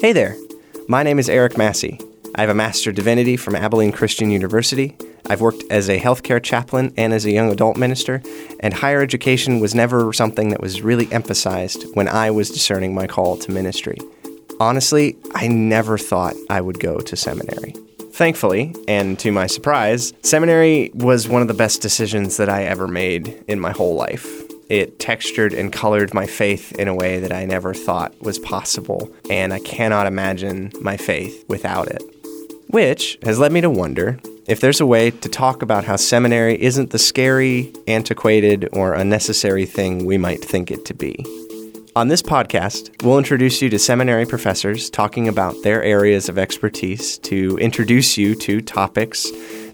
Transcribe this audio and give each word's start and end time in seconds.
Hey 0.00 0.14
there, 0.14 0.34
my 0.88 1.02
name 1.02 1.18
is 1.18 1.28
Eric 1.28 1.58
Massey. 1.58 2.00
I 2.34 2.40
have 2.40 2.48
a 2.48 2.54
Master 2.54 2.88
of 2.88 2.96
Divinity 2.96 3.36
from 3.36 3.54
Abilene 3.54 3.92
Christian 3.92 4.30
University. 4.30 4.96
I've 5.26 5.42
worked 5.42 5.62
as 5.68 5.90
a 5.90 6.00
healthcare 6.00 6.42
chaplain 6.42 6.94
and 6.96 7.12
as 7.12 7.26
a 7.26 7.30
young 7.30 7.52
adult 7.52 7.76
minister, 7.76 8.22
and 8.60 8.72
higher 8.72 9.02
education 9.02 9.60
was 9.60 9.74
never 9.74 10.10
something 10.14 10.48
that 10.48 10.62
was 10.62 10.80
really 10.80 11.06
emphasized 11.12 11.84
when 11.92 12.08
I 12.08 12.30
was 12.30 12.48
discerning 12.48 12.94
my 12.94 13.06
call 13.06 13.36
to 13.36 13.52
ministry. 13.52 13.98
Honestly, 14.58 15.18
I 15.34 15.48
never 15.48 15.98
thought 15.98 16.34
I 16.48 16.62
would 16.62 16.80
go 16.80 17.00
to 17.00 17.14
seminary. 17.14 17.74
Thankfully, 18.12 18.74
and 18.88 19.18
to 19.18 19.30
my 19.30 19.46
surprise, 19.46 20.14
seminary 20.22 20.92
was 20.94 21.28
one 21.28 21.42
of 21.42 21.48
the 21.48 21.52
best 21.52 21.82
decisions 21.82 22.38
that 22.38 22.48
I 22.48 22.64
ever 22.64 22.88
made 22.88 23.44
in 23.48 23.60
my 23.60 23.72
whole 23.72 23.96
life. 23.96 24.39
It 24.70 25.00
textured 25.00 25.52
and 25.52 25.72
colored 25.72 26.14
my 26.14 26.26
faith 26.26 26.70
in 26.78 26.86
a 26.86 26.94
way 26.94 27.18
that 27.18 27.32
I 27.32 27.44
never 27.44 27.74
thought 27.74 28.18
was 28.22 28.38
possible, 28.38 29.12
and 29.28 29.52
I 29.52 29.58
cannot 29.58 30.06
imagine 30.06 30.70
my 30.80 30.96
faith 30.96 31.44
without 31.48 31.88
it. 31.88 32.00
Which 32.68 33.18
has 33.24 33.40
led 33.40 33.50
me 33.50 33.60
to 33.62 33.68
wonder 33.68 34.20
if 34.46 34.60
there's 34.60 34.80
a 34.80 34.86
way 34.86 35.10
to 35.10 35.28
talk 35.28 35.62
about 35.62 35.86
how 35.86 35.96
seminary 35.96 36.62
isn't 36.62 36.90
the 36.90 37.00
scary, 37.00 37.72
antiquated, 37.88 38.68
or 38.72 38.94
unnecessary 38.94 39.66
thing 39.66 40.06
we 40.06 40.16
might 40.16 40.44
think 40.44 40.70
it 40.70 40.84
to 40.84 40.94
be. 40.94 41.16
On 41.96 42.06
this 42.06 42.22
podcast, 42.22 43.02
we'll 43.02 43.18
introduce 43.18 43.60
you 43.60 43.70
to 43.70 43.78
seminary 43.78 44.24
professors 44.24 44.88
talking 44.88 45.26
about 45.26 45.56
their 45.64 45.82
areas 45.82 46.28
of 46.28 46.38
expertise 46.38 47.18
to 47.18 47.58
introduce 47.58 48.16
you 48.16 48.36
to 48.36 48.60
topics 48.60 49.28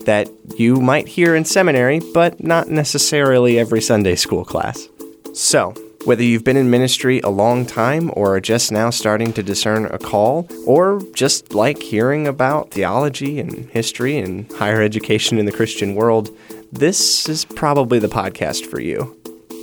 that 0.07 0.29
you 0.57 0.81
might 0.81 1.07
hear 1.07 1.35
in 1.35 1.45
seminary, 1.45 2.01
but 2.15 2.43
not 2.43 2.69
necessarily 2.69 3.59
every 3.59 3.83
Sunday 3.83 4.17
school 4.17 4.45
class. 4.45 4.89
So, 5.35 5.75
whether 6.07 6.23
you've 6.23 6.45
been 6.45 6.57
in 6.57 6.71
ministry 6.71 7.21
a 7.21 7.29
long 7.29 7.67
time 7.67 8.13
or 8.15 8.37
are 8.37 8.41
just 8.41 8.71
now 8.71 8.91
starting 8.91 9.33
to 9.33 9.43
discern 9.43 9.87
a 9.87 9.99
call, 9.99 10.49
or 10.65 11.03
just 11.15 11.53
like 11.53 11.83
hearing 11.83 12.29
about 12.29 12.71
theology 12.71 13.41
and 13.41 13.69
history 13.71 14.17
and 14.17 14.51
higher 14.53 14.81
education 14.81 15.39
in 15.39 15.47
the 15.47 15.53
Christian 15.53 15.97
world, 15.97 16.31
this 16.73 17.29
is 17.29 17.45
probably 17.45 17.99
the 17.99 18.09
podcast 18.09 18.67
for 18.67 18.81
you. 18.81 19.17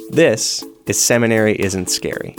This 0.09 0.65
is 0.85 1.01
Seminary 1.01 1.59
Isn't 1.59 1.89
Scary. 1.89 2.35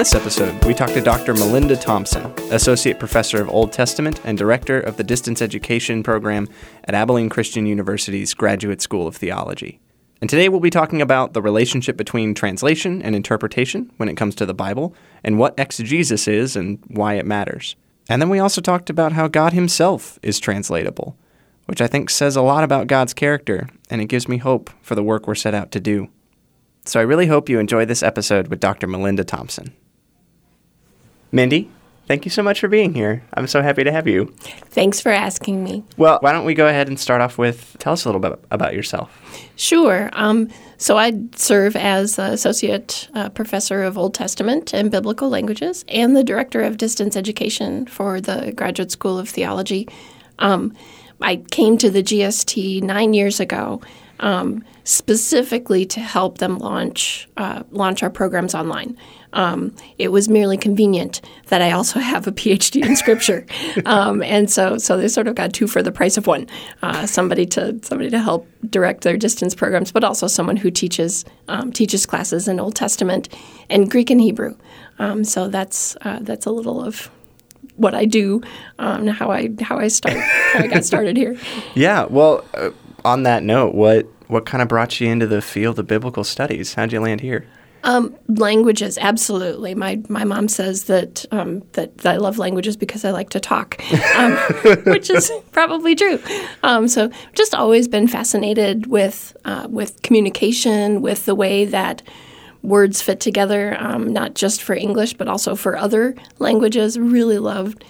This 0.00 0.14
episode, 0.14 0.64
we 0.64 0.72
talk 0.72 0.88
to 0.88 1.00
Dr. 1.02 1.34
Melinda 1.34 1.76
Thompson, 1.76 2.24
Associate 2.50 2.98
Professor 2.98 3.42
of 3.42 3.50
Old 3.50 3.70
Testament 3.70 4.18
and 4.24 4.38
Director 4.38 4.80
of 4.80 4.96
the 4.96 5.04
Distance 5.04 5.42
Education 5.42 6.02
Program 6.02 6.48
at 6.84 6.94
Abilene 6.94 7.28
Christian 7.28 7.66
University's 7.66 8.32
Graduate 8.32 8.80
School 8.80 9.06
of 9.06 9.14
Theology. 9.14 9.78
And 10.22 10.30
today 10.30 10.48
we'll 10.48 10.58
be 10.58 10.70
talking 10.70 11.02
about 11.02 11.34
the 11.34 11.42
relationship 11.42 11.98
between 11.98 12.32
translation 12.32 13.02
and 13.02 13.14
interpretation 13.14 13.92
when 13.98 14.08
it 14.08 14.16
comes 14.16 14.34
to 14.36 14.46
the 14.46 14.54
Bible, 14.54 14.94
and 15.22 15.38
what 15.38 15.52
exegesis 15.58 16.26
is 16.26 16.56
and 16.56 16.82
why 16.88 17.16
it 17.16 17.26
matters. 17.26 17.76
And 18.08 18.22
then 18.22 18.30
we 18.30 18.38
also 18.38 18.62
talked 18.62 18.88
about 18.88 19.12
how 19.12 19.28
God 19.28 19.52
Himself 19.52 20.18
is 20.22 20.40
translatable, 20.40 21.14
which 21.66 21.82
I 21.82 21.86
think 21.86 22.08
says 22.08 22.36
a 22.36 22.42
lot 22.42 22.64
about 22.64 22.86
God's 22.86 23.12
character, 23.12 23.68
and 23.90 24.00
it 24.00 24.06
gives 24.06 24.28
me 24.28 24.38
hope 24.38 24.70
for 24.80 24.94
the 24.94 25.04
work 25.04 25.26
we're 25.26 25.34
set 25.34 25.52
out 25.52 25.70
to 25.72 25.78
do. 25.78 26.08
So 26.86 26.98
I 26.98 27.02
really 27.02 27.26
hope 27.26 27.50
you 27.50 27.58
enjoy 27.58 27.84
this 27.84 28.02
episode 28.02 28.48
with 28.48 28.60
Dr. 28.60 28.86
Melinda 28.86 29.24
Thompson. 29.24 29.76
Mindy, 31.32 31.70
thank 32.06 32.24
you 32.24 32.30
so 32.30 32.42
much 32.42 32.60
for 32.60 32.68
being 32.68 32.94
here. 32.94 33.22
I'm 33.34 33.46
so 33.46 33.62
happy 33.62 33.84
to 33.84 33.92
have 33.92 34.06
you. 34.06 34.34
Thanks 34.70 35.00
for 35.00 35.10
asking 35.10 35.62
me. 35.62 35.84
Well, 35.96 36.18
why 36.20 36.32
don't 36.32 36.44
we 36.44 36.54
go 36.54 36.66
ahead 36.66 36.88
and 36.88 36.98
start 36.98 37.20
off 37.20 37.38
with 37.38 37.76
tell 37.78 37.92
us 37.92 38.04
a 38.04 38.08
little 38.08 38.20
bit 38.20 38.38
about 38.50 38.74
yourself. 38.74 39.16
Sure. 39.56 40.10
Um, 40.12 40.48
so 40.76 40.98
I 40.98 41.12
serve 41.36 41.76
as 41.76 42.18
associate 42.18 43.08
uh, 43.14 43.28
professor 43.28 43.82
of 43.82 43.96
Old 43.96 44.14
Testament 44.14 44.74
and 44.74 44.90
biblical 44.90 45.28
languages 45.28 45.84
and 45.88 46.16
the 46.16 46.24
director 46.24 46.62
of 46.62 46.78
distance 46.78 47.16
education 47.16 47.86
for 47.86 48.20
the 48.20 48.52
Graduate 48.52 48.90
School 48.90 49.18
of 49.18 49.28
Theology. 49.28 49.88
Um, 50.38 50.74
I 51.20 51.36
came 51.36 51.76
to 51.78 51.90
the 51.90 52.02
GST 52.02 52.82
nine 52.82 53.14
years 53.14 53.40
ago. 53.40 53.82
Um, 54.20 54.64
specifically 54.84 55.86
to 55.86 56.00
help 56.00 56.38
them 56.38 56.58
launch 56.58 57.28
uh, 57.36 57.62
launch 57.70 58.02
our 58.02 58.10
programs 58.10 58.54
online. 58.54 58.96
Um, 59.32 59.74
it 59.98 60.08
was 60.08 60.28
merely 60.28 60.56
convenient 60.56 61.20
that 61.46 61.62
I 61.62 61.70
also 61.70 62.00
have 62.12 62.26
a 62.26 62.32
PhD 62.32 62.84
in 62.84 62.96
Scripture, 62.96 63.46
um, 63.86 64.22
and 64.22 64.50
so 64.50 64.78
so 64.78 64.96
they 64.96 65.08
sort 65.08 65.28
of 65.28 65.34
got 65.36 65.52
two 65.52 65.66
for 65.66 65.82
the 65.82 65.92
price 65.92 66.16
of 66.16 66.26
one. 66.26 66.48
Uh, 66.82 67.06
somebody 67.06 67.46
to 67.46 67.78
somebody 67.82 68.10
to 68.10 68.18
help 68.18 68.48
direct 68.68 69.02
their 69.02 69.16
distance 69.16 69.54
programs, 69.54 69.92
but 69.92 70.04
also 70.04 70.26
someone 70.26 70.56
who 70.56 70.70
teaches 70.70 71.24
um, 71.48 71.72
teaches 71.72 72.04
classes 72.04 72.48
in 72.48 72.58
Old 72.58 72.74
Testament 72.74 73.28
and 73.68 73.90
Greek 73.90 74.10
and 74.10 74.20
Hebrew. 74.20 74.56
Um, 74.98 75.24
so 75.24 75.48
that's 75.48 75.96
uh, 76.02 76.18
that's 76.20 76.46
a 76.46 76.50
little 76.50 76.82
of 76.82 77.10
what 77.76 77.94
I 77.94 78.04
do, 78.04 78.42
um, 78.78 79.06
how 79.06 79.30
I 79.30 79.50
how 79.62 79.78
I 79.78 79.88
start 79.88 80.18
how 80.18 80.60
I 80.60 80.66
got 80.66 80.84
started 80.84 81.16
here. 81.16 81.36
Yeah. 81.74 82.04
Well, 82.04 82.44
uh, 82.54 82.70
on 83.04 83.22
that 83.24 83.42
note, 83.42 83.74
what 83.74 84.06
what 84.28 84.46
kind 84.46 84.62
of 84.62 84.68
brought 84.68 85.00
you 85.00 85.08
into 85.08 85.26
the 85.26 85.42
field 85.42 85.78
of 85.78 85.86
biblical 85.86 86.24
studies? 86.24 86.74
How'd 86.74 86.92
you 86.92 87.00
land 87.00 87.20
here? 87.20 87.46
Um, 87.82 88.14
languages, 88.28 88.98
absolutely. 88.98 89.74
My 89.74 90.02
my 90.08 90.24
mom 90.24 90.48
says 90.48 90.84
that, 90.84 91.24
um, 91.30 91.60
that, 91.72 91.96
that 91.98 92.14
I 92.14 92.16
love 92.18 92.36
languages 92.36 92.76
because 92.76 93.04
I 93.04 93.10
like 93.10 93.30
to 93.30 93.40
talk, 93.40 93.82
um, 94.16 94.36
which 94.84 95.08
is 95.08 95.32
probably 95.52 95.94
true. 95.94 96.20
Um, 96.62 96.88
so, 96.88 97.10
just 97.34 97.54
always 97.54 97.88
been 97.88 98.06
fascinated 98.06 98.86
with 98.86 99.34
uh, 99.46 99.66
with 99.70 100.02
communication, 100.02 101.00
with 101.00 101.24
the 101.24 101.34
way 101.34 101.64
that 101.64 102.02
words 102.62 103.00
fit 103.00 103.20
together, 103.20 103.74
um, 103.80 104.12
not 104.12 104.34
just 104.34 104.62
for 104.62 104.74
English 104.74 105.14
but 105.14 105.26
also 105.26 105.56
for 105.56 105.76
other 105.76 106.14
languages. 106.38 106.98
Really 106.98 107.38
loved 107.38 107.82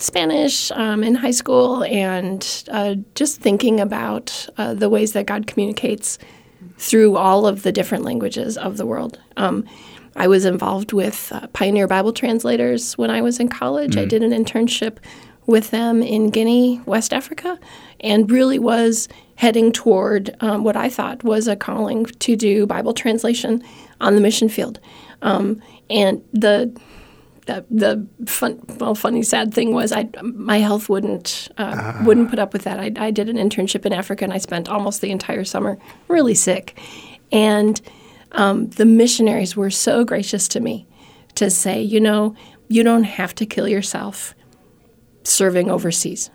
Spanish 0.00 0.70
um, 0.72 1.04
in 1.04 1.14
high 1.14 1.30
school 1.30 1.84
and 1.84 2.64
uh, 2.70 2.94
just 3.14 3.40
thinking 3.40 3.80
about 3.80 4.48
uh, 4.56 4.74
the 4.74 4.88
ways 4.88 5.12
that 5.12 5.26
God 5.26 5.46
communicates 5.46 6.18
through 6.78 7.16
all 7.16 7.46
of 7.46 7.62
the 7.62 7.72
different 7.72 8.04
languages 8.04 8.56
of 8.56 8.76
the 8.76 8.86
world. 8.86 9.20
Um, 9.36 9.66
I 10.16 10.26
was 10.26 10.44
involved 10.44 10.92
with 10.92 11.30
uh, 11.32 11.46
Pioneer 11.48 11.86
Bible 11.86 12.12
Translators 12.12 12.96
when 12.98 13.10
I 13.10 13.20
was 13.20 13.38
in 13.38 13.48
college. 13.48 13.94
Mm. 13.94 14.02
I 14.02 14.04
did 14.06 14.22
an 14.22 14.32
internship 14.32 14.96
with 15.46 15.70
them 15.70 16.02
in 16.02 16.30
Guinea, 16.30 16.80
West 16.86 17.12
Africa, 17.12 17.58
and 18.00 18.30
really 18.30 18.58
was 18.58 19.08
heading 19.36 19.72
toward 19.72 20.34
um, 20.40 20.64
what 20.64 20.76
I 20.76 20.88
thought 20.88 21.24
was 21.24 21.48
a 21.48 21.56
calling 21.56 22.06
to 22.06 22.36
do 22.36 22.66
Bible 22.66 22.94
translation 22.94 23.62
on 24.00 24.14
the 24.14 24.20
mission 24.20 24.48
field. 24.48 24.80
Um, 25.22 25.62
and 25.88 26.22
the 26.32 26.74
the 27.46 27.64
the 27.70 28.06
fun, 28.26 28.60
well, 28.78 28.94
funny, 28.94 29.22
sad 29.22 29.52
thing 29.54 29.72
was 29.72 29.92
I 29.92 30.08
my 30.22 30.58
health 30.58 30.88
wouldn't 30.88 31.48
uh, 31.58 31.62
uh. 31.62 32.02
wouldn't 32.04 32.30
put 32.30 32.38
up 32.38 32.52
with 32.52 32.62
that. 32.62 32.78
I, 32.78 32.92
I 32.96 33.10
did 33.10 33.28
an 33.28 33.36
internship 33.36 33.86
in 33.86 33.92
Africa 33.92 34.24
and 34.24 34.32
I 34.32 34.38
spent 34.38 34.68
almost 34.68 35.00
the 35.00 35.10
entire 35.10 35.44
summer 35.44 35.78
really 36.08 36.34
sick, 36.34 36.78
and 37.32 37.80
um, 38.32 38.68
the 38.70 38.84
missionaries 38.84 39.56
were 39.56 39.70
so 39.70 40.04
gracious 40.04 40.48
to 40.48 40.60
me 40.60 40.86
to 41.34 41.50
say, 41.50 41.80
you 41.80 42.00
know, 42.00 42.34
you 42.68 42.82
don't 42.82 43.04
have 43.04 43.34
to 43.36 43.46
kill 43.46 43.68
yourself 43.68 44.34
serving 45.24 45.70
overseas. 45.70 46.30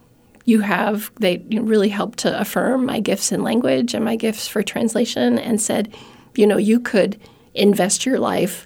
You 0.46 0.62
have 0.62 1.12
they 1.20 1.38
really 1.50 1.90
helped 1.90 2.20
to 2.20 2.40
affirm 2.40 2.86
my 2.86 3.00
gifts 3.00 3.32
in 3.32 3.44
language 3.44 3.94
and 3.94 4.06
my 4.06 4.16
gifts 4.16 4.48
for 4.48 4.64
translation, 4.64 5.40
and 5.40 5.62
said, 5.62 5.94
you 6.36 6.46
know, 6.48 6.58
you 6.58 6.80
could 6.80 7.20
invest 7.54 8.06
your 8.06 8.20
life 8.20 8.66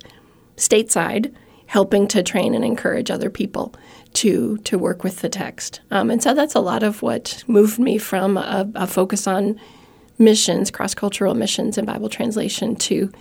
stateside 0.58 1.34
helping 1.70 2.08
to 2.08 2.24
train 2.24 2.56
and 2.56 2.66
encourage 2.66 3.12
other 3.12 3.30
people 3.30 3.76
to 4.12 4.58
to 4.64 4.78
work 4.78 5.04
with 5.04 5.20
the 5.20 5.30
text. 5.30 5.82
Um, 5.92 6.10
and 6.10 6.22
so 6.22 6.34
that's 6.34 6.56
a 6.56 6.60
lot 6.60 6.82
of 6.82 7.04
what 7.04 7.44
moved 7.46 7.78
me 7.78 8.00
from 8.00 8.38
a, 8.38 8.68
a 8.74 8.88
focus 8.88 9.28
on 9.28 9.60
missions, 10.18 10.72
cross 10.72 10.96
cultural 10.96 11.36
missions, 11.36 11.78
and 11.78 11.86
Bible 11.86 12.10
translation 12.10 12.76
to 12.76 13.12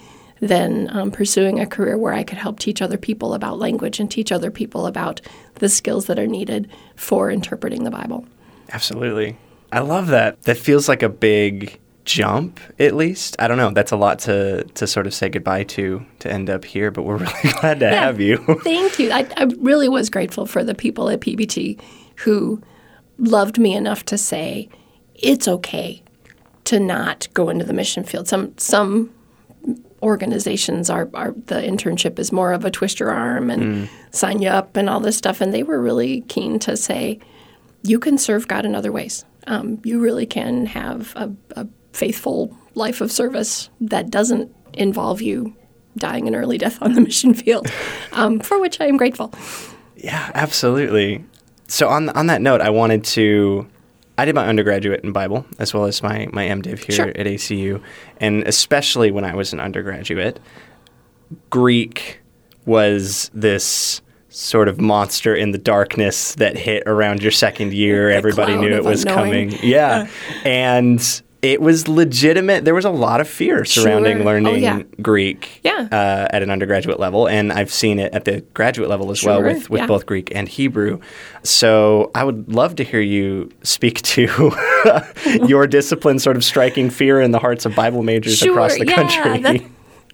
then 0.40 0.88
um, 0.92 1.10
pursuing 1.10 1.60
a 1.60 1.66
career 1.66 1.98
where 1.98 2.14
I 2.14 2.22
could 2.22 2.38
help 2.38 2.58
teach 2.58 2.80
other 2.80 2.96
people 2.96 3.34
about 3.34 3.58
language 3.58 4.00
and 4.00 4.10
teach 4.10 4.32
other 4.32 4.50
people 4.50 4.86
about 4.86 5.20
the 5.56 5.68
skills 5.68 6.06
that 6.06 6.18
are 6.18 6.26
needed 6.26 6.70
for 6.96 7.30
interpreting 7.30 7.84
the 7.84 7.90
Bible. 7.90 8.24
Absolutely. 8.72 9.36
I 9.70 9.80
love 9.80 10.06
that. 10.06 10.40
That 10.42 10.56
feels 10.56 10.88
like 10.88 11.02
a 11.02 11.08
big 11.10 11.78
jump 12.08 12.58
at 12.78 12.94
least. 12.94 13.37
I 13.38 13.49
don't 13.49 13.58
know. 13.58 13.70
That's 13.70 13.93
a 13.93 13.96
lot 13.96 14.19
to 14.20 14.64
to 14.64 14.87
sort 14.87 15.06
of 15.06 15.14
say 15.14 15.28
goodbye 15.28 15.64
to 15.64 16.05
to 16.20 16.32
end 16.32 16.49
up 16.49 16.64
here 16.64 16.90
but 16.90 17.02
we're 17.02 17.16
really 17.19 17.52
glad 17.60 17.81
to 17.81 17.87
yeah, 17.87 18.05
have 18.06 18.20
you. 18.20 18.38
Thank 18.64 18.99
you. 18.99 19.10
I, 19.10 19.28
I 19.37 19.44
really 19.58 19.88
was 19.88 20.08
grateful 20.08 20.46
for 20.46 20.64
the 20.64 20.75
people 20.75 21.10
at 21.10 21.20
pbt 21.20 21.81
who 22.16 22.62
loved 23.19 23.58
me 23.58 23.75
enough 23.75 24.05
to 24.06 24.19
say 24.19 24.69
it's 25.14 25.46
okay 25.46 26.02
to 26.64 26.81
not 26.81 27.28
go 27.34 27.50
into 27.50 27.64
the 27.64 27.75
mission 27.75 28.05
field. 28.05 28.26
Some 28.26 28.56
some 28.56 29.11
organizations 30.02 30.88
are, 30.88 31.11
are 31.12 31.32
the 31.46 31.56
internship 31.56 32.19
is 32.19 32.32
more 32.32 32.52
of 32.52 32.64
a 32.64 32.70
twist 32.70 33.00
your 33.00 33.11
arm 33.11 33.50
and 33.50 33.88
sign 34.12 34.40
you 34.40 34.49
up 34.49 34.76
and 34.76 34.88
all 34.88 35.00
this 35.00 35.16
stuff. 35.16 35.40
And 35.40 35.52
they 35.52 35.64
were 35.64 35.81
really 35.81 36.20
keen 36.22 36.61
to 36.61 36.76
say, 36.76 37.19
you 37.82 37.99
can 37.99 38.16
serve 38.16 38.46
God 38.46 38.64
in 38.64 38.76
other 38.76 38.93
ways. 38.93 39.25
Um, 39.49 39.81
you 39.82 39.99
really 39.99 40.26
can 40.26 40.66
have 40.66 41.12
a, 41.16 41.32
a 41.56 41.66
faithful 41.98 42.56
life 42.74 43.00
of 43.00 43.10
service 43.10 43.68
that 43.80 44.08
doesn't 44.10 44.54
involve 44.74 45.20
you 45.20 45.54
dying 45.96 46.28
an 46.28 46.34
early 46.34 46.58
death 46.58 46.78
on 46.80 46.92
the 46.94 47.00
mission 47.08 47.34
field, 47.34 47.66
um, 48.12 48.38
for 48.40 48.60
which 48.60 48.80
I 48.80 48.86
am 48.86 48.96
grateful. 48.96 49.32
Yeah, 49.96 50.30
absolutely. 50.34 51.24
So 51.66 51.88
on 51.88 52.08
on 52.10 52.26
that 52.28 52.40
note, 52.40 52.60
I 52.60 52.70
wanted 52.70 53.04
to. 53.16 53.66
I 54.16 54.24
did 54.24 54.34
my 54.34 54.46
undergraduate 54.48 55.04
in 55.04 55.12
Bible 55.12 55.44
as 55.58 55.72
well 55.74 55.84
as 55.84 56.02
my 56.02 56.26
my 56.32 56.46
MDiv 56.46 56.78
here 56.80 56.96
Sure. 56.96 57.08
at 57.08 57.26
ACU, 57.26 57.80
and 58.20 58.42
especially 58.46 59.10
when 59.10 59.24
I 59.24 59.34
was 59.34 59.52
an 59.52 59.60
undergraduate, 59.60 60.38
Greek 61.50 62.20
was 62.64 63.30
this 63.34 64.00
sort 64.30 64.68
of 64.68 64.80
monster 64.80 65.34
in 65.34 65.52
the 65.52 65.58
darkness 65.58 66.34
that 66.36 66.56
hit 66.56 66.82
around 66.86 67.22
your 67.22 67.30
second 67.32 67.72
year. 67.72 68.10
Everybody 68.10 68.56
knew 68.56 68.68
it 68.74 68.84
was 68.84 69.04
coming. 69.04 69.52
Yeah, 69.62 70.06
and 70.44 71.00
it 71.40 71.61
was 71.61 71.87
legitimate. 71.87 72.64
There 72.64 72.75
was 72.75 72.85
a 72.85 72.90
lot 72.90 73.20
of 73.20 73.29
fear 73.29 73.64
surrounding 73.64 74.17
Sure. 74.19 74.23
Oh, 74.23 74.26
learning 74.26 74.62
yeah. 74.62 74.82
Greek 75.00 75.61
Yeah. 75.62 75.88
uh, 75.93 76.26
at 76.31 76.43
an 76.43 76.50
undergraduate 76.50 76.99
level, 76.99 77.29
and 77.29 77.52
I've 77.52 77.73
seen 77.73 77.99
it 78.00 78.12
at 78.12 78.25
the 78.25 78.40
graduate 78.55 78.88
level 78.88 79.11
as 79.11 79.23
well 79.23 79.43
with, 79.43 79.70
with 79.70 79.81
yeah. 79.82 79.87
both 79.87 80.05
Greek 80.06 80.35
and 80.35 80.49
Hebrew. 80.49 81.00
So 81.44 82.11
I 82.14 82.25
would 82.25 82.52
love 82.52 82.76
to 82.76 82.85
hear 82.85 83.00
you 83.00 83.50
speak 83.62 84.02
to 84.02 84.52
your 85.46 85.67
discipline 85.67 86.19
sort 86.19 86.37
of 86.37 86.43
striking 86.44 86.90
fear 86.90 87.20
in 87.20 87.31
the 87.31 87.38
hearts 87.38 87.64
of 87.67 87.75
Bible 87.75 88.02
majors 88.02 88.43
across 88.43 88.76
the 88.76 88.87
yeah, 88.87 88.94
country. 88.94 89.38
that- 89.43 89.62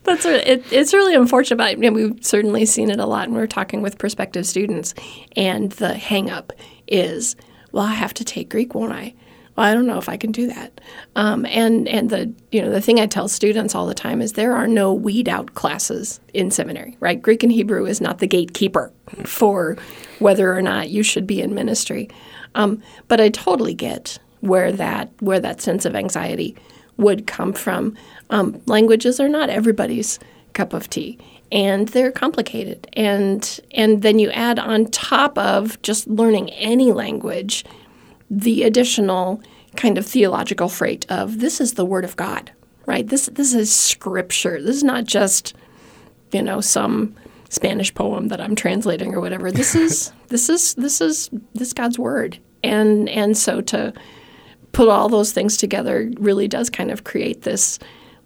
that's 0.05 0.27
it, 0.27 0.71
it's 0.71 0.93
really 0.93 1.15
unfortunate. 1.15 1.57
But 1.57 1.69
I 1.69 1.75
mean, 1.77 1.95
we've 1.95 2.19
certainly 2.21 2.67
seen 2.67 2.91
it 2.91 3.01
a 3.01 3.07
lot 3.07 3.29
when 3.29 3.39
we're 3.39 3.47
talking 3.47 3.81
with 3.81 3.97
prospective 3.97 4.47
students, 4.47 4.95
and 5.35 5.73
the 5.73 5.95
hang 5.95 6.29
up 6.31 6.53
is, 6.87 7.37
well, 7.73 7.85
I 7.85 7.95
have 7.95 8.13
to 8.15 8.25
take 8.25 8.51
Greek, 8.51 8.75
won't 8.75 8.93
I? 8.93 9.15
Well, 9.57 9.67
I 9.67 9.75
don't 9.75 9.87
know 9.87 9.99
if 9.99 10.09
I 10.09 10.17
can 10.17 10.33
do 10.33 10.49
that. 10.49 10.81
Um, 11.15 11.47
and 11.47 11.89
and 11.89 12.11
the 12.11 12.33
you 12.51 12.61
know 12.61 12.71
the 12.71 12.81
thing 12.81 12.99
I 12.99 13.07
tell 13.07 13.29
students 13.29 13.75
all 13.75 13.87
the 13.87 13.95
time 13.95 14.21
is 14.21 14.33
there 14.33 14.55
are 14.55 14.67
no 14.67 14.93
weed 14.93 15.29
out 15.29 15.55
classes 15.55 16.21
in 16.33 16.51
seminary, 16.51 16.97
right? 17.01 17.21
Greek 17.21 17.43
and 17.43 17.53
Hebrew 17.53 17.87
is 17.87 18.01
not 18.01 18.19
the 18.19 18.27
gatekeeper 18.27 18.93
for 19.25 19.77
whether 20.19 20.53
or 20.55 20.63
not 20.63 20.91
you 20.91 21.03
should 21.03 21.27
be 21.27 21.41
in 21.41 21.55
ministry. 21.55 22.09
Um, 22.55 22.83
but 23.09 23.21
I 23.21 23.29
totally 23.29 23.75
get 23.75 24.19
where 24.41 24.73
that 24.73 25.11
where 25.21 25.41
that 25.41 25.61
sense 25.61 25.85
of 25.85 25.95
anxiety 25.95 26.57
would 26.97 27.27
come 27.27 27.53
from. 27.53 27.97
Um, 28.31 28.61
languages 28.67 29.21
are 29.21 29.29
not 29.29 29.51
everybody's 29.51 30.19
cup 30.53 30.73
of 30.73 30.89
tea, 30.89 31.19
and 31.51 31.89
they're 31.89 32.13
complicated. 32.13 32.89
And 32.95 33.61
and 33.73 34.03
then 34.03 34.19
you 34.19 34.31
add 34.31 34.59
on 34.59 34.87
top 34.87 35.37
of 35.39 35.81
just 35.83 36.07
learning 36.07 36.51
any 36.51 36.93
language, 36.93 37.65
the 38.41 38.65
additional 38.65 39.43
kind 39.77 39.99
of 39.99 40.07
theological 40.07 40.69
freight 40.69 41.07
of 41.09 41.41
this 41.41 41.61
is 41.61 41.75
the 41.75 41.85
Word 41.85 42.05
of 42.05 42.17
God, 42.17 42.53
right? 42.87 43.07
This 43.07 43.27
this 43.33 43.55
is 43.55 43.75
Scripture. 43.75 44.61
This 44.61 44.77
is 44.77 44.85
not 44.85 45.05
just 45.05 45.55
you 46.33 46.43
know 46.43 46.61
some 46.61 47.15
Spanish 47.49 47.95
poem 47.95 48.29
that 48.29 48.41
I'm 48.41 48.57
translating 48.57 49.15
or 49.15 49.21
whatever. 49.21 49.53
This 49.53 49.75
is 49.87 50.13
this 50.29 50.49
is 50.49 50.75
this 50.75 51.01
is 51.01 51.31
this 51.55 51.73
God's 51.73 51.99
Word, 51.99 52.39
and 52.63 53.09
and 53.09 53.37
so 53.37 53.61
to 53.63 53.93
put 54.73 54.89
all 54.89 55.09
those 55.09 55.33
things 55.33 55.57
together 55.57 56.11
really 56.19 56.49
does 56.49 56.69
kind 56.69 56.91
of 56.91 57.05
create 57.05 57.43
this 57.43 57.79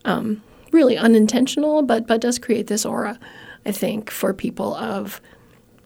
um, 0.06 0.42
really 0.72 0.96
unintentional, 0.96 1.82
but 1.82 2.06
but 2.06 2.20
does 2.20 2.38
create 2.38 2.66
this 2.66 2.84
aura, 2.84 3.18
I 3.66 3.72
think, 3.72 4.10
for 4.10 4.32
people 4.32 4.74
of, 4.74 5.20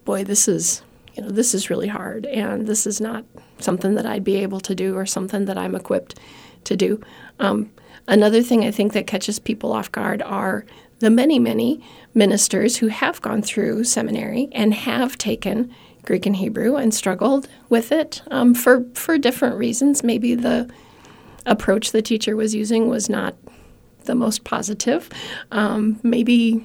boy, 0.05 0.25
this 0.25 0.49
is 0.49 0.83
you 1.15 1.23
know 1.23 1.31
this 1.31 1.55
is 1.55 1.71
really 1.71 1.89
hard, 1.89 2.27
and 2.27 2.67
this 2.67 2.87
is 2.87 3.01
not 3.01 3.25
something 3.63 3.95
that 3.95 4.07
I'd 4.07 4.25
be 4.25 4.37
able 4.37 4.61
to 4.61 4.75
do 4.75 4.97
or 4.97 5.07
something 5.07 5.45
that 5.47 5.59
I'm 5.59 5.75
equipped 5.75 6.19
to 6.65 6.77
do. 6.77 7.01
Um, 7.39 7.71
another 8.09 8.43
thing 8.43 8.65
I 8.65 8.71
think 8.71 8.93
that 8.93 9.07
catches 9.07 9.39
people 9.39 9.73
off 9.73 9.91
guard 9.91 10.23
are 10.23 10.65
the 10.99 11.11
many 11.11 11.39
many 11.39 11.85
ministers 12.15 12.77
who 12.77 12.87
have 12.87 13.21
gone 13.23 13.43
through 13.43 13.85
seminary 13.85 14.49
and 14.53 14.73
have 14.73 15.19
taken 15.19 15.75
Greek 16.05 16.27
and 16.27 16.37
Hebrew 16.37 16.77
and 16.77 16.95
struggled 16.95 17.49
with 17.69 17.93
it 17.93 18.23
um, 18.31 18.55
for 18.55 18.85
for 18.95 19.19
different 19.19 19.57
reasons. 19.57 20.03
Maybe 20.03 20.35
the 20.35 20.71
approach 21.47 21.93
the 21.93 22.03
teacher 22.03 22.37
was 22.37 22.55
using 22.55 22.89
was 22.89 23.09
not 23.09 23.35
the 24.05 24.15
most 24.15 24.45
positive. 24.45 25.11
Um, 25.51 25.99
maybe 26.03 26.65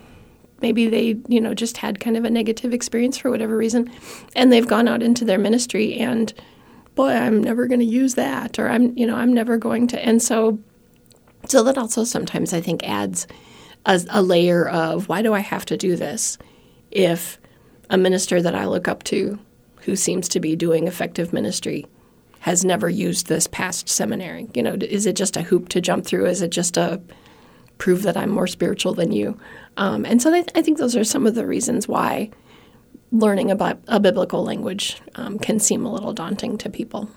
maybe 0.61 0.87
they 0.87 1.17
you 1.27 1.41
know 1.41 1.53
just 1.53 1.77
had 1.77 1.99
kind 1.99 2.17
of 2.17 2.25
a 2.25 2.29
negative 2.29 2.73
experience 2.73 3.17
for 3.17 3.29
whatever 3.29 3.55
reason, 3.55 3.89
and 4.35 4.51
they've 4.51 4.67
gone 4.67 4.87
out 4.87 5.03
into 5.03 5.25
their 5.25 5.39
ministry 5.39 5.95
and 5.95 6.33
boy, 6.97 7.11
I'm 7.11 7.41
never 7.41 7.67
going 7.67 7.79
to 7.79 7.85
use 7.85 8.15
that, 8.15 8.59
or 8.59 8.67
I'm 8.67 8.97
you 8.97 9.07
know 9.07 9.15
I'm 9.15 9.33
never 9.33 9.57
going 9.57 9.87
to, 9.87 10.05
and 10.05 10.21
so 10.21 10.59
so 11.45 11.63
that 11.63 11.77
also 11.77 12.03
sometimes 12.03 12.53
I 12.53 12.59
think 12.59 12.83
adds 12.83 13.27
a, 13.85 14.01
a 14.09 14.21
layer 14.21 14.67
of 14.67 15.07
why 15.07 15.21
do 15.21 15.33
I 15.33 15.39
have 15.39 15.65
to 15.67 15.77
do 15.77 15.95
this 15.95 16.37
if 16.91 17.39
a 17.89 17.97
minister 17.97 18.41
that 18.41 18.55
I 18.55 18.65
look 18.65 18.87
up 18.87 19.03
to 19.05 19.39
who 19.81 19.95
seems 19.95 20.27
to 20.29 20.41
be 20.41 20.57
doing 20.57 20.87
effective 20.87 21.31
ministry 21.31 21.85
has 22.39 22.65
never 22.65 22.89
used 22.89 23.27
this 23.27 23.47
past 23.47 23.87
seminary. 23.87 24.47
You 24.53 24.63
know, 24.63 24.73
is 24.73 25.05
it 25.05 25.15
just 25.15 25.37
a 25.37 25.43
hoop 25.43 25.69
to 25.69 25.81
jump 25.81 26.05
through? 26.05 26.25
Is 26.25 26.41
it 26.41 26.49
just 26.49 26.75
a 26.77 27.01
prove 27.77 28.03
that 28.03 28.17
I'm 28.17 28.29
more 28.29 28.47
spiritual 28.47 28.93
than 28.93 29.11
you? 29.11 29.39
Um, 29.77 30.05
and 30.05 30.21
so 30.21 30.33
I, 30.33 30.43
I 30.55 30.61
think 30.61 30.77
those 30.77 30.95
are 30.95 31.03
some 31.03 31.25
of 31.25 31.35
the 31.35 31.45
reasons 31.45 31.87
why 31.87 32.31
learning 33.11 33.51
about 33.51 33.79
a 33.87 33.99
biblical 33.99 34.43
language 34.43 35.01
um, 35.15 35.39
can 35.39 35.59
seem 35.59 35.85
a 35.85 35.91
little 35.91 36.13
daunting 36.13 36.57
to 36.59 36.69
people. 36.69 37.09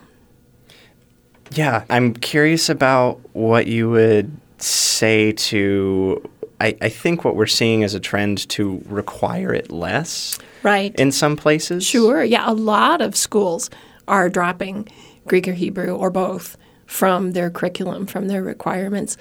Yeah, 1.52 1.84
I'm 1.90 2.14
curious 2.14 2.68
about 2.68 3.20
what 3.32 3.66
you 3.66 3.90
would 3.90 4.30
say 4.58 5.32
to. 5.32 6.28
I, 6.60 6.76
I 6.80 6.88
think 6.90 7.24
what 7.24 7.34
we're 7.36 7.46
seeing 7.46 7.82
is 7.82 7.94
a 7.94 8.00
trend 8.00 8.48
to 8.50 8.82
require 8.86 9.52
it 9.52 9.70
less 9.70 10.38
Right. 10.62 10.94
in 10.96 11.10
some 11.10 11.36
places. 11.36 11.84
Sure. 11.84 12.22
Yeah, 12.22 12.48
a 12.48 12.52
lot 12.52 13.00
of 13.00 13.16
schools 13.16 13.70
are 14.06 14.28
dropping 14.28 14.88
Greek 15.26 15.48
or 15.48 15.54
Hebrew 15.54 15.96
or 15.96 16.10
both 16.10 16.56
from 16.86 17.32
their 17.32 17.50
curriculum, 17.50 18.06
from 18.06 18.28
their 18.28 18.42
requirements. 18.42 19.16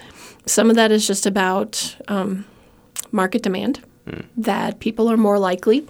Some 0.46 0.70
of 0.70 0.76
that 0.76 0.92
is 0.92 1.08
just 1.08 1.26
about 1.26 1.96
um, 2.08 2.46
market 3.12 3.42
demand, 3.42 3.82
that 4.36 4.80
people 4.80 5.10
are 5.10 5.18
more 5.18 5.38
likely 5.40 5.88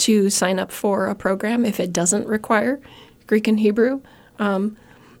to 0.00 0.30
sign 0.30 0.58
up 0.58 0.72
for 0.72 1.06
a 1.06 1.14
program 1.14 1.64
if 1.64 1.80
it 1.80 1.92
doesn't 1.92 2.26
require 2.26 2.80
Greek 3.26 3.46
and 3.46 3.60
Hebrew. 3.60 4.00
Um, 4.38 4.76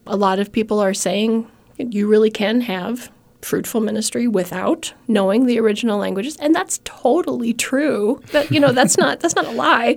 a 0.06 0.16
lot 0.16 0.38
of 0.38 0.52
people 0.52 0.80
are 0.80 0.94
saying 0.94 1.50
you 1.78 2.08
really 2.08 2.30
can 2.30 2.62
have 2.62 3.10
fruitful 3.42 3.80
ministry 3.80 4.28
without 4.28 4.92
knowing 5.08 5.46
the 5.46 5.58
original 5.58 5.98
languages 5.98 6.36
and 6.36 6.54
that's 6.54 6.80
totally 6.84 7.54
true. 7.54 8.20
That 8.32 8.50
you 8.50 8.60
know 8.60 8.72
that's 8.72 8.98
not 8.98 9.20
that's 9.20 9.36
not 9.36 9.46
a 9.46 9.52
lie. 9.52 9.96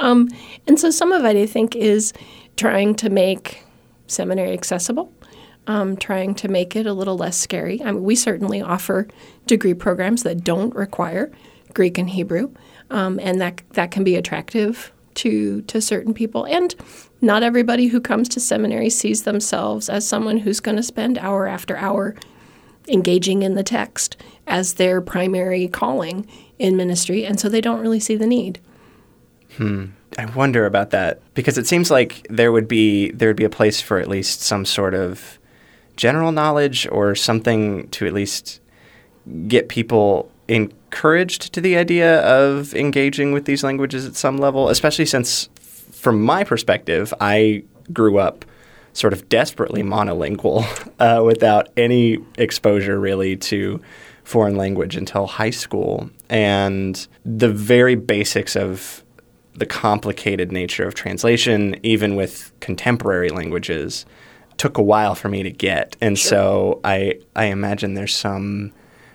Um, 0.00 0.28
and 0.66 0.78
so 0.78 0.90
some 0.90 1.12
of 1.12 1.24
it 1.24 1.36
i 1.36 1.46
think 1.46 1.74
is 1.74 2.12
trying 2.56 2.94
to 2.96 3.10
make 3.10 3.64
seminary 4.06 4.52
accessible 4.52 5.12
um, 5.66 5.96
trying 5.96 6.34
to 6.36 6.48
make 6.48 6.76
it 6.76 6.86
a 6.86 6.92
little 6.92 7.16
less 7.16 7.36
scary. 7.36 7.80
I 7.82 7.92
mean, 7.92 8.02
we 8.02 8.16
certainly 8.16 8.60
offer 8.60 9.08
degree 9.46 9.74
programs 9.74 10.22
that 10.22 10.44
don't 10.44 10.74
require 10.74 11.32
greek 11.72 11.98
and 11.98 12.10
hebrew 12.10 12.52
um, 12.90 13.18
and 13.20 13.40
that 13.40 13.62
that 13.70 13.90
can 13.90 14.04
be 14.04 14.16
attractive 14.16 14.92
to 15.14 15.62
to 15.62 15.80
certain 15.80 16.12
people 16.12 16.44
and 16.44 16.74
not 17.20 17.42
everybody 17.42 17.86
who 17.86 18.00
comes 18.00 18.28
to 18.28 18.40
seminary 18.40 18.90
sees 18.90 19.22
themselves 19.22 19.88
as 19.88 20.06
someone 20.06 20.38
who's 20.38 20.60
going 20.60 20.76
to 20.76 20.82
spend 20.82 21.16
hour 21.18 21.46
after 21.46 21.76
hour 21.76 22.14
engaging 22.88 23.42
in 23.42 23.54
the 23.54 23.62
text 23.62 24.16
as 24.46 24.74
their 24.74 25.00
primary 25.00 25.68
calling 25.68 26.28
in 26.58 26.76
ministry, 26.76 27.24
and 27.24 27.40
so 27.40 27.48
they 27.48 27.60
don't 27.60 27.80
really 27.80 28.00
see 28.00 28.16
the 28.16 28.26
need. 28.26 28.60
Hmm. 29.56 29.86
I 30.16 30.26
wonder 30.26 30.64
about 30.64 30.90
that 30.90 31.20
because 31.34 31.58
it 31.58 31.66
seems 31.66 31.90
like 31.90 32.24
there 32.30 32.52
would 32.52 32.68
be 32.68 33.10
there 33.10 33.28
would 33.28 33.36
be 33.36 33.44
a 33.44 33.50
place 33.50 33.80
for 33.80 33.98
at 33.98 34.06
least 34.06 34.42
some 34.42 34.64
sort 34.64 34.94
of 34.94 35.38
general 35.96 36.30
knowledge 36.30 36.86
or 36.92 37.16
something 37.16 37.88
to 37.88 38.06
at 38.06 38.12
least 38.12 38.60
get 39.48 39.68
people 39.68 40.30
encouraged 40.94 41.52
to 41.52 41.60
the 41.60 41.76
idea 41.76 42.20
of 42.20 42.72
engaging 42.74 43.32
with 43.32 43.46
these 43.46 43.64
languages 43.64 44.06
at 44.06 44.14
some 44.14 44.38
level, 44.38 44.68
especially 44.68 45.04
since 45.04 45.48
from 45.90 46.22
my 46.22 46.44
perspective, 46.44 47.12
I 47.20 47.64
grew 47.92 48.18
up 48.18 48.44
sort 48.92 49.12
of 49.12 49.28
desperately 49.28 49.82
monolingual 49.82 50.64
uh, 51.00 51.20
without 51.24 51.68
any 51.76 52.18
exposure 52.38 53.00
really 53.00 53.36
to 53.36 53.80
foreign 54.22 54.54
language 54.54 54.94
until 54.94 55.26
high 55.26 55.50
school. 55.50 56.08
And 56.30 57.06
the 57.24 57.50
very 57.50 57.96
basics 57.96 58.54
of 58.54 59.02
the 59.54 59.66
complicated 59.66 60.52
nature 60.52 60.86
of 60.86 60.94
translation, 60.94 61.74
even 61.82 62.14
with 62.14 62.52
contemporary 62.60 63.30
languages, 63.30 64.06
took 64.58 64.78
a 64.78 64.82
while 64.82 65.16
for 65.16 65.28
me 65.28 65.42
to 65.42 65.50
get. 65.50 65.96
And 66.00 66.16
so 66.16 66.80
I, 66.84 67.18
I 67.34 67.46
imagine 67.46 67.94
there's 67.94 68.14
some 68.14 68.72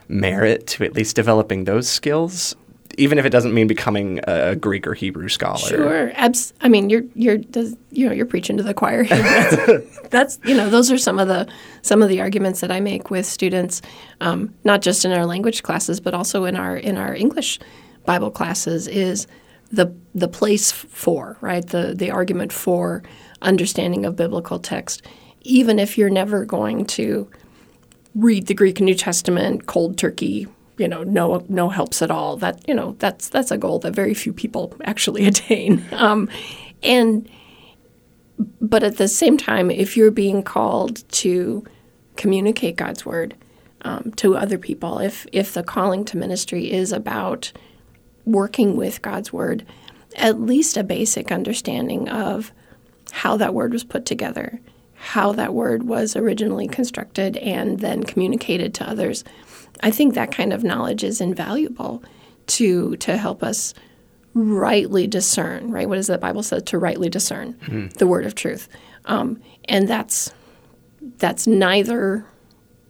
merit 0.09 0.67
to 0.67 0.83
at 0.83 0.93
least 0.93 1.15
developing 1.15 1.63
those 1.63 1.87
skills, 1.87 2.55
even 2.97 3.17
if 3.17 3.25
it 3.25 3.29
doesn't 3.29 3.53
mean 3.53 3.67
becoming 3.67 4.19
a 4.27 4.55
Greek 4.55 4.87
or 4.87 4.93
Hebrew 4.93 5.29
scholar. 5.29 5.59
Sure, 5.59 6.11
Abs- 6.15 6.53
I 6.61 6.67
mean, 6.67 6.89
you're 6.89 7.03
you're 7.13 7.37
does, 7.37 7.77
you 7.91 8.07
know 8.07 8.13
you're 8.13 8.25
preaching 8.25 8.57
to 8.57 8.63
the 8.63 8.73
choir. 8.73 9.05
that's, 9.05 9.99
that's, 10.09 10.39
you 10.43 10.55
know 10.55 10.69
those 10.69 10.91
are 10.91 10.97
some 10.97 11.19
of 11.19 11.27
the 11.27 11.47
some 11.83 12.01
of 12.01 12.09
the 12.09 12.19
arguments 12.19 12.59
that 12.61 12.71
I 12.71 12.79
make 12.79 13.09
with 13.09 13.25
students, 13.25 13.81
um, 14.19 14.53
not 14.63 14.81
just 14.81 15.05
in 15.05 15.11
our 15.11 15.25
language 15.25 15.63
classes, 15.63 15.99
but 15.99 16.13
also 16.13 16.45
in 16.45 16.55
our 16.55 16.75
in 16.75 16.97
our 16.97 17.15
English 17.15 17.59
Bible 18.05 18.31
classes. 18.31 18.87
Is 18.87 19.27
the 19.71 19.95
the 20.15 20.27
place 20.27 20.71
for 20.71 21.37
right 21.41 21.65
the 21.65 21.93
the 21.95 22.11
argument 22.11 22.51
for 22.51 23.03
understanding 23.41 24.05
of 24.05 24.15
biblical 24.15 24.59
text, 24.59 25.03
even 25.41 25.79
if 25.79 25.97
you're 25.97 26.09
never 26.09 26.43
going 26.43 26.85
to 26.85 27.29
read 28.19 28.47
the 28.47 28.53
Greek 28.53 28.79
New 28.79 28.95
Testament 28.95 29.65
cold 29.65 29.97
turkey 29.97 30.47
you 30.79 30.87
know 30.87 31.03
no 31.03 31.45
no 31.49 31.69
helps 31.69 32.01
at 32.01 32.09
all. 32.09 32.37
That 32.37 32.67
you 32.67 32.73
know 32.73 32.95
that's 32.99 33.29
that's 33.29 33.51
a 33.51 33.57
goal 33.57 33.79
that 33.79 33.93
very 33.93 34.15
few 34.15 34.33
people 34.33 34.73
actually 34.85 35.25
attain. 35.27 35.85
Um, 35.91 36.29
and 36.81 37.29
but 38.61 38.83
at 38.83 38.97
the 38.97 39.07
same 39.07 39.37
time 39.37 39.69
if 39.69 39.95
you're 39.97 40.11
being 40.11 40.41
called 40.41 41.07
to 41.11 41.63
communicate 42.15 42.77
God's 42.77 43.05
word 43.05 43.35
um, 43.81 44.13
to 44.15 44.35
other 44.35 44.57
people 44.57 44.99
if 44.99 45.27
if 45.33 45.53
the 45.53 45.63
calling 45.63 46.05
to 46.05 46.17
ministry 46.17 46.71
is 46.71 46.93
about 46.93 47.51
working 48.25 48.77
with 48.77 49.01
God's 49.01 49.33
word 49.33 49.65
at 50.15 50.39
least 50.39 50.77
a 50.77 50.83
basic 50.83 51.31
understanding 51.31 52.07
of 52.07 52.53
how 53.11 53.35
that 53.37 53.53
word 53.53 53.73
was 53.73 53.83
put 53.83 54.05
together 54.05 54.61
how 55.01 55.31
that 55.31 55.53
word 55.53 55.83
was 55.83 56.15
originally 56.15 56.67
constructed 56.67 57.37
and 57.37 57.79
then 57.79 58.03
communicated 58.03 58.73
to 58.73 58.89
others 58.89 59.23
I 59.81 59.91
think 59.91 60.13
that 60.13 60.31
kind 60.31 60.53
of 60.53 60.63
knowledge 60.63 61.03
is 61.03 61.21
invaluable 61.21 62.03
to 62.47 62.95
to 62.97 63.17
help 63.17 63.43
us 63.43 63.73
rightly 64.33 65.07
discern. 65.07 65.71
Right? 65.71 65.87
What 65.87 65.95
does 65.95 66.07
the 66.07 66.17
Bible 66.17 66.43
say? 66.43 66.59
To 66.59 66.77
rightly 66.77 67.09
discern 67.09 67.53
mm-hmm. 67.53 67.87
the 67.97 68.07
word 68.07 68.25
of 68.25 68.35
truth, 68.35 68.67
um, 69.05 69.41
and 69.65 69.87
that's 69.87 70.31
that's 71.17 71.47
neither 71.47 72.25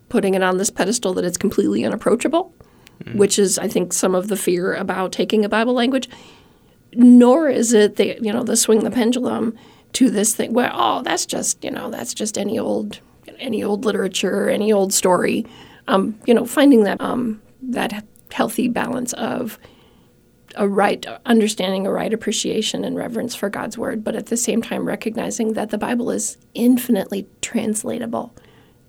putting 0.10 0.34
it 0.34 0.42
on 0.42 0.58
this 0.58 0.72
pedestal 0.72 1.14
that 1.14 1.24
it's 1.26 1.38
completely 1.38 1.86
unapproachable, 1.86 2.54
mm-hmm. 3.04 3.18
which 3.18 3.38
is 3.38 3.60
I 3.60 3.68
think 3.68 3.94
some 3.94 4.16
of 4.16 4.28
the 4.28 4.38
fear 4.38 4.74
about 4.74 5.12
taking 5.12 5.46
a 5.46 5.50
Bible 5.50 5.74
language, 5.74 6.10
nor 6.94 7.50
is 7.50 7.74
it 7.74 7.98
the 7.98 8.18
you 8.22 8.34
know 8.34 8.44
the 8.44 8.58
swing 8.58 8.84
the 8.84 8.92
pendulum 8.92 9.56
to 9.94 10.10
this 10.10 10.36
thing 10.36 10.54
where 10.54 10.72
oh 10.74 11.02
that's 11.02 11.26
just 11.26 11.64
you 11.64 11.72
know 11.72 11.90
that's 11.90 12.14
just 12.14 12.38
any 12.38 12.60
old 12.60 13.00
any 13.40 13.64
old 13.64 13.86
literature 13.86 14.50
any 14.50 14.72
old 14.72 14.94
story 14.94 15.46
um, 15.90 16.20
you 16.26 16.34
know, 16.34 16.46
finding 16.46 16.84
that 16.84 17.02
um, 17.02 17.42
that 17.64 18.06
healthy 18.32 18.68
balance 18.68 19.12
of 19.14 19.60
a 20.56 20.68
right 20.68 21.06
understanding, 21.26 21.86
a 21.86 21.92
right 21.92 22.14
appreciation 22.14 22.84
and 22.84 22.96
reverence 22.96 23.36
for 23.36 23.50
God's 23.50 23.78
word, 23.78 24.04
but 24.04 24.16
at 24.16 24.28
the 24.28 24.38
same 24.38 24.62
time 24.62 24.86
recognizing 24.86 25.54
that 25.54 25.72
the 25.72 25.78
Bible 25.78 26.12
is 26.12 26.38
infinitely 26.54 27.28
translatable 27.42 28.34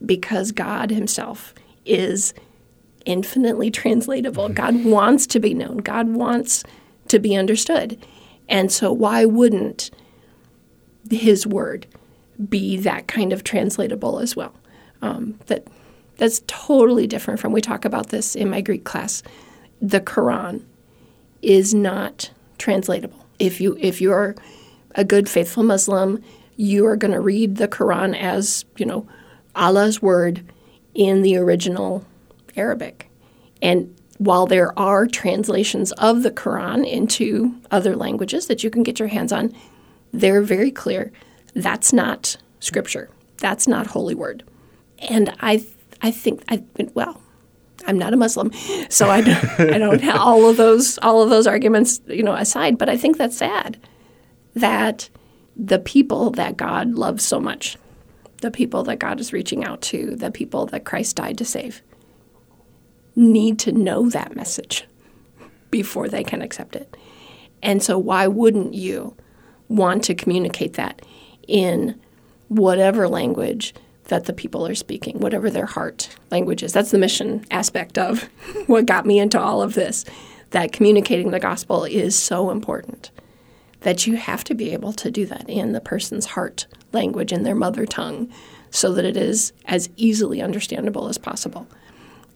because 0.04 0.52
God 0.52 0.90
Himself 0.90 1.54
is 1.86 2.34
infinitely 3.06 3.70
translatable. 3.70 4.44
Mm-hmm. 4.44 4.54
God 4.54 4.84
wants 4.84 5.26
to 5.28 5.40
be 5.40 5.54
known. 5.54 5.78
God 5.78 6.08
wants 6.08 6.64
to 7.08 7.18
be 7.18 7.34
understood. 7.34 7.98
And 8.46 8.70
so, 8.70 8.92
why 8.92 9.24
wouldn't 9.24 9.90
His 11.10 11.46
word 11.46 11.86
be 12.48 12.76
that 12.78 13.06
kind 13.06 13.32
of 13.32 13.44
translatable 13.44 14.18
as 14.18 14.34
well? 14.34 14.54
Um, 15.02 15.38
that 15.46 15.66
that's 16.16 16.42
totally 16.46 17.06
different 17.06 17.40
from 17.40 17.52
we 17.52 17.60
talk 17.60 17.84
about 17.84 18.10
this 18.10 18.34
in 18.34 18.50
my 18.50 18.60
Greek 18.60 18.84
class. 18.84 19.22
The 19.80 20.00
Quran 20.00 20.62
is 21.42 21.74
not 21.74 22.30
translatable. 22.58 23.26
If 23.38 23.60
you 23.60 23.76
if 23.80 24.00
you're 24.00 24.34
a 24.94 25.04
good 25.04 25.28
faithful 25.28 25.62
Muslim, 25.62 26.22
you 26.56 26.84
are 26.86 26.96
going 26.96 27.12
to 27.12 27.20
read 27.20 27.56
the 27.56 27.68
Quran 27.68 28.14
as, 28.14 28.64
you 28.76 28.84
know, 28.84 29.06
Allah's 29.54 30.02
word 30.02 30.44
in 30.94 31.22
the 31.22 31.36
original 31.36 32.04
Arabic. 32.56 33.08
And 33.62 33.94
while 34.18 34.46
there 34.46 34.78
are 34.78 35.06
translations 35.06 35.92
of 35.92 36.22
the 36.22 36.30
Quran 36.30 36.86
into 36.86 37.54
other 37.70 37.96
languages 37.96 38.46
that 38.46 38.62
you 38.62 38.70
can 38.70 38.82
get 38.82 38.98
your 38.98 39.08
hands 39.08 39.32
on, 39.32 39.54
they're 40.12 40.42
very 40.42 40.70
clear. 40.70 41.12
That's 41.54 41.92
not 41.92 42.36
scripture. 42.60 43.10
That's 43.38 43.66
not 43.66 43.86
holy 43.86 44.14
word. 44.14 44.44
And 45.08 45.34
I 45.40 45.64
I 46.02 46.10
think 46.10 46.42
I 46.48 46.62
well, 46.94 47.20
I'm 47.86 47.98
not 47.98 48.12
a 48.12 48.16
Muslim, 48.16 48.52
so 48.88 49.08
I 49.10 49.20
don't, 49.22 49.60
I 49.60 49.78
don't 49.78 50.02
have 50.02 50.16
all 50.20 50.48
of 50.48 50.56
those 50.56 50.98
all 50.98 51.22
of 51.22 51.30
those 51.30 51.46
arguments 51.46 52.00
you 52.06 52.22
know 52.22 52.34
aside. 52.34 52.78
But 52.78 52.88
I 52.88 52.96
think 52.96 53.16
that's 53.16 53.36
sad 53.36 53.78
that 54.54 55.08
the 55.56 55.78
people 55.78 56.30
that 56.30 56.56
God 56.56 56.94
loves 56.94 57.24
so 57.24 57.40
much, 57.40 57.76
the 58.40 58.50
people 58.50 58.82
that 58.84 58.98
God 58.98 59.20
is 59.20 59.32
reaching 59.32 59.64
out 59.64 59.80
to, 59.82 60.16
the 60.16 60.30
people 60.30 60.66
that 60.66 60.84
Christ 60.84 61.16
died 61.16 61.38
to 61.38 61.44
save, 61.44 61.82
need 63.14 63.58
to 63.60 63.72
know 63.72 64.08
that 64.10 64.36
message 64.36 64.86
before 65.70 66.08
they 66.08 66.24
can 66.24 66.42
accept 66.42 66.76
it. 66.76 66.96
And 67.62 67.82
so, 67.82 67.98
why 67.98 68.26
wouldn't 68.26 68.74
you 68.74 69.16
want 69.70 70.04
to 70.04 70.14
communicate 70.14 70.74
that 70.74 71.00
in 71.48 71.98
whatever 72.48 73.08
language 73.08 73.72
that 74.04 74.26
the 74.26 74.32
people 74.32 74.66
are 74.66 74.74
speaking, 74.74 75.18
whatever 75.20 75.48
their 75.48 75.66
heart 75.66 76.10
language 76.30 76.62
is. 76.62 76.72
That's 76.72 76.90
the 76.90 76.98
mission 76.98 77.46
aspect 77.50 77.96
of 77.96 78.24
what 78.66 78.84
got 78.84 79.06
me 79.06 79.18
into 79.18 79.40
all 79.40 79.62
of 79.62 79.74
this. 79.74 80.04
That 80.50 80.72
communicating 80.72 81.30
the 81.30 81.38
gospel 81.38 81.84
is 81.84 82.18
so 82.18 82.50
important 82.50 83.12
that 83.82 84.06
you 84.06 84.16
have 84.16 84.42
to 84.44 84.54
be 84.54 84.72
able 84.72 84.92
to 84.92 85.10
do 85.10 85.24
that 85.26 85.48
in 85.48 85.72
the 85.72 85.80
person's 85.80 86.26
heart 86.26 86.66
language, 86.92 87.32
in 87.32 87.44
their 87.44 87.54
mother 87.54 87.86
tongue, 87.86 88.30
so 88.70 88.92
that 88.92 89.04
it 89.04 89.16
is 89.16 89.52
as 89.66 89.88
easily 89.96 90.42
understandable 90.42 91.08
as 91.08 91.18
possible. 91.18 91.68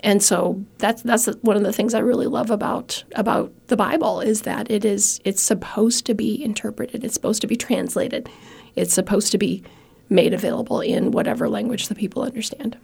And 0.04 0.23
so 0.23 0.62
that's 0.78 1.00
that's 1.02 1.26
one 1.40 1.56
of 1.56 1.62
the 1.62 1.73
things 1.73 1.94
I 1.94 2.00
really 2.00 2.26
love 2.26 2.50
about 2.50 3.02
about 3.16 3.50
the 3.68 3.76
Bible 3.76 4.20
is 4.20 4.42
that 4.42 4.70
it 4.70 4.84
is 4.84 5.18
it's 5.25 5.40
supposed 5.40 6.04
to 6.06 6.14
be 6.14 6.44
interpreted, 6.44 7.02
it's 7.02 7.14
supposed 7.14 7.40
to 7.40 7.46
be 7.46 7.56
translated, 7.56 8.28
it's 8.76 8.92
supposed 8.92 9.32
to 9.32 9.38
be 9.38 9.64
made 10.11 10.34
available 10.34 10.82
in 10.82 11.11
whatever 11.11 11.49
language 11.49 11.88
the 11.88 11.94
people 11.94 12.23
understand. 12.23 12.76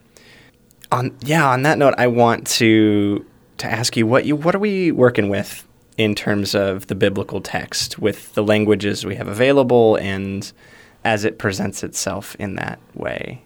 On 0.91 1.15
yeah, 1.21 1.47
on 1.47 1.63
that 1.63 1.77
note, 1.77 1.95
I 1.99 2.07
want 2.07 2.47
to 2.47 3.27
to 3.59 3.67
ask 3.67 3.99
you 3.99 4.07
what 4.07 4.25
you 4.25 4.35
what 4.35 4.55
are 4.55 4.59
we 4.59 4.91
working 4.91 5.29
with 5.29 5.69
in 5.99 6.15
terms 6.15 6.55
of 6.55 6.87
the 6.87 6.95
biblical 6.95 7.43
text 7.43 7.99
with 7.99 8.33
the 8.33 8.43
languages 8.43 9.05
we 9.05 9.17
have 9.17 9.29
available 9.29 9.97
and 9.97 10.51
as 11.05 11.27
it 11.27 11.39
presents 11.39 11.83
itself 11.83 12.35
in 12.39 12.55
that 12.55 12.79
way. 12.95 13.43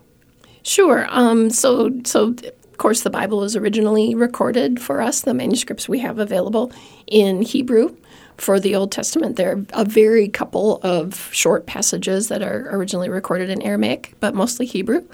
Sure. 0.63 1.07
Um, 1.11 1.51
so 1.51 1.91
so 2.05 2.37
of 2.75 2.79
course 2.79 3.03
the 3.03 3.11
Bible 3.11 3.39
was 3.39 3.55
originally 3.55 4.17
recorded 4.17 4.83
for 4.83 5.01
us. 5.01 5.21
The 5.21 5.33
manuscripts 5.33 5.89
we 5.89 6.01
have 6.01 6.19
available 6.19 6.73
in 7.07 7.43
Hebrew 7.43 7.95
for 8.37 8.59
the 8.59 8.75
Old 8.75 8.91
Testament. 8.91 9.37
There 9.37 9.53
are 9.53 9.65
a 9.73 9.85
very 9.85 10.27
couple 10.27 10.81
of 10.83 11.33
short 11.33 11.67
passages 11.67 12.27
that 12.27 12.43
are 12.43 12.69
originally 12.75 13.09
recorded 13.09 13.49
in 13.49 13.63
Aramaic, 13.63 14.15
but 14.19 14.35
mostly 14.35 14.67
Hebrew, 14.67 15.05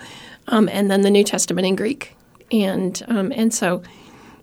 um, 0.49 0.71
and 0.71 0.91
then 0.91 1.03
the 1.03 1.11
New 1.11 1.23
Testament 1.23 1.67
in 1.67 1.77
Greek. 1.77 2.17
And 2.51 3.03
um, 3.09 3.31
and 3.37 3.53
so 3.53 3.83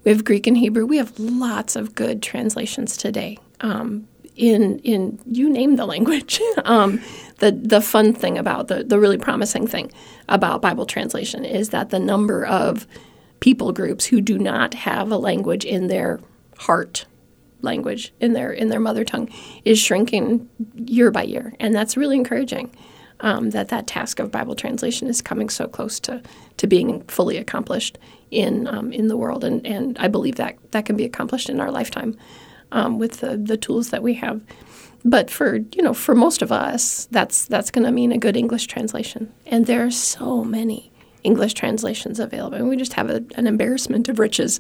we 0.04 0.12
have 0.12 0.24
Greek 0.24 0.46
and 0.46 0.56
Hebrew. 0.56 0.86
We 0.86 0.98
have 0.98 1.18
lots 1.18 1.76
of 1.76 1.96
good 1.96 2.22
translations 2.22 2.98
today. 2.98 3.40
Um, 3.62 4.08
in 4.36 4.78
in 4.80 5.18
you 5.26 5.50
name 5.50 5.76
the 5.76 5.88
language. 5.88 6.40
Um, 6.66 7.02
the 7.40 7.52
the 7.52 7.82
fun 7.82 8.14
thing 8.14 8.38
about 8.38 8.68
the 8.68 8.84
the 8.84 9.00
really 9.00 9.18
promising 9.18 9.66
thing 9.68 9.92
about 10.28 10.62
Bible 10.62 10.86
translation 10.86 11.46
is 11.46 11.70
that 11.70 11.90
the 11.90 12.00
number 12.00 12.46
of 12.46 12.86
people 13.40 13.72
groups 13.72 14.06
who 14.06 14.22
do 14.22 14.38
not 14.38 14.74
have 14.74 15.12
a 15.12 15.18
language 15.18 15.66
in 15.66 15.88
their 15.88 16.20
heart 16.58 17.06
language 17.62 18.14
in 18.20 18.34
their 18.34 18.52
in 18.52 18.70
their 18.70 18.80
mother 18.80 19.04
tongue 19.04 19.30
is 19.66 19.80
shrinking 19.80 20.50
year 20.76 21.12
by 21.12 21.24
year, 21.24 21.54
and 21.60 21.76
that's 21.76 21.98
really 21.98 22.16
encouraging. 22.16 22.72
Um, 23.20 23.50
that 23.50 23.70
that 23.70 23.88
task 23.88 24.20
of 24.20 24.30
Bible 24.30 24.54
translation 24.54 25.08
is 25.08 25.24
coming 25.24 25.50
so 25.50 25.68
close 25.68 26.00
to 26.02 26.22
to 26.58 26.68
being 26.68 27.02
fully 27.04 27.38
accomplished 27.38 27.98
in 28.30 28.68
um, 28.68 28.92
in 28.94 29.08
the 29.08 29.18
world, 29.18 29.44
and 29.44 29.66
and 29.66 29.98
I 29.98 30.08
believe 30.08 30.36
that 30.36 30.56
that 30.72 30.86
can 30.86 30.96
be 30.96 31.06
accomplished 31.06 31.50
in 31.50 31.60
our 31.60 31.72
lifetime 31.72 32.16
um, 32.72 33.00
with 33.00 33.20
the 33.20 33.38
the 33.38 33.58
tools 33.58 33.90
that 33.90 34.04
we 34.04 34.14
have. 34.16 34.42
But 35.04 35.32
for 35.32 35.56
you 35.56 35.82
know 35.82 35.94
for 35.94 36.14
most 36.14 36.42
of 36.42 36.52
us, 36.52 37.08
that's 37.10 37.46
that's 37.46 37.72
going 37.72 37.86
to 37.86 37.92
mean 37.92 38.12
a 38.12 38.18
good 38.18 38.38
English 38.38 38.68
translation, 38.68 39.34
and 39.48 39.66
there 39.66 39.86
are 39.86 39.92
so 39.92 40.44
many. 40.44 40.92
English 41.24 41.54
translations 41.54 42.20
available. 42.20 42.58
And 42.58 42.70
we 42.70 42.78
just 42.78 42.94
have 42.94 43.10
a, 43.10 43.24
an 43.36 43.48
embarrassment 43.48 44.10
of 44.10 44.20
riches 44.20 44.60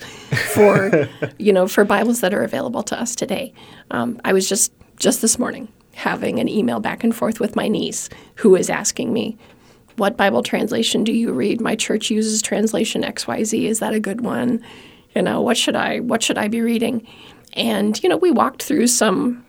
for, 0.54 1.08
you 1.38 1.54
know, 1.54 1.68
for 1.68 1.86
Bibles 1.86 2.22
that 2.22 2.34
are 2.34 2.44
available 2.44 2.84
to 2.84 3.00
us 3.00 3.16
today. 3.16 3.54
Um, 3.92 4.20
I 4.26 4.34
was 4.34 4.48
just 4.50 4.72
just 4.98 5.22
this 5.22 5.38
morning 5.38 5.68
having 5.94 6.40
an 6.40 6.50
email 6.50 6.80
back 6.80 7.04
and 7.04 7.16
forth 7.16 7.40
with 7.40 7.56
my 7.56 7.68
niece 7.68 8.10
who 8.36 8.56
is 8.56 8.70
asking 8.70 9.14
me, 9.14 9.38
"What 9.96 10.18
Bible 10.18 10.44
translation 10.44 11.04
do 11.04 11.14
you 11.14 11.32
read? 11.32 11.62
My 11.62 11.76
church 11.76 12.10
uses 12.10 12.42
translation 12.42 13.04
XYZ. 13.04 13.66
Is 13.66 13.80
that 13.80 13.94
a 13.94 14.00
good 14.00 14.22
one?" 14.22 14.64
You 15.16 15.22
know, 15.22 15.42
what 15.42 15.58
should 15.58 15.76
I 15.76 16.00
what 16.00 16.24
should 16.24 16.38
I 16.38 16.48
be 16.48 16.62
reading? 16.62 17.08
And 17.54 18.02
you 18.04 18.10
know, 18.10 18.18
we 18.18 18.32
walked 18.32 18.64
through 18.64 18.88
some 18.88 19.46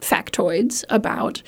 factoids 0.00 0.84
about 0.88 1.42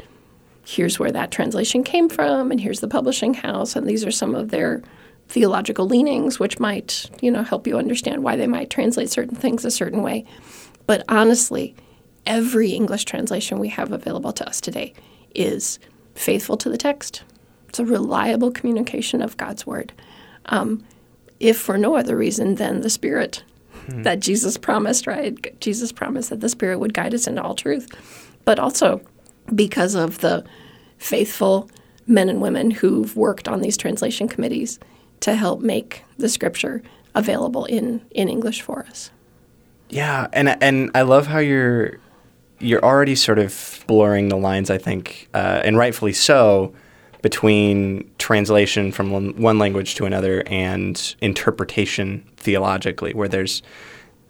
here's 0.69 0.99
where 0.99 1.11
that 1.11 1.31
translation 1.31 1.83
came 1.83 2.11
from, 2.11 2.51
and 2.51 2.61
here's 2.61 2.81
the 2.81 2.89
publishing 2.89 3.33
house, 3.33 3.75
and 3.75 3.87
these 3.87 4.05
are 4.05 4.11
some 4.11 4.35
of 4.35 4.51
their 4.51 4.83
theological 5.27 5.87
leanings, 5.87 6.39
which 6.39 6.61
might 6.61 7.11
you 7.23 7.31
know 7.31 7.43
help 7.43 7.67
you 7.67 7.79
understand 7.79 8.23
why 8.23 8.37
they 8.37 8.47
might 8.47 8.69
translate 8.69 9.09
certain 9.09 9.35
things 9.35 9.65
a 9.65 9.71
certain 9.71 10.03
way. 10.03 10.27
But 10.87 11.05
honestly, 11.09 11.75
every 12.27 12.73
English 12.73 13.07
translation 13.07 13.59
we 13.59 13.69
have 13.69 13.93
available 13.93 14.33
to 14.35 14.47
us 14.47 14.61
today 14.61 14.93
is 15.35 15.79
faithful 16.15 16.59
to 16.59 16.69
the 16.69 16.77
text. 16.77 17.23
It's 17.71 17.79
a 17.79 17.85
reliable 17.87 18.51
communication 18.51 19.23
of 19.23 19.39
God's 19.39 19.67
word. 19.67 19.95
Um, 20.47 20.85
if 21.41 21.59
for 21.59 21.79
no 21.79 21.95
other 21.95 22.17
reason 22.17 22.57
than 22.57 22.83
the 22.83 22.91
Spirit 22.91 23.43
hmm. 23.87 24.03
that 24.03 24.21
Jesus 24.21 24.59
promised, 24.59 25.07
right? 25.07 25.59
Jesus 25.61 25.93
promised 25.93 26.29
that 26.29 26.41
the 26.41 26.49
Spirit 26.51 26.79
would 26.79 26.93
guide 26.93 27.15
us 27.15 27.27
into 27.27 27.43
all 27.43 27.55
truth. 27.55 27.89
But 28.45 28.59
also 28.59 29.01
because 29.55 29.95
of 29.95 30.19
the 30.19 30.45
faithful 30.99 31.71
men 32.07 32.29
and 32.29 32.41
women 32.41 32.71
who've 32.71 33.17
worked 33.17 33.49
on 33.49 33.61
these 33.61 33.77
translation 33.77 34.29
committees 34.29 34.79
to 35.21 35.35
help 35.35 35.61
make 35.61 36.05
the 36.17 36.29
scripture 36.29 36.83
available 37.15 37.65
in, 37.65 38.01
in 38.13 38.29
English 38.29 38.63
for 38.63 38.87
us. 38.87 39.11
Yeah, 39.91 40.29
and 40.33 40.63
and 40.63 40.91
I 40.95 41.03
love 41.03 41.27
how 41.27 41.39
you're 41.39 41.99
you're 42.59 42.85
already 42.85 43.15
sort 43.15 43.39
of 43.39 43.85
blurring 43.87 44.29
the 44.29 44.37
lines. 44.37 44.71
I 44.71 44.79
think, 44.79 45.29
uh, 45.33 45.63
and 45.65 45.79
rightfully 45.79 46.13
so, 46.13 46.75
between 47.23 48.11
translation 48.19 48.93
from 48.93 49.35
one 49.37 49.59
language 49.59 49.95
to 49.95 50.05
another 50.05 50.43
and 50.47 51.15
interpretation 51.23 52.25
theologically, 52.37 53.15
where 53.15 53.29
there's 53.29 53.63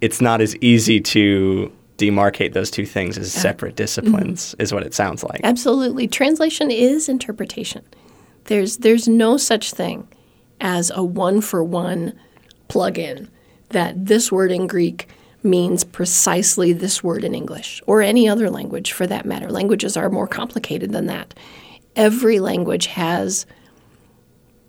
it's 0.01 0.21
not 0.21 0.41
as 0.41 0.55
easy 0.57 1.01
to 1.01 1.73
demarcate 1.99 2.53
those 2.53 2.71
two 2.71 2.87
things 2.87 3.19
as 3.19 3.33
separate 3.33 3.77
disciplines 3.77 4.53
mm-hmm. 4.53 4.63
is 4.63 4.73
what 4.73 4.85
it 4.85 4.95
sounds 4.95 5.23
like. 5.25 5.41
Absolutely. 5.45 6.07
Translation 6.07 6.71
is 6.71 7.09
interpretation. 7.09 7.85
There's 8.45 8.79
there's 8.79 9.07
no 9.07 9.37
such 9.37 9.73
thing 9.73 10.09
as 10.61 10.91
a 10.95 11.05
one 11.05 11.41
for 11.41 11.63
one 11.63 12.19
plug-in 12.69 13.29
that 13.71 14.07
this 14.07 14.33
word 14.33 14.51
in 14.51 14.67
Greek 14.67 15.09
means 15.43 15.85
precisely 15.85 16.73
this 16.73 17.03
word 17.03 17.25
in 17.25 17.35
English 17.35 17.83
or 17.87 18.01
any 18.01 18.29
other 18.29 18.49
language 18.49 18.93
for 18.93 19.07
that 19.07 19.27
matter. 19.27 19.51
Languages 19.51 19.97
are 19.97 20.09
more 20.09 20.27
complicated 20.27 20.93
than 20.93 21.07
that. 21.07 21.35
Every 21.95 22.39
language 22.39 22.87
has 22.87 23.45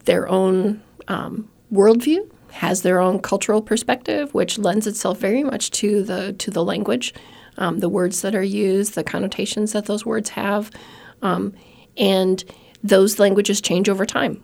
their 0.05 0.27
own 0.27 0.81
um, 1.07 1.50
worldview, 1.71 2.29
has 2.51 2.81
their 2.81 2.99
own 2.99 3.19
cultural 3.19 3.61
perspective, 3.61 4.33
which 4.33 4.57
lends 4.57 4.87
itself 4.87 5.19
very 5.19 5.43
much 5.43 5.71
to 5.71 6.03
the 6.03 6.33
to 6.33 6.51
the 6.51 6.63
language, 6.63 7.13
um, 7.57 7.79
the 7.79 7.89
words 7.89 8.21
that 8.21 8.35
are 8.35 8.43
used, 8.43 8.95
the 8.95 9.03
connotations 9.03 9.73
that 9.73 9.85
those 9.85 10.05
words 10.05 10.29
have, 10.29 10.71
um, 11.21 11.53
and 11.97 12.43
those 12.83 13.19
languages 13.19 13.61
change 13.61 13.89
over 13.89 14.05
time. 14.05 14.43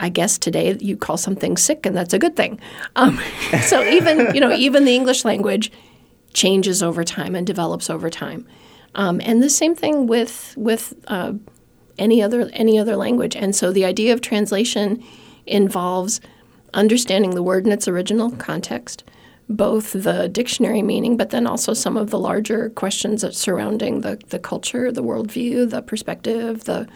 I 0.00 0.08
guess 0.08 0.36
today 0.38 0.76
you 0.80 0.96
call 0.96 1.16
something 1.16 1.56
sick, 1.56 1.86
and 1.86 1.96
that's 1.96 2.14
a 2.14 2.18
good 2.18 2.36
thing. 2.36 2.60
Um, 2.96 3.20
so 3.62 3.84
even 3.84 4.34
you 4.34 4.40
know 4.40 4.52
even 4.52 4.84
the 4.84 4.94
English 4.94 5.24
language 5.24 5.70
changes 6.34 6.82
over 6.82 7.04
time 7.04 7.34
and 7.34 7.46
develops 7.46 7.88
over 7.90 8.10
time, 8.10 8.46
um, 8.94 9.20
and 9.24 9.42
the 9.42 9.50
same 9.50 9.74
thing 9.74 10.06
with 10.06 10.54
with 10.56 10.94
uh, 11.08 11.34
any 11.98 12.22
other 12.22 12.50
any 12.52 12.78
other 12.78 12.96
language. 12.96 13.36
And 13.36 13.54
so 13.54 13.72
the 13.72 13.84
idea 13.84 14.12
of 14.12 14.20
translation 14.20 15.02
involves 15.46 16.20
understanding 16.76 17.30
the 17.30 17.42
word 17.42 17.66
in 17.66 17.72
its 17.72 17.88
original 17.88 18.30
context, 18.30 19.02
both 19.48 19.92
the 19.92 20.28
dictionary 20.28 20.82
meaning, 20.82 21.16
but 21.16 21.30
then 21.30 21.46
also 21.46 21.72
some 21.72 21.96
of 21.96 22.10
the 22.10 22.18
larger 22.18 22.70
questions 22.70 23.24
surrounding 23.36 24.02
the, 24.02 24.20
the 24.28 24.38
culture, 24.38 24.92
the 24.92 25.02
worldview, 25.02 25.68
the 25.68 25.82
perspective, 25.82 26.64
the 26.64 26.86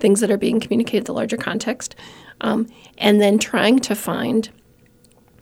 things 0.00 0.20
that 0.20 0.30
are 0.30 0.36
being 0.36 0.60
communicated, 0.60 1.06
the 1.06 1.14
larger 1.14 1.36
context 1.36 1.94
um, 2.40 2.68
and 2.98 3.20
then 3.20 3.38
trying 3.38 3.78
to 3.80 3.94
find 3.94 4.50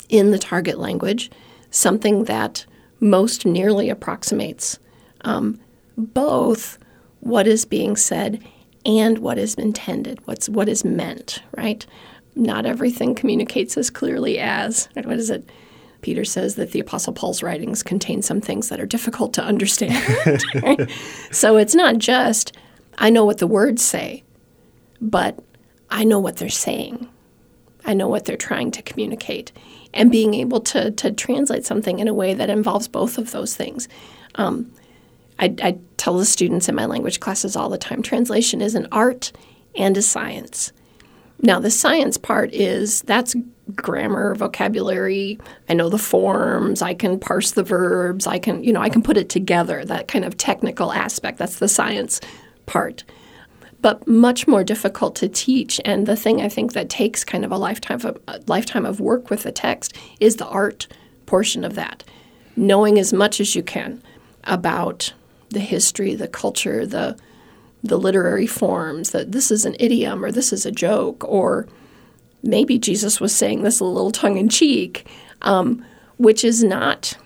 in 0.09 0.31
the 0.31 0.39
target 0.39 0.79
language 0.79 1.31
something 1.71 2.25
that 2.25 2.67
most 3.01 3.45
nearly 3.45 3.91
approximates 3.91 4.79
um, 5.23 5.59
both 5.97 6.79
what 7.21 7.47
is 7.47 7.65
being 7.65 7.97
said 7.97 8.43
and 8.87 9.19
what 9.19 9.39
is 9.39 9.55
intended, 9.55 10.19
what's 10.27 10.49
what 10.49 10.69
is 10.69 10.85
meant, 10.85 11.43
right? 11.57 11.87
Not 12.37 12.67
everything 12.67 13.15
communicates 13.15 13.77
as 13.77 13.91
clearly 13.91 14.39
as 14.39 14.89
what 14.95 15.19
is 15.19 15.31
it? 15.31 15.49
Peter 16.03 16.25
says 16.25 16.57
that 16.57 16.73
the 16.73 16.81
Apostle 16.81 17.15
Paul's 17.15 17.43
writings 17.43 17.83
contain 17.83 18.21
some 18.21 18.41
things 18.41 18.69
that 18.69 18.81
are 18.81 18.87
difficult 18.87 19.33
to 19.35 19.43
understand. 19.43 20.41
So 21.31 21.57
it's 21.57 21.75
not 21.75 21.99
just 21.99 22.57
I 22.99 23.11
know 23.11 23.25
what 23.25 23.39
the 23.39 23.47
words 23.47 23.83
say, 23.83 24.23
but 25.01 25.39
I 25.91 26.05
know 26.05 26.21
what 26.21 26.37
they're 26.37 26.49
saying. 26.49 27.09
I 27.85 27.95
know 27.95 28.09
what 28.09 28.25
they're 28.25 28.37
trying 28.37 28.71
to 28.73 28.83
communicate. 28.83 29.53
And 29.93 30.11
being 30.11 30.35
able 30.35 30.61
to, 30.61 30.91
to 30.91 31.13
translate 31.13 31.65
something 31.65 31.99
in 31.99 32.09
a 32.09 32.15
way 32.15 32.35
that 32.35 32.51
involves 32.51 32.89
both 32.89 33.19
of 33.19 33.31
those 33.31 33.57
things. 33.57 33.89
Um, 34.37 34.73
I, 35.39 35.55
I 35.63 35.79
tell 35.97 36.19
the 36.19 36.25
students 36.25 36.69
in 36.69 36.75
my 36.75 36.87
language 36.87 37.21
classes 37.21 37.57
all 37.57 37.69
the 37.69 37.79
time 37.79 38.03
translation 38.03 38.61
is 38.61 38.75
an 38.75 38.89
art 38.91 39.33
and 39.77 39.97
a 39.97 40.03
science. 40.03 40.73
Now, 41.45 41.61
the 41.61 41.71
science 41.71 42.17
part 42.17 42.53
is 42.55 43.03
that's 43.03 43.37
grammar, 43.77 44.35
vocabulary. 44.35 45.39
I 45.69 45.75
know 45.75 45.91
the 45.91 45.99
forms. 45.99 46.81
I 46.81 46.95
can 46.95 47.21
parse 47.21 47.51
the 47.51 47.63
verbs. 47.63 48.27
I 48.27 48.39
can, 48.39 48.65
you 48.65 48.73
know, 48.73 48.81
I 48.81 48.89
can 48.89 49.03
put 49.03 49.19
it 49.19 49.29
together. 49.29 49.85
That 49.85 50.09
kind 50.09 50.25
of 50.25 50.39
technical 50.39 50.91
aspect. 50.91 51.37
That's 51.39 51.59
the 51.59 51.69
science 51.69 52.21
part 52.67 53.05
but 53.83 54.09
much 54.09 54.49
more 54.49 54.65
difficult 54.65 55.15
to 55.15 55.29
teach. 55.29 55.79
And 55.85 56.07
the 56.07 56.17
thing 56.17 56.41
I 56.41 56.49
think 56.49 56.73
that 56.73 56.89
takes 56.89 57.23
kind 57.23 57.45
of 57.45 57.53
a 57.53 57.59
lifetime 57.59 58.01
of 58.03 58.19
a 58.27 58.41
lifetime 58.47 58.87
of 58.87 58.99
work 58.99 59.29
with 59.29 59.43
the 59.43 59.53
text 59.53 59.95
is 60.21 60.37
the 60.37 60.47
art 60.47 60.87
portion 61.27 61.65
of 61.65 61.75
that, 61.75 62.03
knowing 62.57 62.99
as 62.99 63.13
much 63.13 63.43
as 63.43 63.55
you 63.55 63.63
can 63.63 64.03
about 64.45 65.13
the 65.51 65.61
history, 65.61 66.15
the 66.15 66.29
culture, 66.29 66.87
the 66.87 67.15
the 67.85 67.99
literary 67.99 68.49
forms. 68.49 69.11
That 69.11 69.31
this 69.31 69.51
is 69.53 69.65
an 69.65 69.77
idiom 69.79 70.25
or 70.25 70.33
this 70.33 70.53
is 70.53 70.67
a 70.67 70.73
joke 70.73 71.25
or 71.25 71.69
maybe 72.43 72.79
Jesus 72.79 73.21
was 73.21 73.35
saying 73.35 73.63
this 73.63 73.81
a 73.81 73.85
little 73.85 74.11
tongue 74.11 74.37
in 74.37 74.49
cheek, 74.49 75.07
um, 75.43 75.85
which 76.17 76.45
is 76.45 76.65
not 76.65 77.17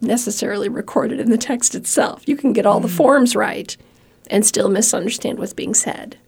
necessarily 0.00 0.68
recorded 0.68 1.18
in 1.18 1.30
the 1.30 1.38
text 1.38 1.74
itself. 1.74 2.28
You 2.28 2.36
can 2.36 2.52
get 2.52 2.66
all 2.66 2.80
the 2.80 2.88
mm. 2.88 2.96
forms 2.96 3.34
right 3.34 3.76
and 4.30 4.46
still 4.46 4.68
misunderstand 4.68 5.38
what's 5.38 5.52
being 5.52 5.74
said. 5.74 6.18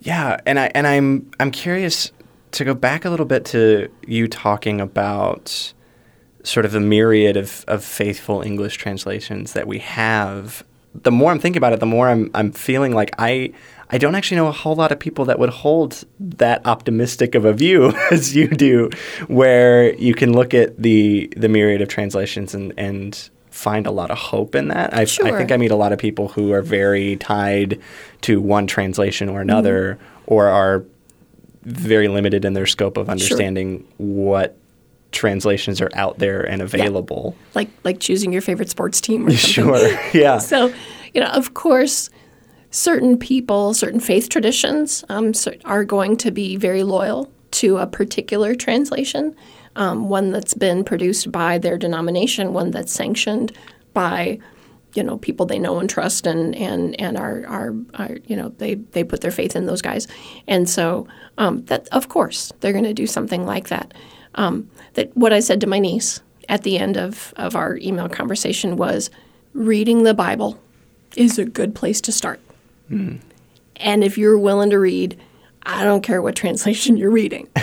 Yeah, 0.00 0.40
and 0.46 0.58
I 0.58 0.70
and 0.74 0.86
I'm 0.86 1.30
I'm 1.40 1.50
curious 1.50 2.12
to 2.52 2.64
go 2.64 2.74
back 2.74 3.04
a 3.04 3.10
little 3.10 3.26
bit 3.26 3.44
to 3.46 3.90
you 4.06 4.28
talking 4.28 4.80
about 4.80 5.72
sort 6.44 6.64
of 6.64 6.72
the 6.72 6.80
myriad 6.80 7.36
of, 7.36 7.64
of 7.68 7.84
faithful 7.84 8.42
English 8.42 8.76
translations 8.76 9.52
that 9.52 9.66
we 9.66 9.78
have. 9.78 10.64
The 10.94 11.12
more 11.12 11.30
I'm 11.30 11.38
thinking 11.38 11.58
about 11.58 11.72
it, 11.72 11.80
the 11.80 11.86
more 11.86 12.08
I'm 12.08 12.30
I'm 12.34 12.52
feeling 12.52 12.92
like 12.94 13.14
I 13.18 13.52
I 13.90 13.98
don't 13.98 14.14
actually 14.14 14.36
know 14.36 14.48
a 14.48 14.52
whole 14.52 14.76
lot 14.76 14.92
of 14.92 14.98
people 14.98 15.24
that 15.26 15.38
would 15.38 15.50
hold 15.50 16.04
that 16.20 16.66
optimistic 16.66 17.34
of 17.34 17.44
a 17.44 17.52
view 17.52 17.94
as 18.10 18.34
you 18.34 18.48
do, 18.48 18.90
where 19.28 19.94
you 19.94 20.14
can 20.14 20.32
look 20.32 20.54
at 20.54 20.80
the 20.80 21.32
the 21.36 21.48
myriad 21.48 21.80
of 21.80 21.88
translations 21.88 22.54
and 22.54 22.72
and 22.76 23.30
find 23.50 23.86
a 23.86 23.90
lot 23.90 24.10
of 24.10 24.18
hope 24.18 24.54
in 24.54 24.68
that. 24.68 24.94
I, 24.94 25.04
sure. 25.04 25.26
I 25.26 25.36
think 25.36 25.50
I 25.50 25.56
meet 25.56 25.72
a 25.72 25.76
lot 25.76 25.92
of 25.92 25.98
people 25.98 26.28
who 26.28 26.52
are 26.52 26.62
very 26.62 27.16
tied 27.16 27.80
to 28.20 28.40
one 28.40 28.68
translation 28.68 29.28
or 29.28 29.40
another, 29.40 29.94
mm-hmm. 29.94 30.24
or 30.26 30.48
are 30.48 30.84
very 31.64 32.08
limited 32.08 32.44
in 32.44 32.52
their 32.52 32.66
scope 32.66 32.96
of 32.96 33.10
understanding 33.10 33.80
sure. 33.80 33.86
what 33.96 34.57
translations 35.12 35.80
are 35.80 35.90
out 35.94 36.18
there 36.18 36.42
and 36.42 36.62
available. 36.62 37.34
Yeah. 37.36 37.46
Like 37.54 37.70
like 37.84 38.00
choosing 38.00 38.32
your 38.32 38.42
favorite 38.42 38.70
sports 38.70 39.00
team 39.00 39.26
or. 39.26 39.30
Sure. 39.36 39.88
Yeah. 40.12 40.38
so, 40.52 40.72
you 41.14 41.20
know, 41.20 41.28
of 41.28 41.54
course, 41.54 42.10
certain 42.70 43.18
people, 43.18 43.74
certain 43.74 44.00
faith 44.00 44.28
traditions 44.28 45.04
um, 45.08 45.32
are 45.64 45.84
going 45.84 46.16
to 46.18 46.30
be 46.30 46.56
very 46.56 46.82
loyal 46.82 47.32
to 47.50 47.78
a 47.78 47.86
particular 47.86 48.54
translation 48.54 49.34
um, 49.78 50.08
one 50.08 50.32
that's 50.32 50.54
been 50.54 50.84
produced 50.84 51.30
by 51.30 51.56
their 51.56 51.78
denomination, 51.78 52.52
one 52.52 52.72
that's 52.72 52.92
sanctioned 52.92 53.52
by 53.94 54.38
you 54.94 55.02
know 55.02 55.18
people 55.18 55.46
they 55.46 55.58
know 55.58 55.78
and 55.78 55.88
trust 55.88 56.26
and 56.26 56.56
and 56.56 56.98
and 57.00 57.16
are 57.16 57.46
are, 57.46 57.74
are 57.94 58.18
you 58.26 58.34
know 58.34 58.48
they 58.58 58.74
they 58.74 59.04
put 59.04 59.20
their 59.20 59.30
faith 59.30 59.54
in 59.54 59.66
those 59.66 59.82
guys 59.82 60.08
and 60.48 60.68
so 60.68 61.06
um, 61.36 61.62
that 61.66 61.86
of 61.88 62.08
course 62.08 62.52
they're 62.60 62.72
going 62.72 62.84
to 62.84 62.94
do 62.94 63.06
something 63.06 63.44
like 63.44 63.68
that 63.68 63.92
um, 64.36 64.68
that 64.98 65.16
what 65.16 65.32
I 65.32 65.40
said 65.40 65.60
to 65.60 65.66
my 65.66 65.78
niece 65.78 66.20
at 66.48 66.62
the 66.62 66.78
end 66.78 66.96
of 66.96 67.32
of 67.36 67.54
our 67.54 67.76
email 67.78 68.08
conversation 68.08 68.76
was 68.76 69.10
reading 69.54 70.02
the 70.02 70.14
Bible 70.14 70.60
is 71.16 71.38
a 71.38 71.44
good 71.44 71.74
place 71.74 72.00
to 72.02 72.12
start 72.12 72.40
mm. 72.90 73.20
and 73.76 74.04
if 74.04 74.18
you're 74.18 74.38
willing 74.38 74.70
to 74.70 74.78
read 74.78 75.18
I 75.62 75.84
don't 75.84 76.02
care 76.02 76.20
what 76.20 76.36
translation 76.36 76.96
you're 76.96 77.10
reading 77.10 77.48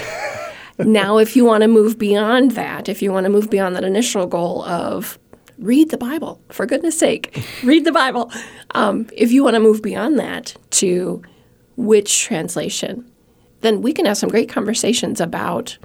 now, 0.77 1.17
if 1.17 1.35
you 1.35 1.45
want 1.45 1.61
to 1.61 1.67
move 1.67 1.97
beyond 1.97 2.51
that, 2.51 2.89
if 2.89 3.01
you 3.01 3.11
want 3.11 3.25
to 3.25 3.29
move 3.29 3.49
beyond 3.49 3.75
that 3.75 3.83
initial 3.83 4.27
goal 4.27 4.63
of 4.65 5.17
read 5.57 5.89
the 5.89 5.97
Bible, 5.97 6.41
for 6.49 6.65
goodness 6.65 6.99
sake, 6.99 7.45
read 7.63 7.85
the 7.85 7.91
Bible. 7.91 8.31
Um, 8.71 9.07
if 9.13 9.31
you 9.31 9.43
want 9.43 9.53
to 9.53 9.59
move 9.59 9.81
beyond 9.81 10.19
that 10.19 10.55
to 10.71 11.21
which 11.77 12.21
translation, 12.21 13.09
then 13.61 13.81
we 13.81 13.93
can 13.93 14.05
have 14.05 14.17
some 14.17 14.29
great 14.29 14.49
conversations 14.49 15.21
about 15.21 15.77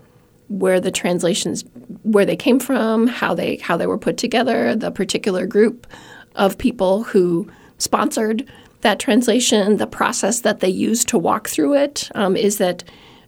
where 0.50 0.80
the 0.80 0.90
translations 0.90 1.64
where 2.02 2.26
they 2.26 2.36
came 2.36 2.58
from, 2.58 3.06
how 3.06 3.34
they 3.34 3.56
how 3.56 3.76
they 3.76 3.86
were 3.86 3.96
put 3.96 4.16
together, 4.16 4.74
the 4.74 4.90
particular 4.90 5.46
group 5.46 5.86
of 6.34 6.58
people 6.58 7.04
who 7.04 7.48
sponsored 7.78 8.44
that 8.80 8.98
translation, 8.98 9.76
the 9.76 9.86
process 9.86 10.40
that 10.40 10.60
they 10.60 10.68
used 10.68 11.06
to 11.08 11.18
walk 11.18 11.48
through 11.48 11.74
it. 11.74 12.10
Um, 12.14 12.36
is 12.36 12.58
that 12.58 12.82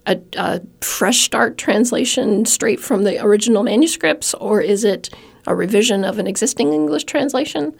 a, 0.06 0.20
a, 0.36 0.60
fresh 0.80 1.20
start 1.20 1.58
translation 1.58 2.44
straight 2.44 2.80
from 2.80 3.04
the 3.04 3.24
original 3.24 3.62
manuscripts, 3.62 4.34
or 4.34 4.60
is 4.60 4.82
it 4.82 5.10
a 5.46 5.54
revision 5.54 6.04
of 6.04 6.18
an 6.18 6.26
existing 6.26 6.72
English 6.72 7.04
translation? 7.04 7.72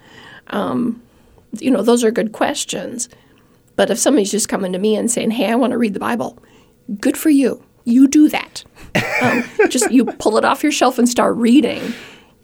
Um, 0.47 1.01
you 1.59 1.69
know, 1.69 1.81
those 1.81 2.03
are 2.03 2.11
good 2.11 2.31
questions. 2.31 3.09
But 3.75 3.89
if 3.89 3.97
somebody's 3.99 4.31
just 4.31 4.47
coming 4.47 4.71
to 4.71 4.79
me 4.79 4.95
and 4.95 5.11
saying, 5.11 5.31
"Hey, 5.31 5.47
I 5.47 5.55
want 5.55 5.71
to 5.71 5.77
read 5.77 5.95
the 5.95 5.99
Bible," 5.99 6.41
good 7.01 7.17
for 7.17 7.29
you. 7.29 7.61
You 7.85 8.07
do 8.07 8.29
that. 8.29 8.63
Um, 9.21 9.43
just 9.69 9.91
you 9.91 10.05
pull 10.05 10.37
it 10.37 10.45
off 10.45 10.63
your 10.63 10.71
shelf 10.71 10.97
and 10.97 11.07
start 11.07 11.35
reading, 11.35 11.93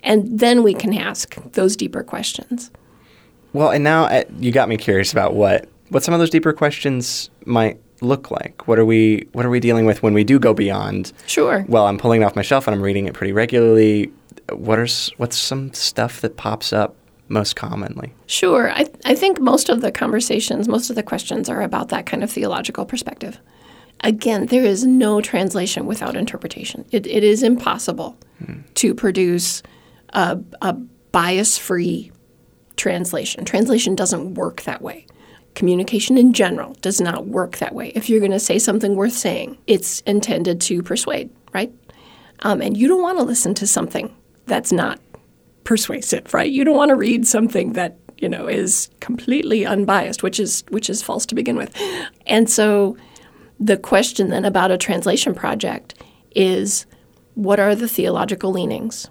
and 0.04 0.39
then 0.39 0.63
we 0.63 0.73
can 0.73 0.93
ask 0.93 1.36
those 1.54 1.75
deeper 1.75 2.04
questions. 2.04 2.71
Well, 3.54 3.69
and 3.71 3.84
now 3.84 4.06
uh, 4.06 4.23
you 4.39 4.52
got 4.52 4.69
me 4.69 4.78
curious 4.78 5.12
about 5.12 5.34
what 5.36 5.69
what 5.89 6.04
some 6.04 6.13
of 6.13 6.19
those 6.19 6.30
deeper 6.30 6.54
questions 6.54 7.30
might 7.45 7.80
look 8.02 8.32
like. 8.32 8.67
What 8.67 8.80
are 8.80 8.86
we 8.86 9.28
what 9.34 9.45
are 9.45 9.49
we 9.49 9.60
dealing 9.60 9.86
with 9.86 10.04
when 10.04 10.13
we 10.13 10.23
do 10.23 10.39
go 10.39 10.54
beyond? 10.54 11.12
Sure. 11.28 11.65
Well, 11.67 11.86
I'm 11.88 11.97
pulling 11.97 12.21
it 12.21 12.25
off 12.25 12.36
my 12.36 12.41
shelf 12.41 12.67
and 12.67 12.75
I'm 12.75 12.82
reading 12.82 13.06
it 13.08 13.13
pretty 13.13 13.34
regularly. 13.34 14.12
What 14.52 14.80
are 14.80 14.88
what's 15.17 15.38
some 15.38 15.73
stuff 15.73 16.21
that 16.21 16.38
pops 16.38 16.73
up 16.73 16.95
most 17.28 17.56
commonly? 17.56 18.13
Sure. 18.28 18.71
I 18.71 18.88
I 19.06 19.15
think 19.15 19.39
most 19.39 19.69
of 19.69 19.82
the 19.82 19.91
conversations, 19.91 20.67
most 20.67 20.89
of 20.89 20.95
the 20.95 21.04
questions 21.04 21.49
are 21.49 21.62
about 21.62 21.89
that 21.89 22.06
kind 22.06 22.23
of 22.23 22.32
theological 22.32 22.86
perspective. 22.86 23.39
Again, 24.01 24.45
there 24.47 24.63
is 24.63 24.85
no 24.85 25.21
translation 25.21 25.85
without 25.85 26.15
interpretation. 26.15 26.85
It, 26.91 27.05
it 27.05 27.23
is 27.23 27.43
impossible 27.43 28.17
to 28.75 28.95
produce 28.95 29.62
a, 30.13 30.39
a 30.62 30.73
bias 31.12 31.57
free 31.57 32.12
translation. 32.77 33.43
Translation 33.43 33.95
doesn't 33.95 34.35
work 34.35 34.62
that 34.62 34.81
way. 34.81 35.05
Communication 35.55 36.17
in 36.17 36.31
general 36.31 36.73
does 36.81 37.01
not 37.01 37.27
work 37.27 37.57
that 37.57 37.75
way. 37.75 37.89
If 37.89 38.09
you're 38.09 38.19
going 38.19 38.31
to 38.31 38.39
say 38.39 38.59
something 38.59 38.95
worth 38.95 39.13
saying, 39.13 39.57
it's 39.67 39.99
intended 40.01 40.62
to 40.62 40.81
persuade, 40.81 41.29
right? 41.53 41.73
Um, 42.43 42.62
and 42.62 42.77
you 42.77 42.88
don't 42.88 43.01
want 43.01 43.17
to 43.17 43.23
listen 43.23 43.53
to 43.55 43.67
something 43.67 44.15
that's 44.45 44.71
not 44.71 44.99
persuasive, 45.65 46.33
right? 46.33 46.49
You 46.49 46.63
don't 46.63 46.77
want 46.77 46.89
to 46.89 46.95
read 46.95 47.27
something 47.27 47.73
that 47.73 47.97
you 48.17 48.29
know 48.29 48.47
is 48.47 48.89
completely 48.99 49.65
unbiased, 49.65 50.23
which 50.23 50.39
is 50.39 50.63
which 50.69 50.89
is 50.89 51.01
false 51.01 51.25
to 51.27 51.35
begin 51.35 51.57
with. 51.57 51.75
And 52.25 52.49
so, 52.49 52.97
the 53.60 53.78
question 53.78 54.30
then 54.30 54.45
about 54.45 54.72
a 54.72 54.78
translation 54.78 55.34
project 55.34 56.02
is, 56.36 56.86
what 57.36 57.60
are 57.60 57.76
the 57.76 57.88
theological 57.88 58.52
leanings? 58.52 59.10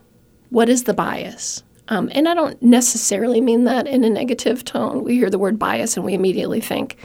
What 0.51 0.69
is 0.69 0.85
the 0.85 0.95
bias? 0.95 1.63
Um, 1.89 2.11
and 2.13 2.29
I 2.29 2.35
don't 2.35 2.61
necessarily 2.63 3.41
mean 3.41 3.65
that 3.65 3.87
in 3.87 4.05
a 4.05 4.11
negative 4.11 4.65
tone. 4.65 5.05
We 5.05 5.15
hear 5.15 5.31
the 5.31 5.39
word 5.39 5.59
bias 5.59 5.97
and 5.97 6.05
we 6.05 6.15
immediately 6.15 6.61
think 6.61 6.97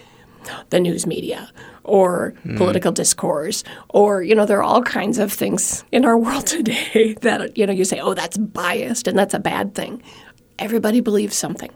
the 0.69 0.79
news 0.79 1.07
media 1.07 1.49
or 1.83 2.33
mm. 2.45 2.57
political 2.57 2.91
discourse 2.91 3.63
or 3.89 4.21
you 4.21 4.35
know 4.35 4.45
there 4.45 4.59
are 4.59 4.63
all 4.63 4.81
kinds 4.81 5.17
of 5.17 5.31
things 5.31 5.85
in 5.91 6.03
our 6.03 6.17
world 6.25 6.45
today 6.45 7.15
that 7.21 7.57
you 7.57 7.65
know 7.65 7.73
you 7.73 7.85
say 7.85 7.99
oh 7.99 8.13
that's 8.13 8.37
biased 8.37 9.07
and 9.07 9.17
that's 9.17 9.33
a 9.33 9.39
bad 9.39 9.73
thing 9.73 10.01
everybody 10.59 10.99
believes 10.99 11.35
something 11.35 11.71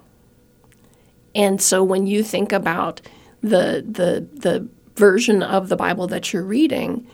and 1.34 1.62
so 1.62 1.84
when 1.84 2.08
you 2.08 2.24
think 2.24 2.52
about 2.52 3.02
the 3.42 3.86
the 3.90 4.28
the 4.34 4.68
version 4.98 5.42
of 5.44 5.70
the 5.70 5.76
bible 5.76 6.08
that 6.08 6.34
you're 6.34 6.44
reading 6.44 7.08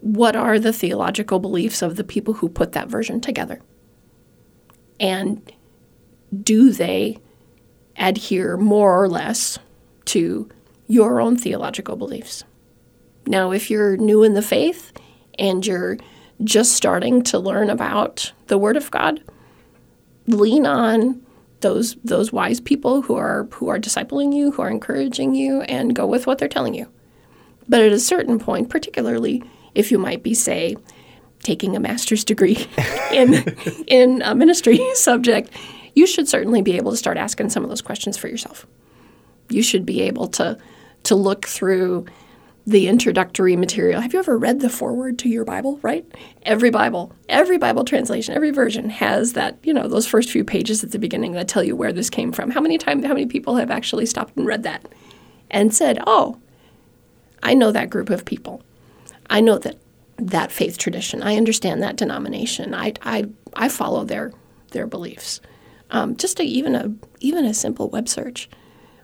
what 0.00 0.36
are 0.36 0.58
the 0.58 0.72
theological 0.72 1.38
beliefs 1.38 1.82
of 1.82 1.96
the 1.96 2.04
people 2.04 2.34
who 2.34 2.48
put 2.48 2.72
that 2.72 2.88
version 2.88 3.20
together 3.20 3.60
and 5.00 5.52
do 6.42 6.72
they 6.72 7.18
adhere 7.96 8.56
more 8.56 9.02
or 9.02 9.08
less 9.08 9.58
to 10.06 10.48
your 10.86 11.20
own 11.20 11.36
theological 11.36 11.96
beliefs? 11.96 12.44
Now, 13.26 13.50
if 13.50 13.70
you're 13.70 13.96
new 13.96 14.22
in 14.22 14.34
the 14.34 14.42
faith 14.42 14.92
and 15.38 15.66
you're 15.66 15.98
just 16.44 16.72
starting 16.72 17.22
to 17.24 17.38
learn 17.38 17.68
about 17.68 18.32
the 18.46 18.58
Word 18.58 18.76
of 18.76 18.90
God, 18.90 19.22
lean 20.26 20.66
on 20.66 21.24
those 21.60 21.96
those 22.04 22.32
wise 22.32 22.60
people 22.60 23.02
who 23.02 23.16
are 23.16 23.48
who 23.52 23.68
are 23.68 23.78
discipling 23.78 24.34
you, 24.34 24.52
who 24.52 24.62
are 24.62 24.70
encouraging 24.70 25.34
you, 25.34 25.62
and 25.62 25.94
go 25.94 26.06
with 26.06 26.26
what 26.26 26.38
they're 26.38 26.48
telling 26.48 26.74
you. 26.74 26.88
But 27.68 27.82
at 27.82 27.92
a 27.92 27.98
certain 27.98 28.38
point, 28.38 28.70
particularly 28.70 29.42
if 29.74 29.92
you 29.92 29.98
might 29.98 30.22
be, 30.22 30.34
say, 30.34 30.76
taking 31.42 31.76
a 31.76 31.80
master's 31.80 32.24
degree 32.24 32.66
in 33.12 33.34
in 33.86 34.22
a 34.22 34.34
ministry 34.34 34.80
subject, 34.94 35.50
you 35.94 36.06
should 36.06 36.28
certainly 36.28 36.62
be 36.62 36.76
able 36.76 36.90
to 36.90 36.96
start 36.96 37.16
asking 37.16 37.50
some 37.50 37.62
of 37.62 37.68
those 37.68 37.82
questions 37.82 38.16
for 38.16 38.28
yourself. 38.28 38.66
You 39.48 39.62
should 39.62 39.86
be 39.86 40.02
able 40.02 40.28
to 40.28 40.58
to 41.04 41.14
look 41.14 41.46
through 41.46 42.06
the 42.66 42.86
introductory 42.86 43.56
material. 43.56 44.02
Have 44.02 44.12
you 44.12 44.18
ever 44.18 44.36
read 44.36 44.60
the 44.60 44.68
foreword 44.68 45.18
to 45.20 45.28
your 45.30 45.46
Bible, 45.46 45.78
right? 45.80 46.04
Every 46.42 46.68
Bible, 46.68 47.14
every 47.26 47.56
Bible 47.56 47.82
translation, 47.82 48.34
every 48.34 48.50
version 48.50 48.90
has 48.90 49.32
that, 49.32 49.56
you 49.62 49.72
know, 49.72 49.88
those 49.88 50.06
first 50.06 50.30
few 50.30 50.44
pages 50.44 50.84
at 50.84 50.90
the 50.90 50.98
beginning 50.98 51.32
that 51.32 51.48
tell 51.48 51.64
you 51.64 51.74
where 51.74 51.94
this 51.94 52.10
came 52.10 52.30
from. 52.30 52.50
How 52.50 52.60
many 52.60 52.76
times 52.76 53.06
how 53.06 53.14
many 53.14 53.24
people 53.24 53.56
have 53.56 53.70
actually 53.70 54.04
stopped 54.04 54.36
and 54.36 54.46
read 54.46 54.64
that 54.64 54.86
and 55.50 55.74
said, 55.74 55.98
"Oh, 56.06 56.36
I 57.42 57.54
know 57.54 57.72
that 57.72 57.90
group 57.90 58.10
of 58.10 58.24
people. 58.24 58.62
I 59.30 59.40
know 59.40 59.58
that 59.58 59.78
that 60.16 60.50
faith 60.50 60.78
tradition. 60.78 61.22
I 61.22 61.36
understand 61.36 61.82
that 61.82 61.96
denomination. 61.96 62.74
I, 62.74 62.94
I, 63.02 63.26
I 63.54 63.68
follow 63.68 64.04
their 64.04 64.32
their 64.72 64.86
beliefs. 64.86 65.40
Um, 65.90 66.16
just 66.16 66.40
a, 66.40 66.42
even 66.42 66.74
a 66.74 66.92
even 67.20 67.44
a 67.44 67.54
simple 67.54 67.88
web 67.88 68.08
search 68.08 68.50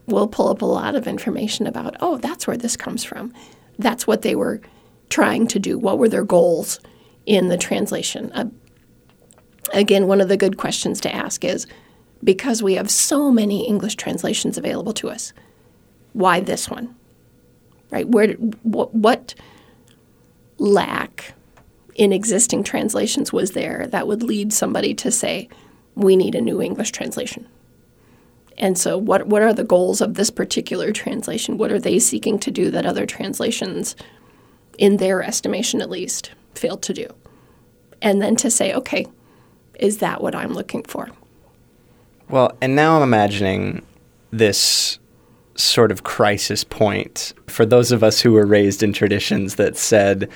will 0.06 0.28
pull 0.28 0.48
up 0.48 0.60
a 0.60 0.66
lot 0.66 0.94
of 0.94 1.06
information 1.06 1.66
about. 1.66 1.96
Oh, 2.00 2.18
that's 2.18 2.46
where 2.46 2.56
this 2.56 2.76
comes 2.76 3.04
from. 3.04 3.32
That's 3.78 4.06
what 4.06 4.22
they 4.22 4.34
were 4.34 4.60
trying 5.08 5.46
to 5.48 5.58
do. 5.58 5.78
What 5.78 5.98
were 5.98 6.08
their 6.08 6.24
goals 6.24 6.80
in 7.26 7.48
the 7.48 7.56
translation? 7.56 8.30
Uh, 8.32 8.50
again, 9.72 10.06
one 10.06 10.20
of 10.20 10.28
the 10.28 10.36
good 10.36 10.58
questions 10.58 11.00
to 11.02 11.14
ask 11.14 11.44
is 11.44 11.66
because 12.22 12.62
we 12.62 12.74
have 12.74 12.90
so 12.90 13.30
many 13.30 13.66
English 13.66 13.96
translations 13.96 14.58
available 14.58 14.92
to 14.94 15.08
us, 15.08 15.32
why 16.12 16.40
this 16.40 16.68
one? 16.68 16.94
Right? 17.90 18.08
Where 18.08 18.32
what, 18.62 18.94
what 18.94 19.34
lack 20.58 21.34
in 21.94 22.12
existing 22.12 22.64
translations 22.64 23.32
was 23.32 23.52
there 23.52 23.86
that 23.88 24.06
would 24.06 24.22
lead 24.22 24.52
somebody 24.52 24.94
to 24.94 25.10
say, 25.10 25.48
we 25.94 26.16
need 26.16 26.34
a 26.34 26.40
new 26.40 26.60
English 26.60 26.90
translation. 26.90 27.46
And 28.56 28.78
so, 28.78 28.96
what, 28.96 29.26
what 29.26 29.42
are 29.42 29.52
the 29.52 29.64
goals 29.64 30.00
of 30.00 30.14
this 30.14 30.30
particular 30.30 30.92
translation? 30.92 31.58
What 31.58 31.72
are 31.72 31.80
they 31.80 31.98
seeking 31.98 32.38
to 32.40 32.50
do 32.50 32.70
that 32.70 32.86
other 32.86 33.06
translations, 33.06 33.96
in 34.78 34.98
their 34.98 35.22
estimation 35.22 35.80
at 35.80 35.90
least, 35.90 36.30
failed 36.54 36.82
to 36.82 36.94
do? 36.94 37.08
And 38.00 38.22
then 38.22 38.36
to 38.36 38.50
say, 38.50 38.72
okay, 38.72 39.06
is 39.78 39.98
that 39.98 40.22
what 40.22 40.34
I'm 40.34 40.52
looking 40.52 40.84
for? 40.84 41.10
Well, 42.28 42.56
and 42.60 42.76
now 42.76 42.96
I'm 42.96 43.02
imagining 43.02 43.84
this 44.30 44.98
sort 45.56 45.92
of 45.92 46.02
crisis 46.02 46.64
point 46.64 47.32
for 47.46 47.64
those 47.64 47.92
of 47.92 48.02
us 48.02 48.20
who 48.20 48.32
were 48.32 48.46
raised 48.46 48.82
in 48.82 48.92
traditions 48.92 49.54
that 49.54 49.76
said 49.76 50.28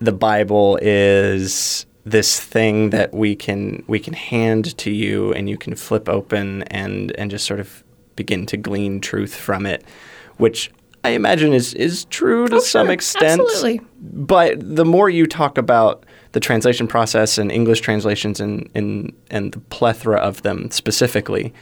the 0.00 0.12
Bible 0.12 0.78
is 0.82 1.86
this 2.04 2.40
thing 2.40 2.90
that 2.90 3.14
we 3.14 3.36
can 3.36 3.84
we 3.86 4.00
can 4.00 4.14
hand 4.14 4.76
to 4.78 4.90
you 4.90 5.32
and 5.32 5.48
you 5.48 5.56
can 5.56 5.76
flip 5.76 6.08
open 6.08 6.62
and 6.64 7.12
and 7.16 7.30
just 7.30 7.46
sort 7.46 7.60
of 7.60 7.84
begin 8.16 8.46
to 8.46 8.56
glean 8.56 9.00
truth 9.00 9.34
from 9.34 9.66
it, 9.66 9.84
which 10.36 10.70
I 11.04 11.10
imagine 11.10 11.52
is 11.52 11.74
is 11.74 12.04
true 12.06 12.48
to 12.48 12.56
oh, 12.56 12.60
some 12.60 12.86
sure. 12.86 12.92
extent. 12.92 13.40
Absolutely. 13.40 13.80
But 14.00 14.58
the 14.60 14.84
more 14.84 15.08
you 15.08 15.26
talk 15.26 15.58
about 15.58 16.04
the 16.32 16.40
translation 16.40 16.88
process 16.88 17.38
and 17.38 17.52
English 17.52 17.80
translations 17.80 18.40
and 18.40 18.68
and, 18.74 19.12
and 19.30 19.52
the 19.52 19.60
plethora 19.60 20.18
of 20.18 20.42
them 20.42 20.70
specifically, 20.70 21.52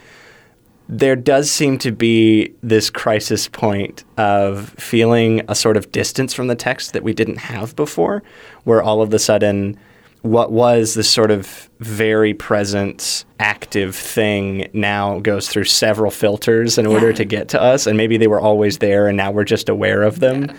there 0.92 1.14
does 1.14 1.48
seem 1.50 1.78
to 1.78 1.92
be 1.92 2.52
this 2.64 2.90
crisis 2.90 3.46
point 3.46 4.02
of 4.18 4.70
feeling 4.70 5.40
a 5.46 5.54
sort 5.54 5.76
of 5.76 5.92
distance 5.92 6.34
from 6.34 6.48
the 6.48 6.56
text 6.56 6.92
that 6.94 7.04
we 7.04 7.12
didn't 7.12 7.36
have 7.38 7.76
before, 7.76 8.24
where 8.64 8.82
all 8.82 9.00
of 9.00 9.14
a 9.14 9.18
sudden 9.20 9.78
what 10.22 10.50
was 10.50 10.94
this 10.94 11.08
sort 11.08 11.30
of 11.30 11.70
very 11.78 12.34
present 12.34 13.24
active 13.38 13.94
thing 13.94 14.68
now 14.72 15.20
goes 15.20 15.48
through 15.48 15.64
several 15.64 16.10
filters 16.10 16.76
in 16.76 16.86
order 16.86 17.12
to 17.12 17.24
get 17.24 17.48
to 17.48 17.62
us 17.62 17.86
and 17.86 17.96
maybe 17.96 18.18
they 18.18 18.26
were 18.26 18.40
always 18.40 18.78
there 18.78 19.06
and 19.08 19.16
now 19.16 19.30
we're 19.30 19.44
just 19.44 19.68
aware 19.70 20.02
of 20.02 20.20
them 20.20 20.42
yeah. 20.44 20.54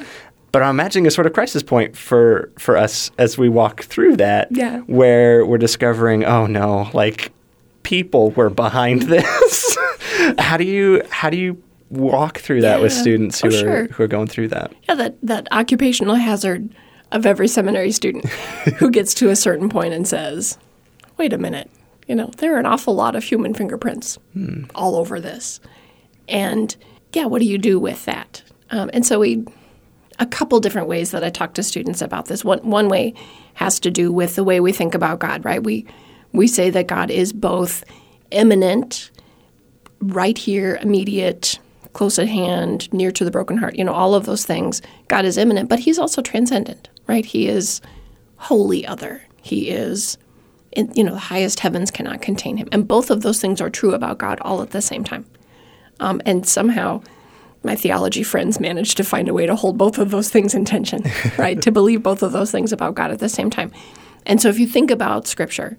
but 0.52 0.64
I'm 0.64 0.72
imagining 0.72 1.06
a 1.06 1.12
sort 1.12 1.28
of 1.28 1.34
crisis 1.34 1.62
point 1.62 1.96
for 1.96 2.50
for 2.58 2.76
us 2.76 3.12
as 3.20 3.38
we 3.38 3.50
walk 3.50 3.84
through 3.84 4.16
that, 4.16 4.48
Yeah. 4.52 4.80
where 4.88 5.46
we're 5.46 5.60
discovering, 5.60 6.24
oh 6.26 6.48
no, 6.48 6.90
like 6.94 7.32
people 7.84 8.32
were 8.32 8.50
behind 8.50 9.02
this. 9.14 9.78
How 10.40 10.58
do 10.58 10.64
you 10.64 11.04
how 11.10 11.30
do 11.30 11.38
you 11.38 11.62
walk 11.90 12.40
through 12.40 12.62
that 12.62 12.82
with 12.82 12.94
students 12.94 13.42
who 13.42 13.48
Oh, 13.48 13.52
are 13.52 13.60
sure. 13.60 13.88
who 13.88 14.04
are 14.04 14.08
going 14.08 14.28
through 14.28 14.48
that? 14.50 14.72
Yeah, 14.88 14.96
that, 14.96 15.16
that 15.24 15.48
occupational 15.52 16.16
hazard 16.16 16.70
of 17.12 17.26
every 17.26 17.48
seminary 17.48 17.92
student 17.92 18.26
who 18.78 18.90
gets 18.90 19.14
to 19.16 19.30
a 19.30 19.36
certain 19.36 19.68
point 19.70 19.94
and 19.94 20.08
says, 20.08 20.58
wait 21.18 21.34
a 21.34 21.38
minute, 21.38 21.70
you 22.08 22.16
know, 22.16 22.32
there 22.38 22.56
are 22.56 22.60
an 22.60 22.66
awful 22.66 22.96
lot 22.96 23.16
of 23.16 23.24
human 23.26 23.54
fingerprints 23.54 24.18
all 24.76 24.96
over 24.96 25.20
this. 25.20 25.60
And 26.30 26.74
yeah, 27.14 27.26
what 27.26 27.40
do 27.40 27.46
you 27.46 27.58
do 27.58 27.78
with 27.80 28.06
that? 28.06 28.42
Um, 28.70 28.90
and 28.94 29.06
so 29.06 29.20
we, 29.20 29.44
a 30.20 30.26
couple 30.26 30.58
different 30.62 30.88
ways 30.88 31.12
that 31.12 31.26
I 31.26 31.30
talk 31.30 31.56
to 31.56 31.64
students 31.64 32.02
about 32.02 32.28
this. 32.28 32.46
One, 32.46 32.60
one 32.60 32.88
way 32.88 33.14
has 33.56 33.82
to 33.82 33.92
do 33.92 34.14
with 34.14 34.36
the 34.36 34.46
way 34.46 34.62
we 34.62 34.72
think 34.72 34.96
about 34.96 35.20
God, 35.20 35.44
right? 35.44 35.62
We, 35.62 35.86
we 36.32 36.48
say 36.48 36.70
that 36.70 36.88
God 36.88 37.12
is 37.12 37.34
both 37.34 37.84
immanent, 38.32 39.12
right 40.02 40.38
here, 40.38 40.78
immediate, 40.82 41.60
close 41.94 42.18
at 42.18 42.28
hand, 42.28 42.92
near 42.94 43.12
to 43.12 43.26
the 43.26 43.32
broken 43.32 43.58
heart, 43.58 43.76
you 43.76 43.84
know, 43.84 43.94
all 43.94 44.16
of 44.16 44.26
those 44.26 44.46
things. 44.46 44.82
God 45.08 45.26
is 45.26 45.38
immanent, 45.38 45.70
but 45.70 45.80
he's 45.80 46.00
also 46.00 46.22
transcendent, 46.22 46.90
right? 47.08 47.26
He 47.26 47.48
is 47.48 47.82
wholly 48.38 48.86
other. 48.86 49.22
He 49.42 49.70
is, 49.70 50.18
in, 50.72 50.92
you 50.96 51.04
know, 51.04 51.14
the 51.14 51.20
highest 51.20 51.60
heavens 51.60 51.92
cannot 51.92 52.22
contain 52.22 52.58
him. 52.58 52.68
And 52.72 52.88
both 52.88 53.10
of 53.10 53.22
those 53.22 53.40
things 53.42 53.62
are 53.62 53.70
true 53.70 53.94
about 53.94 54.18
God 54.18 54.40
all 54.42 54.62
at 54.62 54.72
the 54.72 54.82
same 54.82 55.04
time. 55.04 55.26
Um, 56.00 56.22
and 56.26 56.48
somehow 56.48 57.04
my 57.64 57.76
theology 57.76 58.24
friends 58.24 58.60
managed 58.60 58.98
to 58.98 59.04
find 59.04 59.28
a 59.30 59.34
way 59.34 59.46
to 59.46 59.56
hold 59.56 59.78
both 59.78 60.00
of 60.00 60.10
those 60.10 60.30
things 60.30 60.56
in 60.56 60.66
tension, 60.66 61.04
right? 61.38 61.62
to 61.62 61.72
believe 61.72 62.02
both 62.02 62.24
of 62.24 62.32
those 62.32 62.52
things 62.52 62.72
about 62.72 62.96
God 62.96 63.12
at 63.12 63.20
the 63.20 63.30
same 63.30 63.50
time. 63.50 63.72
And 64.26 64.42
so 64.42 64.50
if 64.50 64.60
you 64.60 64.68
think 64.68 64.90
about 64.90 65.28
Scripture, 65.28 65.78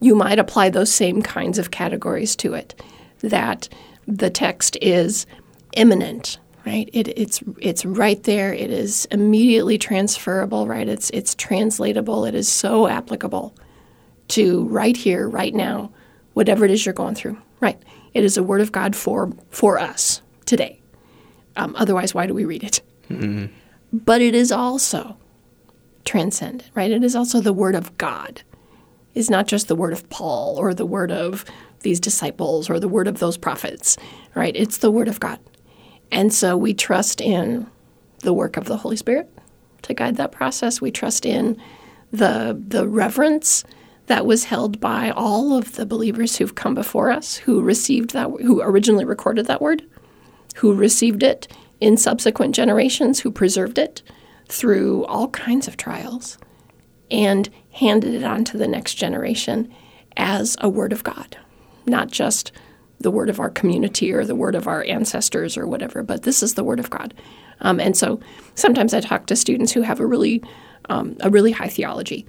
you 0.00 0.14
might 0.14 0.38
apply 0.38 0.70
those 0.70 0.92
same 0.92 1.22
kinds 1.22 1.58
of 1.58 1.70
categories 1.70 2.34
to 2.36 2.54
it. 2.54 2.74
That 3.22 3.68
the 4.06 4.30
text 4.30 4.76
is 4.82 5.26
immanent, 5.74 6.38
right? 6.66 6.88
It, 6.92 7.08
it's 7.08 7.42
it's 7.58 7.84
right 7.84 8.22
there. 8.24 8.52
It 8.52 8.70
is 8.70 9.06
immediately 9.10 9.78
transferable, 9.78 10.66
right? 10.66 10.88
It's 10.88 11.10
it's 11.10 11.34
translatable. 11.34 12.24
It 12.24 12.34
is 12.34 12.50
so 12.50 12.88
applicable 12.88 13.54
to 14.28 14.64
right 14.68 14.96
here, 14.96 15.28
right 15.28 15.54
now, 15.54 15.92
whatever 16.34 16.64
it 16.64 16.70
is 16.70 16.84
you're 16.84 16.92
going 16.92 17.14
through. 17.14 17.38
Right? 17.60 17.80
It 18.14 18.24
is 18.24 18.36
a 18.36 18.42
word 18.42 18.60
of 18.60 18.72
God 18.72 18.96
for 18.96 19.32
for 19.50 19.78
us 19.78 20.20
today. 20.46 20.80
Um, 21.56 21.74
otherwise, 21.76 22.14
why 22.14 22.26
do 22.26 22.34
we 22.34 22.44
read 22.44 22.64
it? 22.64 22.80
But 23.92 24.22
it 24.22 24.34
is 24.34 24.50
also 24.50 25.16
transcendent, 26.04 26.70
right? 26.74 26.90
It 26.90 27.04
is 27.04 27.14
also 27.14 27.40
the 27.40 27.52
word 27.52 27.74
of 27.74 27.96
God 27.98 28.42
is 29.14 29.28
not 29.28 29.46
just 29.46 29.68
the 29.68 29.76
word 29.76 29.92
of 29.92 30.08
Paul 30.08 30.56
or 30.58 30.72
the 30.74 30.86
word 30.86 31.12
of 31.12 31.44
these 31.82 32.00
disciples 32.00 32.70
or 32.70 32.80
the 32.80 32.88
word 32.88 33.08
of 33.08 33.18
those 33.18 33.36
prophets, 33.36 33.96
right? 34.34 34.54
It's 34.56 34.78
the 34.78 34.90
word 34.90 35.08
of 35.08 35.20
God. 35.20 35.38
And 36.10 36.32
so 36.32 36.56
we 36.56 36.74
trust 36.74 37.20
in 37.20 37.66
the 38.20 38.32
work 38.32 38.56
of 38.56 38.64
the 38.64 38.76
Holy 38.76 38.96
Spirit 38.96 39.30
to 39.82 39.94
guide 39.94 40.16
that 40.16 40.32
process. 40.32 40.80
We 40.80 40.90
trust 40.90 41.26
in 41.26 41.60
the 42.12 42.60
the 42.68 42.86
reverence 42.86 43.64
that 44.06 44.26
was 44.26 44.44
held 44.44 44.80
by 44.80 45.10
all 45.10 45.56
of 45.56 45.76
the 45.76 45.86
believers 45.86 46.36
who've 46.36 46.54
come 46.54 46.74
before 46.74 47.10
us, 47.10 47.36
who 47.36 47.62
received 47.62 48.12
that, 48.12 48.28
who 48.28 48.60
originally 48.60 49.04
recorded 49.04 49.46
that 49.46 49.62
word, 49.62 49.82
who 50.56 50.74
received 50.74 51.22
it 51.22 51.48
in 51.80 51.96
subsequent 51.96 52.54
generations, 52.54 53.20
who 53.20 53.30
preserved 53.30 53.78
it 53.78 54.02
through 54.48 55.04
all 55.06 55.28
kinds 55.28 55.66
of 55.66 55.76
trials 55.76 56.36
and 57.10 57.48
handed 57.72 58.14
it 58.14 58.24
on 58.24 58.44
to 58.44 58.56
the 58.58 58.68
next 58.68 58.94
generation 58.94 59.72
as 60.16 60.56
a 60.60 60.68
word 60.68 60.92
of 60.92 61.04
God, 61.04 61.36
not 61.86 62.10
just 62.10 62.52
the 63.00 63.10
word 63.10 63.28
of 63.28 63.40
our 63.40 63.50
community 63.50 64.12
or 64.12 64.24
the 64.24 64.34
word 64.34 64.54
of 64.54 64.68
our 64.68 64.84
ancestors 64.84 65.56
or 65.56 65.66
whatever, 65.66 66.02
but 66.02 66.22
this 66.22 66.42
is 66.42 66.54
the 66.54 66.64
word 66.64 66.78
of 66.78 66.90
God. 66.90 67.14
Um, 67.60 67.80
and 67.80 67.96
so 67.96 68.20
sometimes 68.54 68.94
I 68.94 69.00
talk 69.00 69.26
to 69.26 69.36
students 69.36 69.72
who 69.72 69.82
have 69.82 70.00
a 70.00 70.06
really 70.06 70.42
um, 70.88 71.16
a 71.20 71.30
really 71.30 71.52
high 71.52 71.68
theology 71.68 72.26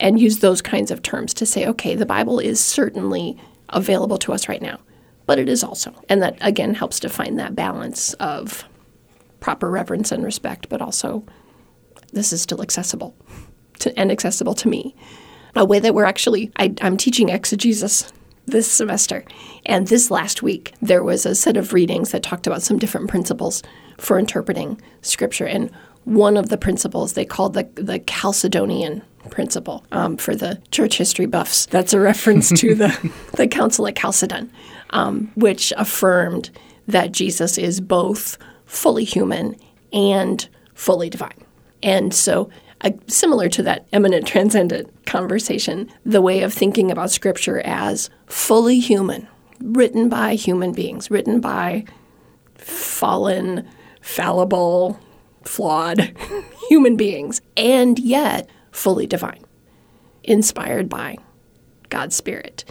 and 0.00 0.18
use 0.18 0.38
those 0.38 0.62
kinds 0.62 0.90
of 0.90 1.02
terms 1.02 1.34
to 1.34 1.46
say, 1.46 1.66
okay, 1.66 1.94
the 1.94 2.06
Bible 2.06 2.38
is 2.38 2.58
certainly 2.58 3.38
available 3.68 4.18
to 4.18 4.32
us 4.32 4.48
right 4.48 4.62
now, 4.62 4.78
but 5.26 5.38
it 5.38 5.48
is 5.48 5.62
also, 5.62 5.94
and 6.08 6.22
that 6.22 6.36
again 6.40 6.74
helps 6.74 6.98
to 7.00 7.08
find 7.08 7.38
that 7.38 7.54
balance 7.54 8.14
of 8.14 8.64
proper 9.40 9.70
reverence 9.70 10.10
and 10.10 10.24
respect, 10.24 10.68
but 10.68 10.80
also 10.80 11.24
this 12.12 12.32
is 12.32 12.40
still 12.40 12.62
accessible 12.62 13.14
to, 13.78 13.98
and 13.98 14.10
accessible 14.10 14.54
to 14.54 14.68
me. 14.68 14.94
A 15.54 15.64
way 15.64 15.80
that 15.80 15.94
we're 15.94 16.04
actually, 16.04 16.50
I, 16.56 16.74
I'm 16.80 16.96
teaching 16.96 17.28
exegesis 17.28 18.10
this 18.46 18.70
semester, 18.70 19.24
and 19.66 19.86
this 19.86 20.10
last 20.10 20.42
week 20.42 20.74
there 20.82 21.02
was 21.02 21.26
a 21.26 21.34
set 21.34 21.56
of 21.56 21.72
readings 21.72 22.10
that 22.10 22.22
talked 22.22 22.46
about 22.46 22.62
some 22.62 22.78
different 22.78 23.08
principles 23.08 23.62
for 23.98 24.18
interpreting 24.18 24.80
Scripture, 25.02 25.46
and 25.46 25.70
one 26.04 26.36
of 26.36 26.48
the 26.48 26.58
principles 26.58 27.12
they 27.12 27.24
called 27.24 27.54
the 27.54 27.68
the 27.74 28.00
Chalcedonian 28.00 29.02
principle 29.30 29.84
um, 29.92 30.16
for 30.16 30.34
the 30.34 30.60
church 30.70 30.98
history 30.98 31.26
buffs. 31.26 31.66
That's 31.66 31.92
a 31.92 32.00
reference 32.00 32.50
to 32.60 32.74
the 32.74 33.12
the 33.34 33.46
Council 33.46 33.86
at 33.86 33.96
Chalcedon, 33.96 34.50
um, 34.90 35.30
which 35.34 35.72
affirmed 35.76 36.50
that 36.88 37.12
Jesus 37.12 37.58
is 37.58 37.80
both 37.80 38.38
fully 38.66 39.04
human 39.04 39.56
and 39.92 40.48
fully 40.74 41.10
divine. 41.10 41.44
And 41.82 42.14
so, 42.14 42.50
similar 43.06 43.48
to 43.50 43.62
that 43.62 43.86
immanent 43.92 44.26
transcendent 44.26 45.06
conversation, 45.06 45.90
the 46.04 46.22
way 46.22 46.42
of 46.42 46.52
thinking 46.52 46.90
about 46.90 47.10
Scripture 47.10 47.60
as 47.64 48.10
fully 48.26 48.80
human, 48.80 49.28
written 49.60 50.08
by 50.08 50.34
human 50.34 50.72
beings, 50.72 51.10
written 51.10 51.40
by 51.40 51.84
fallen, 52.56 53.68
fallible, 54.00 54.98
flawed 55.42 56.16
human 56.68 56.96
beings, 56.96 57.40
and 57.56 57.98
yet 57.98 58.48
fully 58.70 59.06
divine, 59.06 59.44
inspired 60.24 60.88
by 60.88 61.16
God's 61.88 62.16
Spirit, 62.16 62.64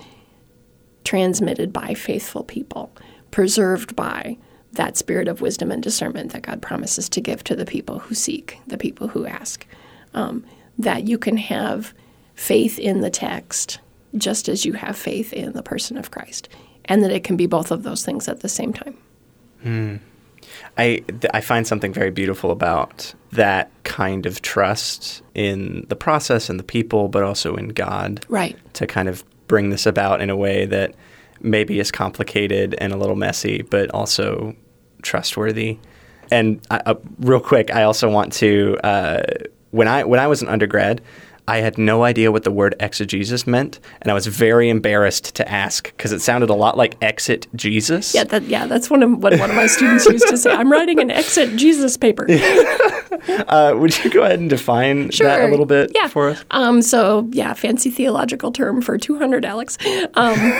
transmitted 1.03 1.71
by 1.71 1.93
faithful 1.93 2.43
people, 2.43 2.91
preserved 3.29 3.95
by 3.95 4.37
that 4.73 4.97
spirit 4.97 5.27
of 5.27 5.41
wisdom 5.41 5.69
and 5.71 5.83
discernment 5.83 6.31
that 6.31 6.43
God 6.43 6.61
promises 6.61 7.09
to 7.09 7.21
give 7.21 7.43
to 7.43 7.55
the 7.55 7.65
people 7.65 7.99
who 7.99 8.15
seek, 8.15 8.59
the 8.67 8.77
people 8.77 9.09
who 9.09 9.25
ask. 9.25 9.65
Um, 10.13 10.43
that 10.77 11.07
you 11.07 11.17
can 11.17 11.37
have 11.37 11.93
faith 12.35 12.79
in 12.79 13.01
the 13.01 13.09
text 13.09 13.79
just 14.17 14.49
as 14.49 14.65
you 14.65 14.73
have 14.73 14.97
faith 14.97 15.31
in 15.31 15.53
the 15.53 15.61
person 15.63 15.97
of 15.97 16.11
Christ, 16.11 16.49
and 16.85 17.03
that 17.03 17.11
it 17.11 17.23
can 17.23 17.37
be 17.37 17.45
both 17.45 17.71
of 17.71 17.83
those 17.83 18.03
things 18.03 18.27
at 18.27 18.39
the 18.41 18.49
same 18.49 18.73
time. 18.73 18.97
I, 20.77 21.03
th- 21.07 21.25
I 21.33 21.41
find 21.41 21.67
something 21.67 21.93
very 21.93 22.11
beautiful 22.11 22.51
about 22.51 23.13
that 23.31 23.71
kind 23.83 24.25
of 24.25 24.41
trust 24.41 25.21
in 25.33 25.85
the 25.89 25.95
process 25.95 26.49
and 26.49 26.59
the 26.59 26.63
people, 26.63 27.07
but 27.07 27.23
also 27.23 27.55
in 27.55 27.69
God 27.69 28.25
Right. 28.27 28.57
to 28.73 28.87
kind 28.87 29.07
of 29.07 29.23
bring 29.47 29.69
this 29.69 29.85
about 29.85 30.21
in 30.21 30.29
a 30.29 30.35
way 30.35 30.65
that 30.65 30.95
maybe 31.41 31.79
is 31.79 31.91
complicated 31.91 32.75
and 32.79 32.91
a 32.91 32.97
little 32.97 33.15
messy, 33.15 33.61
but 33.61 33.89
also 33.91 34.55
trustworthy. 35.03 35.77
And 36.31 36.59
I, 36.69 36.81
uh, 36.85 36.95
real 37.19 37.39
quick, 37.41 37.73
I 37.73 37.83
also 37.83 38.09
want 38.09 38.33
to 38.33 38.77
uh, 38.83 39.23
when 39.71 39.87
I 39.87 40.03
when 40.03 40.19
I 40.19 40.27
was 40.27 40.41
an 40.41 40.47
undergrad, 40.47 41.01
I 41.47 41.57
had 41.57 41.77
no 41.77 42.03
idea 42.03 42.31
what 42.31 42.43
the 42.43 42.51
word 42.51 42.75
exegesis 42.79 43.47
meant, 43.47 43.79
and 44.01 44.11
I 44.11 44.13
was 44.13 44.27
very 44.27 44.69
embarrassed 44.69 45.35
to 45.35 45.51
ask 45.51 45.85
because 45.97 46.11
it 46.11 46.21
sounded 46.21 46.49
a 46.49 46.53
lot 46.53 46.77
like 46.77 46.95
exit 47.01 47.47
Jesus. 47.55 48.13
Yeah, 48.13 48.23
that, 48.25 48.43
yeah, 48.43 48.67
that's 48.67 48.89
one 48.89 49.01
of 49.01 49.11
what 49.23 49.37
one 49.37 49.49
of 49.49 49.55
my 49.55 49.67
students 49.67 50.05
used 50.05 50.27
to 50.27 50.37
say. 50.37 50.51
I'm 50.51 50.71
writing 50.71 50.99
an 50.99 51.09
exit 51.11 51.55
Jesus 51.57 51.97
paper. 51.97 52.27
Uh, 53.21 53.75
would 53.77 54.03
you 54.03 54.09
go 54.09 54.23
ahead 54.23 54.39
and 54.39 54.49
define 54.49 55.09
that 55.19 55.41
a 55.41 55.47
little 55.47 55.67
bit 55.67 55.91
yeah. 55.93 56.07
for 56.07 56.29
us? 56.29 56.43
Um, 56.49 56.81
so 56.81 57.29
yeah, 57.31 57.53
fancy 57.53 57.91
theological 57.91 58.51
term 58.51 58.81
for 58.81 58.97
200, 58.97 59.45
Alex. 59.45 59.77
Um, 60.15 60.59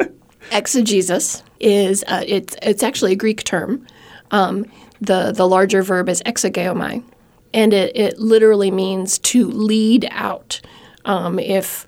exegesis 0.50 1.44
is 1.60 2.02
uh, 2.08 2.24
it's 2.26 2.56
it's 2.62 2.82
actually 2.82 3.12
a 3.12 3.16
Greek 3.16 3.44
term. 3.44 3.86
Um, 4.32 4.66
the 5.00 5.30
the 5.30 5.46
larger 5.46 5.82
verb 5.82 6.08
is 6.08 6.20
exegeomai, 6.22 7.04
and 7.52 7.72
it 7.72 7.96
it 7.96 8.18
literally 8.18 8.70
means 8.70 9.18
to 9.18 9.48
lead 9.50 10.08
out. 10.10 10.60
Um, 11.04 11.38
if 11.38 11.86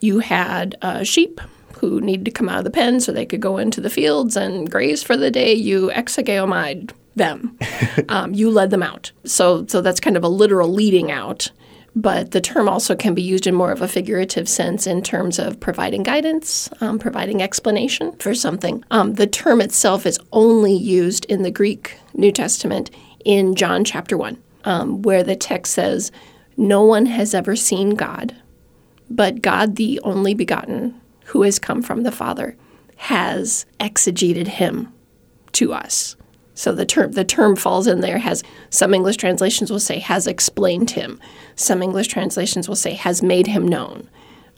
you 0.00 0.18
had 0.18 0.76
uh, 0.82 1.04
sheep 1.04 1.40
who 1.78 2.00
needed 2.00 2.24
to 2.24 2.30
come 2.30 2.48
out 2.48 2.58
of 2.58 2.64
the 2.64 2.70
pen 2.70 3.00
so 3.00 3.12
they 3.12 3.26
could 3.26 3.40
go 3.40 3.58
into 3.58 3.80
the 3.80 3.90
fields 3.90 4.36
and 4.36 4.70
graze 4.70 5.02
for 5.02 5.16
the 5.16 5.30
day, 5.30 5.52
you 5.52 5.90
exegeomide 5.94 6.92
them. 7.16 7.58
um, 8.08 8.34
you 8.34 8.50
led 8.50 8.70
them 8.70 8.82
out. 8.82 9.12
So, 9.24 9.66
so 9.66 9.80
that's 9.80 10.00
kind 10.00 10.16
of 10.16 10.24
a 10.24 10.28
literal 10.28 10.68
leading 10.68 11.10
out. 11.10 11.50
But 11.94 12.30
the 12.30 12.40
term 12.40 12.68
also 12.68 12.96
can 12.96 13.14
be 13.14 13.22
used 13.22 13.46
in 13.46 13.54
more 13.54 13.70
of 13.70 13.82
a 13.82 13.88
figurative 13.88 14.48
sense 14.48 14.86
in 14.86 15.02
terms 15.02 15.38
of 15.38 15.60
providing 15.60 16.02
guidance, 16.02 16.70
um, 16.80 16.98
providing 16.98 17.42
explanation 17.42 18.12
for 18.12 18.34
something. 18.34 18.82
Um, 18.90 19.14
the 19.14 19.26
term 19.26 19.60
itself 19.60 20.06
is 20.06 20.18
only 20.32 20.72
used 20.74 21.26
in 21.26 21.42
the 21.42 21.50
Greek 21.50 21.98
New 22.14 22.32
Testament 22.32 22.90
in 23.24 23.54
John 23.54 23.84
chapter 23.84 24.16
1. 24.16 24.38
Um, 24.64 25.02
where 25.02 25.22
the 25.22 25.36
text 25.36 25.74
says, 25.74 26.12
No 26.56 26.82
one 26.82 27.06
has 27.06 27.34
ever 27.34 27.56
seen 27.56 27.90
God, 27.90 28.36
but 29.10 29.42
God, 29.42 29.76
the 29.76 30.00
only 30.02 30.34
begotten, 30.34 31.00
who 31.26 31.42
has 31.42 31.58
come 31.58 31.82
from 31.82 32.02
the 32.02 32.12
Father, 32.12 32.56
has 32.96 33.66
exegeted 33.80 34.46
him 34.46 34.92
to 35.52 35.72
us. 35.72 36.16
So 36.54 36.72
the 36.72 36.86
term 36.86 37.12
the 37.12 37.24
term 37.24 37.56
falls 37.56 37.86
in 37.86 38.00
there 38.00 38.18
has 38.18 38.42
some 38.70 38.94
English 38.94 39.16
translations 39.16 39.70
will 39.70 39.80
say 39.80 39.98
has 39.98 40.26
explained 40.26 40.90
him. 40.90 41.18
Some 41.56 41.82
English 41.82 42.08
translations 42.08 42.68
will 42.68 42.76
say 42.76 42.92
has 42.92 43.22
made 43.22 43.46
him 43.46 43.66
known. 43.66 44.08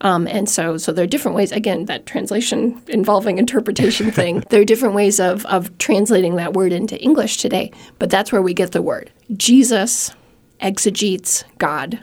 Um, 0.04 0.28
and 0.28 0.48
so, 0.48 0.76
so 0.76 0.92
there 0.92 1.02
are 1.02 1.08
different 1.08 1.34
ways. 1.34 1.50
Again, 1.50 1.86
that 1.86 2.04
translation 2.04 2.80
involving 2.88 3.38
interpretation 3.38 4.10
thing. 4.12 4.44
There 4.50 4.60
are 4.60 4.64
different 4.64 4.94
ways 4.94 5.18
of 5.18 5.44
of 5.46 5.76
translating 5.78 6.36
that 6.36 6.52
word 6.52 6.72
into 6.72 7.00
English 7.00 7.38
today. 7.38 7.72
But 7.98 8.10
that's 8.10 8.30
where 8.30 8.42
we 8.42 8.54
get 8.54 8.72
the 8.72 8.82
word. 8.82 9.10
Jesus 9.36 10.14
exegetes 10.60 11.44
God 11.58 12.00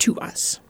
to 0.00 0.16
us. 0.18 0.60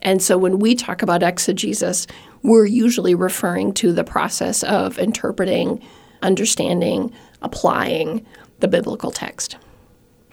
And 0.00 0.22
so, 0.22 0.38
when 0.38 0.58
we 0.58 0.74
talk 0.74 1.02
about 1.02 1.22
exegesis, 1.22 2.06
we're 2.42 2.66
usually 2.66 3.14
referring 3.14 3.74
to 3.74 3.92
the 3.92 4.04
process 4.04 4.62
of 4.62 4.98
interpreting, 4.98 5.82
understanding, 6.22 7.12
applying 7.42 8.24
the 8.60 8.68
biblical 8.68 9.10
text. 9.10 9.56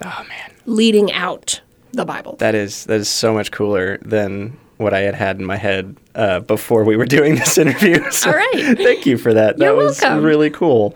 Oh 0.02 0.24
man, 0.28 0.54
leading 0.64 1.12
out 1.12 1.60
the 1.92 2.04
Bible. 2.06 2.36
That 2.36 2.54
is 2.54 2.84
that 2.86 3.00
is 3.00 3.08
so 3.08 3.34
much 3.34 3.50
cooler 3.50 3.98
than 3.98 4.56
what 4.76 4.92
I 4.92 5.00
had 5.00 5.14
had 5.14 5.38
in 5.38 5.44
my 5.44 5.56
head 5.56 5.96
uh, 6.14 6.40
before 6.40 6.84
we 6.84 6.96
were 6.96 7.06
doing 7.06 7.36
this 7.36 7.58
interview. 7.64 8.10
So 8.10 8.30
All 8.30 8.36
right. 8.36 8.52
Thank 8.76 9.06
you 9.06 9.18
for 9.18 9.32
that. 9.34 9.58
You're 9.58 9.68
that 9.68 9.76
was 9.76 10.00
welcome. 10.00 10.24
really 10.24 10.50
cool. 10.50 10.94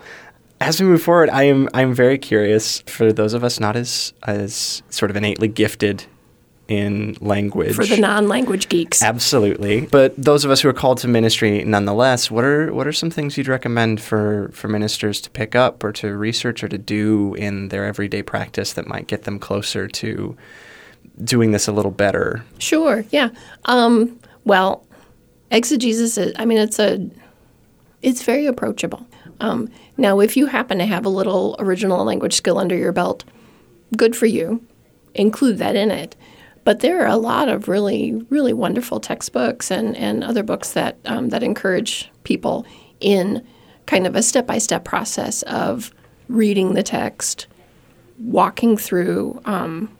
As 0.59 0.79
we 0.79 0.85
move 0.87 1.01
forward, 1.01 1.29
I 1.29 1.43
am 1.43 1.69
I'm 1.73 1.93
very 1.93 2.19
curious 2.19 2.81
for 2.81 3.11
those 3.11 3.33
of 3.33 3.43
us 3.43 3.59
not 3.59 3.75
as 3.75 4.13
as 4.23 4.83
sort 4.89 5.09
of 5.09 5.17
innately 5.17 5.47
gifted 5.47 6.05
in 6.71 7.17
language. 7.19 7.75
For 7.75 7.85
the 7.85 7.97
non-language 7.97 8.69
geeks. 8.69 9.01
Absolutely. 9.01 9.81
But 9.87 10.15
those 10.15 10.45
of 10.45 10.51
us 10.51 10.61
who 10.61 10.69
are 10.69 10.73
called 10.73 10.99
to 10.99 11.07
ministry 11.07 11.63
nonetheless, 11.65 12.31
what 12.31 12.45
are 12.45 12.73
what 12.73 12.87
are 12.87 12.93
some 12.93 13.09
things 13.09 13.37
you'd 13.37 13.49
recommend 13.49 13.99
for, 13.99 14.51
for 14.53 14.69
ministers 14.69 15.19
to 15.21 15.29
pick 15.29 15.53
up 15.53 15.83
or 15.83 15.91
to 15.93 16.15
research 16.15 16.63
or 16.63 16.69
to 16.69 16.77
do 16.77 17.33
in 17.35 17.67
their 17.69 17.85
everyday 17.85 18.21
practice 18.21 18.71
that 18.73 18.87
might 18.87 19.07
get 19.07 19.23
them 19.23 19.37
closer 19.37 19.87
to 19.87 20.37
doing 21.23 21.51
this 21.51 21.67
a 21.67 21.71
little 21.71 21.91
better? 21.91 22.43
Sure. 22.57 23.05
Yeah. 23.11 23.29
Um, 23.65 24.19
well, 24.45 24.85
exegesis 25.51 26.17
is. 26.17 26.33
I 26.37 26.45
mean, 26.45 26.57
it's 26.57 26.79
a. 26.79 27.09
It's 28.01 28.23
very 28.23 28.47
approachable. 28.47 29.05
Um, 29.39 29.69
now, 29.97 30.19
if 30.19 30.35
you 30.35 30.47
happen 30.47 30.79
to 30.79 30.85
have 30.85 31.05
a 31.05 31.09
little 31.09 31.55
original 31.59 32.03
language 32.03 32.33
skill 32.33 32.57
under 32.57 32.75
your 32.75 32.91
belt, 32.91 33.23
good 33.95 34.15
for 34.15 34.25
you. 34.25 34.65
Include 35.13 35.57
that 35.59 35.75
in 35.75 35.91
it. 35.91 36.15
But 36.63 36.79
there 36.79 37.01
are 37.03 37.07
a 37.07 37.17
lot 37.17 37.49
of 37.49 37.67
really, 37.67 38.13
really 38.29 38.53
wonderful 38.53 38.99
textbooks 38.99 39.71
and, 39.71 39.95
and 39.97 40.23
other 40.23 40.43
books 40.43 40.73
that 40.73 40.97
um, 41.05 41.29
that 41.29 41.43
encourage 41.43 42.09
people 42.23 42.65
in 42.99 43.45
kind 43.87 44.05
of 44.05 44.15
a 44.15 44.21
step 44.21 44.45
by 44.45 44.59
step 44.59 44.83
process 44.83 45.41
of 45.43 45.91
reading 46.27 46.73
the 46.73 46.83
text, 46.83 47.47
walking 48.19 48.77
through 48.77 49.41
um, 49.45 49.95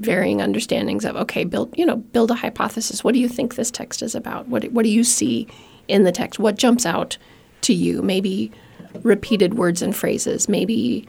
varying 0.00 0.40
understandings 0.40 1.04
of 1.04 1.14
okay, 1.16 1.44
build 1.44 1.76
you 1.76 1.86
know 1.86 1.96
build 1.96 2.30
a 2.30 2.34
hypothesis. 2.34 3.04
What 3.04 3.14
do 3.14 3.20
you 3.20 3.28
think 3.28 3.54
this 3.54 3.70
text 3.70 4.02
is 4.02 4.14
about? 4.14 4.48
What 4.48 4.64
what 4.72 4.82
do 4.82 4.88
you 4.88 5.04
see 5.04 5.46
in 5.88 6.04
the 6.04 6.12
text? 6.12 6.40
What 6.40 6.56
jumps 6.56 6.86
out 6.86 7.18
to 7.62 7.74
you? 7.74 8.02
Maybe 8.02 8.50
repeated 9.02 9.54
words 9.54 9.82
and 9.82 9.94
phrases. 9.94 10.48
Maybe 10.48 11.06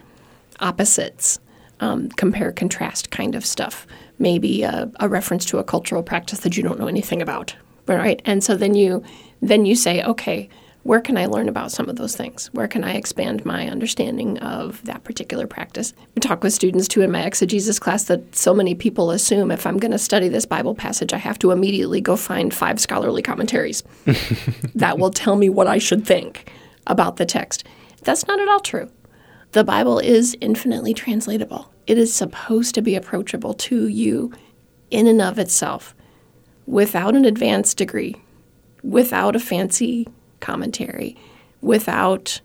opposites. 0.60 1.40
Um, 1.80 2.10
compare 2.10 2.52
contrast 2.52 3.10
kind 3.10 3.34
of 3.34 3.44
stuff. 3.44 3.88
Maybe 4.20 4.62
a, 4.62 4.92
a 5.00 5.10
reference 5.10 5.46
to 5.46 5.58
a 5.58 5.64
cultural 5.64 6.04
practice 6.04 6.42
that 6.42 6.56
you 6.56 6.62
don't 6.62 6.80
know 6.80 6.86
anything 6.86 7.24
about, 7.24 7.56
right? 7.88 8.22
And 8.24 8.44
so 8.44 8.56
then 8.56 8.76
you 8.76 9.04
then 9.42 9.66
you 9.66 9.76
say, 9.76 10.04
okay, 10.04 10.48
where 10.84 11.00
can 11.00 11.18
I 11.18 11.28
learn 11.28 11.48
about 11.48 11.72
some 11.72 11.90
of 11.90 11.96
those 11.98 12.16
things? 12.16 12.50
Where 12.54 12.68
can 12.68 12.84
I 12.84 12.96
expand 12.96 13.46
my 13.46 13.68
understanding 13.68 14.40
of 14.40 14.84
that 14.86 15.04
particular 15.04 15.46
practice? 15.46 15.94
I 16.18 16.20
talk 16.20 16.44
with 16.44 16.54
students 16.54 16.88
too 16.88 17.02
in 17.02 17.12
my 17.12 17.24
exegesis 17.24 17.78
class 17.78 18.06
that 18.06 18.36
so 18.36 18.54
many 18.54 18.74
people 18.74 19.12
assume 19.12 19.52
if 19.52 19.68
I'm 19.68 19.78
going 19.78 19.92
to 19.92 20.00
study 20.00 20.28
this 20.28 20.46
Bible 20.46 20.74
passage, 20.74 21.14
I 21.14 21.18
have 21.18 21.38
to 21.40 21.52
immediately 21.52 22.02
go 22.02 22.16
find 22.16 22.54
five 22.54 22.80
scholarly 22.80 23.22
commentaries 23.22 23.84
that 24.76 24.98
will 24.98 25.12
tell 25.12 25.36
me 25.36 25.50
what 25.50 25.68
I 25.68 25.78
should 25.78 26.06
think 26.06 26.52
about 26.88 27.18
the 27.18 27.26
text. 27.26 27.64
That's 28.02 28.28
not 28.28 28.40
at 28.40 28.48
all 28.48 28.60
true. 28.60 28.90
The 29.52 29.64
Bible 29.64 30.00
is 30.00 30.36
infinitely 30.42 30.94
translatable. 30.94 31.72
It 31.86 31.98
is 31.98 32.12
supposed 32.12 32.74
to 32.76 32.82
be 32.82 32.96
approachable 32.96 33.54
to 33.54 33.88
you 33.88 34.32
in 34.90 35.06
and 35.06 35.22
of 35.22 35.38
itself 35.38 35.94
without 36.66 37.16
an 37.16 37.26
advanced 37.26 37.78
degree, 37.78 38.16
without 38.82 39.36
a 39.36 39.40
fancy 39.40 40.08
commentary, 40.42 41.16
without 41.62 42.42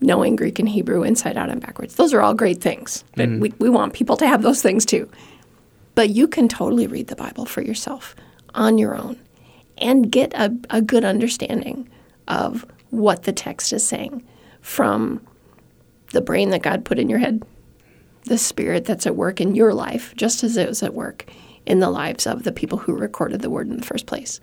knowing 0.00 0.36
Greek 0.36 0.58
and 0.58 0.68
Hebrew 0.68 1.02
inside 1.02 1.36
out 1.36 1.50
and 1.50 1.60
backwards. 1.60 1.96
Those 1.96 2.14
are 2.14 2.22
all 2.22 2.34
great 2.34 2.60
things. 2.60 3.04
But 3.16 3.28
mm-hmm. 3.28 3.40
we, 3.40 3.52
we 3.58 3.68
want 3.68 3.92
people 3.92 4.16
to 4.16 4.26
have 4.26 4.42
those 4.42 4.62
things 4.62 4.86
too. 4.86 5.10
But 5.94 6.10
you 6.10 6.26
can 6.26 6.48
totally 6.48 6.86
read 6.86 7.08
the 7.08 7.16
Bible 7.16 7.44
for 7.44 7.60
yourself 7.60 8.16
on 8.54 8.78
your 8.78 8.96
own 8.96 9.18
and 9.78 10.10
get 10.10 10.32
a, 10.34 10.56
a 10.70 10.80
good 10.80 11.04
understanding 11.04 11.88
of 12.28 12.64
what 12.90 13.24
the 13.24 13.32
text 13.32 13.72
is 13.72 13.86
saying 13.86 14.24
from 14.60 15.20
the 16.12 16.20
brain 16.20 16.50
that 16.50 16.62
God 16.62 16.84
put 16.84 16.98
in 16.98 17.08
your 17.08 17.18
head, 17.18 17.44
the 18.24 18.38
spirit 18.38 18.84
that's 18.84 19.06
at 19.06 19.16
work 19.16 19.40
in 19.40 19.54
your 19.54 19.74
life, 19.74 20.14
just 20.16 20.42
as 20.42 20.56
it 20.56 20.68
was 20.68 20.82
at 20.82 20.94
work 20.94 21.26
in 21.66 21.80
the 21.80 21.90
lives 21.90 22.26
of 22.26 22.42
the 22.44 22.52
people 22.52 22.78
who 22.78 22.94
recorded 22.94 23.42
the 23.42 23.50
word 23.50 23.68
in 23.68 23.76
the 23.76 23.86
first 23.86 24.06
place, 24.06 24.40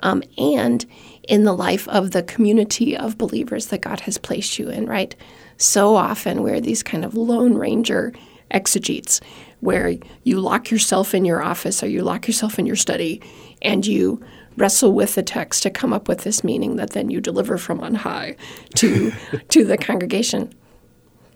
um, 0.00 0.22
and 0.36 0.84
in 1.28 1.44
the 1.44 1.52
life 1.52 1.86
of 1.88 2.12
the 2.12 2.22
community 2.22 2.96
of 2.96 3.18
believers 3.18 3.66
that 3.66 3.82
God 3.82 4.00
has 4.00 4.18
placed 4.18 4.58
you 4.58 4.68
in, 4.68 4.86
right? 4.86 5.14
So 5.58 5.96
often 5.96 6.42
we're 6.42 6.60
these 6.60 6.82
kind 6.82 7.04
of 7.04 7.14
lone 7.14 7.54
ranger 7.54 8.12
exegetes 8.50 9.20
where 9.60 9.96
you 10.22 10.40
lock 10.40 10.70
yourself 10.70 11.14
in 11.14 11.24
your 11.24 11.42
office 11.42 11.82
or 11.82 11.88
you 11.88 12.02
lock 12.02 12.26
yourself 12.26 12.58
in 12.58 12.66
your 12.66 12.76
study 12.76 13.20
and 13.60 13.86
you 13.86 14.24
wrestle 14.56 14.92
with 14.92 15.14
the 15.14 15.22
text 15.22 15.62
to 15.62 15.70
come 15.70 15.92
up 15.92 16.08
with 16.08 16.22
this 16.22 16.42
meaning 16.42 16.76
that 16.76 16.90
then 16.90 17.10
you 17.10 17.20
deliver 17.20 17.58
from 17.58 17.80
on 17.80 17.94
high 17.94 18.36
to 18.74 19.12
to 19.48 19.64
the 19.64 19.76
congregation 19.76 20.52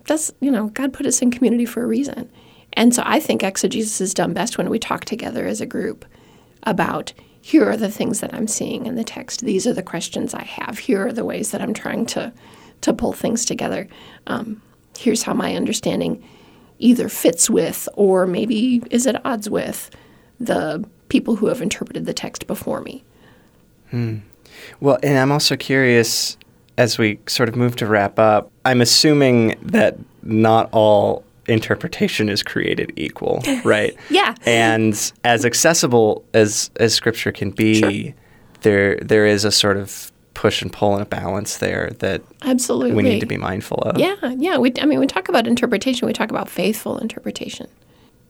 that's 0.05 0.31
you 0.39 0.51
know 0.51 0.67
god 0.69 0.91
put 0.93 1.05
us 1.05 1.21
in 1.21 1.31
community 1.31 1.65
for 1.65 1.83
a 1.83 1.87
reason 1.87 2.29
and 2.73 2.93
so 2.93 3.03
i 3.05 3.19
think 3.19 3.43
exegesis 3.43 4.01
is 4.01 4.13
done 4.13 4.33
best 4.33 4.57
when 4.57 4.69
we 4.69 4.79
talk 4.79 5.05
together 5.05 5.45
as 5.45 5.61
a 5.61 5.65
group 5.65 6.05
about 6.63 7.13
here 7.43 7.69
are 7.69 7.75
the 7.75 7.91
things 7.91 8.21
that 8.21 8.33
i'm 8.33 8.47
seeing 8.47 8.85
in 8.85 8.95
the 8.95 9.03
text. 9.03 9.41
These 9.41 9.67
are 9.67 9.73
the 9.73 9.83
questions 9.83 10.33
i 10.33 10.43
have. 10.43 10.79
Here 10.79 11.05
are 11.05 11.13
the 11.13 11.25
ways 11.25 11.51
that 11.51 11.61
i'm 11.61 11.73
trying 11.73 12.05
to 12.07 12.33
to 12.81 12.93
pull 12.93 13.13
things 13.13 13.45
together. 13.45 13.87
Um, 14.27 14.61
here's 14.97 15.23
how 15.23 15.33
my 15.33 15.55
understanding 15.55 16.23
either 16.79 17.09
fits 17.09 17.49
with 17.49 17.87
or 17.95 18.25
maybe 18.25 18.81
is 18.91 19.05
at 19.07 19.23
odds 19.25 19.49
with 19.49 19.89
the 20.39 20.83
people 21.09 21.35
who 21.35 21.47
have 21.47 21.61
interpreted 21.61 22.05
the 22.05 22.13
text 22.13 22.47
before 22.47 22.81
me. 22.81 23.03
Hmm. 23.91 24.17
Well, 24.79 24.97
and 25.03 25.17
I'm 25.17 25.31
also 25.31 25.55
curious 25.55 26.37
as 26.77 26.97
we 26.97 27.19
sort 27.27 27.49
of 27.49 27.55
move 27.55 27.75
to 27.77 27.85
wrap 27.85 28.17
up, 28.17 28.51
I'm 28.65 28.81
assuming 28.81 29.55
that 29.61 29.97
not 30.23 30.69
all 30.71 31.23
interpretation 31.47 32.29
is 32.29 32.43
created 32.43 32.91
equal, 32.95 33.41
right? 33.63 33.95
Yeah. 34.09 34.35
And 34.45 34.93
as 35.23 35.45
accessible 35.45 36.23
as 36.33 36.69
as 36.77 36.93
scripture 36.93 37.31
can 37.31 37.51
be, 37.51 37.73
Sure. 37.79 38.13
there 38.61 38.97
there 38.97 39.25
is 39.25 39.45
a 39.45 39.51
sort 39.51 39.77
of 39.77 40.11
push 40.33 40.61
and 40.63 40.73
pull 40.73 40.93
and 40.93 41.01
a 41.03 41.05
balance 41.05 41.57
there 41.57 41.91
that 41.99 42.21
absolutely 42.41 42.91
we 42.93 43.03
need 43.03 43.19
to 43.19 43.25
be 43.25 43.37
mindful 43.37 43.77
of. 43.83 43.99
Yeah, 43.99 44.15
yeah. 44.37 44.57
We, 44.57 44.73
I 44.81 44.85
mean, 44.85 44.99
we 44.99 45.05
talk 45.07 45.29
about 45.29 45.45
interpretation. 45.47 46.07
We 46.07 46.13
talk 46.13 46.31
about 46.31 46.49
faithful 46.49 46.97
interpretation. 46.97 47.67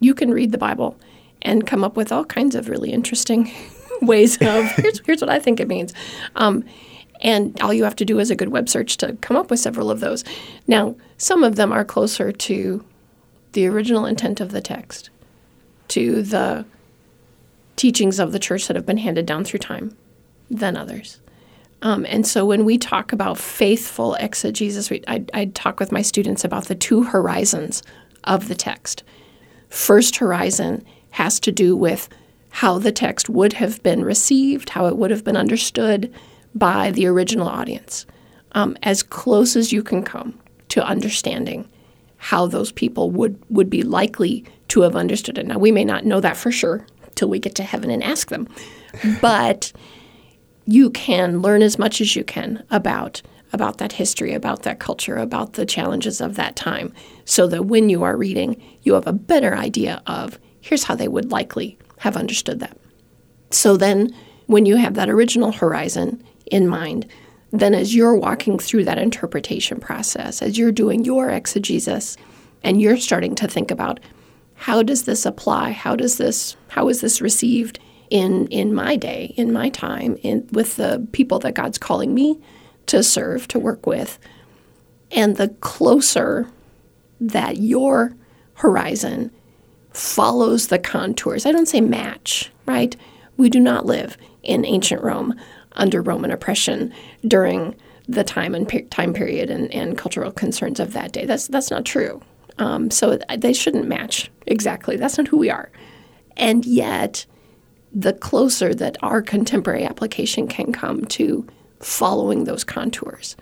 You 0.02 0.14
can 0.14 0.32
read 0.32 0.52
the 0.52 0.58
Bible 0.58 1.00
and 1.44 1.66
come 1.66 1.82
up 1.84 1.96
with 1.96 2.12
all 2.12 2.26
kinds 2.26 2.56
of 2.56 2.68
really 2.68 2.92
interesting 2.92 3.52
ways 4.02 4.36
of 4.42 4.66
here's, 4.76 5.00
here's 5.06 5.22
what 5.22 5.30
I 5.30 5.40
think 5.40 5.60
it 5.62 5.68
means. 5.70 5.94
Um, 6.36 6.66
and 7.22 7.60
all 7.62 7.74
you 7.74 7.86
have 7.86 7.96
to 7.96 8.06
do 8.06 8.20
is 8.20 8.30
a 8.30 8.36
good 8.36 8.50
web 8.50 8.68
search 8.68 8.98
to 8.98 9.14
come 9.22 9.38
up 9.38 9.50
with 9.50 9.62
several 9.62 9.90
of 9.90 10.02
those. 10.02 10.26
Now, 10.68 10.96
some 11.18 11.42
of 11.42 11.56
them 11.56 11.72
are 11.72 11.86
closer 11.86 12.34
to 12.34 12.84
the 13.54 13.68
original 13.68 14.06
intent 14.06 14.42
of 14.42 14.52
the 14.52 14.62
text, 14.62 15.10
to 15.90 16.22
the 16.22 16.66
teachings 17.76 18.20
of 18.20 18.32
the 18.32 18.40
church 18.40 18.68
that 18.68 18.76
have 18.76 18.86
been 18.86 18.98
handed 18.98 19.26
down 19.26 19.44
through 19.44 19.60
time 19.60 19.96
than 20.50 20.78
others. 20.78 21.20
Um, 21.82 22.06
and 22.08 22.26
so 22.26 22.46
when 22.46 22.64
we 22.64 22.78
talk 22.78 23.12
about 23.12 23.38
faithful 23.38 24.16
exegesis, 24.16 24.90
we, 24.90 25.04
I, 25.08 25.26
I 25.34 25.46
talk 25.46 25.80
with 25.80 25.92
my 25.92 26.02
students 26.02 26.44
about 26.44 26.68
the 26.68 26.76
two 26.76 27.04
horizons 27.04 27.84
of 28.24 28.48
the 28.48 28.56
text. 28.56 29.04
First 29.70 30.18
horizon 30.18 30.86
has 31.12 31.40
to 31.42 31.52
do 31.52 31.76
with 31.76 32.08
how 32.50 32.78
the 32.78 32.92
text 32.92 33.30
would 33.30 33.54
have 33.54 33.84
been 33.84 34.06
received, 34.06 34.70
how 34.70 34.86
it 34.86 34.96
would 34.96 35.12
have 35.12 35.24
been 35.24 35.36
understood 35.36 36.14
by 36.56 36.92
the 36.92 37.08
original 37.08 37.48
audience, 37.48 38.06
um, 38.54 38.78
as 38.84 39.04
close 39.04 39.56
as 39.56 39.74
you 39.74 39.84
can 39.84 40.04
come 40.04 40.40
to 40.70 40.86
understanding 40.86 41.68
how 42.24 42.48
those 42.48 42.72
people 42.72 43.12
would, 43.12 43.38
would 43.50 43.70
be 43.70 43.84
likely 43.84 44.46
to 44.70 44.80
have 44.80 44.96
understood 44.96 45.38
it. 45.38 45.46
Now, 45.46 45.58
we 45.58 45.74
may 45.74 45.84
not 45.84 46.06
know 46.06 46.22
that 46.22 46.38
for 46.38 46.54
sure 46.54 46.88
till 47.16 47.28
we 47.28 47.38
get 47.38 47.54
to 47.56 47.64
heaven 47.64 47.90
and 47.90 48.02
ask 48.02 48.30
them, 48.30 48.48
but 49.22 49.74
you 50.66 50.90
can 50.92 51.42
learn 51.42 51.62
as 51.62 51.78
much 51.78 52.00
as 52.00 52.16
you 52.16 52.24
can 52.24 52.64
about 52.72 53.22
about 53.52 53.78
that 53.78 53.92
history, 53.92 54.34
about 54.34 54.64
that 54.64 54.80
culture, 54.80 55.18
about 55.18 55.54
the 55.54 55.66
challenges 55.66 56.20
of 56.20 56.36
that 56.36 56.56
time, 56.56 56.92
so 57.26 57.46
that 57.46 57.66
when 57.66 57.88
you 57.88 58.02
are 58.02 58.18
reading, 58.18 58.60
you 58.82 58.96
have 58.96 59.06
a 59.06 59.14
better 59.14 59.54
idea 59.54 60.02
of 60.08 60.40
here's 60.62 60.86
how 60.86 60.96
they 60.96 61.08
would 61.08 61.30
likely 61.30 61.78
have 62.00 62.18
understood 62.18 62.60
that. 62.62 62.76
So 63.52 63.78
then, 63.78 64.12
when 64.48 64.66
you 64.66 64.78
have 64.78 64.96
that 64.96 65.10
original 65.10 65.52
horizon 65.52 66.24
in 66.48 66.68
mind, 66.68 67.06
then 67.54 67.76
as 67.76 67.94
you're 67.94 68.16
walking 68.16 68.58
through 68.58 68.84
that 68.86 68.98
interpretation 68.98 69.80
process, 69.80 70.42
as 70.42 70.58
you're 70.58 70.72
doing 70.72 71.06
your 71.06 71.30
exegesis, 71.30 72.18
and 72.64 72.82
you're 72.82 72.98
starting 72.98 73.36
to 73.36 73.48
think 73.48 73.70
about 73.70 74.00
how 74.56 74.82
does 74.82 75.04
this 75.04 75.26
apply? 75.26 75.72
How 75.72 75.96
does 75.96 76.18
this 76.18 76.56
how 76.70 76.90
is 76.90 77.02
this 77.02 77.22
received 77.22 77.80
in 78.10 78.48
in 78.48 78.74
my 78.74 78.96
day, 78.96 79.34
in 79.38 79.54
my 79.54 79.70
time, 79.70 80.18
in 80.24 80.48
with 80.52 80.78
the 80.78 81.08
people 81.12 81.40
that 81.40 81.54
God's 81.54 81.78
calling 81.78 82.14
me 82.14 82.40
to 82.88 83.04
serve, 83.04 83.48
to 83.50 83.60
work 83.60 83.86
with? 83.86 84.18
And 85.12 85.38
the 85.38 85.50
closer 85.50 86.48
that 87.22 87.58
your 87.58 88.16
horizon 88.56 89.32
follows 89.92 90.68
the 90.68 90.80
contours, 90.80 91.46
I 91.46 91.52
don't 91.52 91.68
say 91.68 91.82
match, 91.82 92.52
right? 92.66 92.96
We 93.38 93.50
do 93.50 93.60
not 93.60 93.86
live 93.86 94.18
in 94.42 94.66
ancient 94.66 95.04
Rome 95.04 95.36
under 95.76 96.02
Roman 96.02 96.32
oppression 96.32 96.94
during 97.28 97.76
the 98.08 98.24
time 98.24 98.54
and 98.54 98.68
pe- 98.68 98.84
time 98.84 99.14
period 99.14 99.50
and, 99.50 99.74
and 99.74 99.98
cultural 99.98 100.32
concerns 100.32 100.80
of 100.80 100.94
that 100.94 101.12
day. 101.12 101.26
That's 101.26 101.48
that's 101.48 101.72
not 101.72 101.86
true. 101.86 102.22
Um, 102.58 102.92
so 102.92 103.18
they 103.38 103.54
shouldn't 103.54 103.88
match 103.88 104.32
exactly. 104.46 104.96
That's 104.96 105.18
not 105.18 105.28
who 105.28 105.38
we 105.38 105.50
are. 105.50 105.72
And 106.38 106.66
yet, 106.66 107.26
the 107.94 108.14
closer 108.14 108.74
that 108.74 108.98
our 109.02 109.22
contemporary 109.22 109.86
application 109.86 110.48
can 110.48 110.72
come 110.72 111.06
to 111.06 111.48
following 111.80 112.44
those 112.44 112.64
contours, 112.64 113.36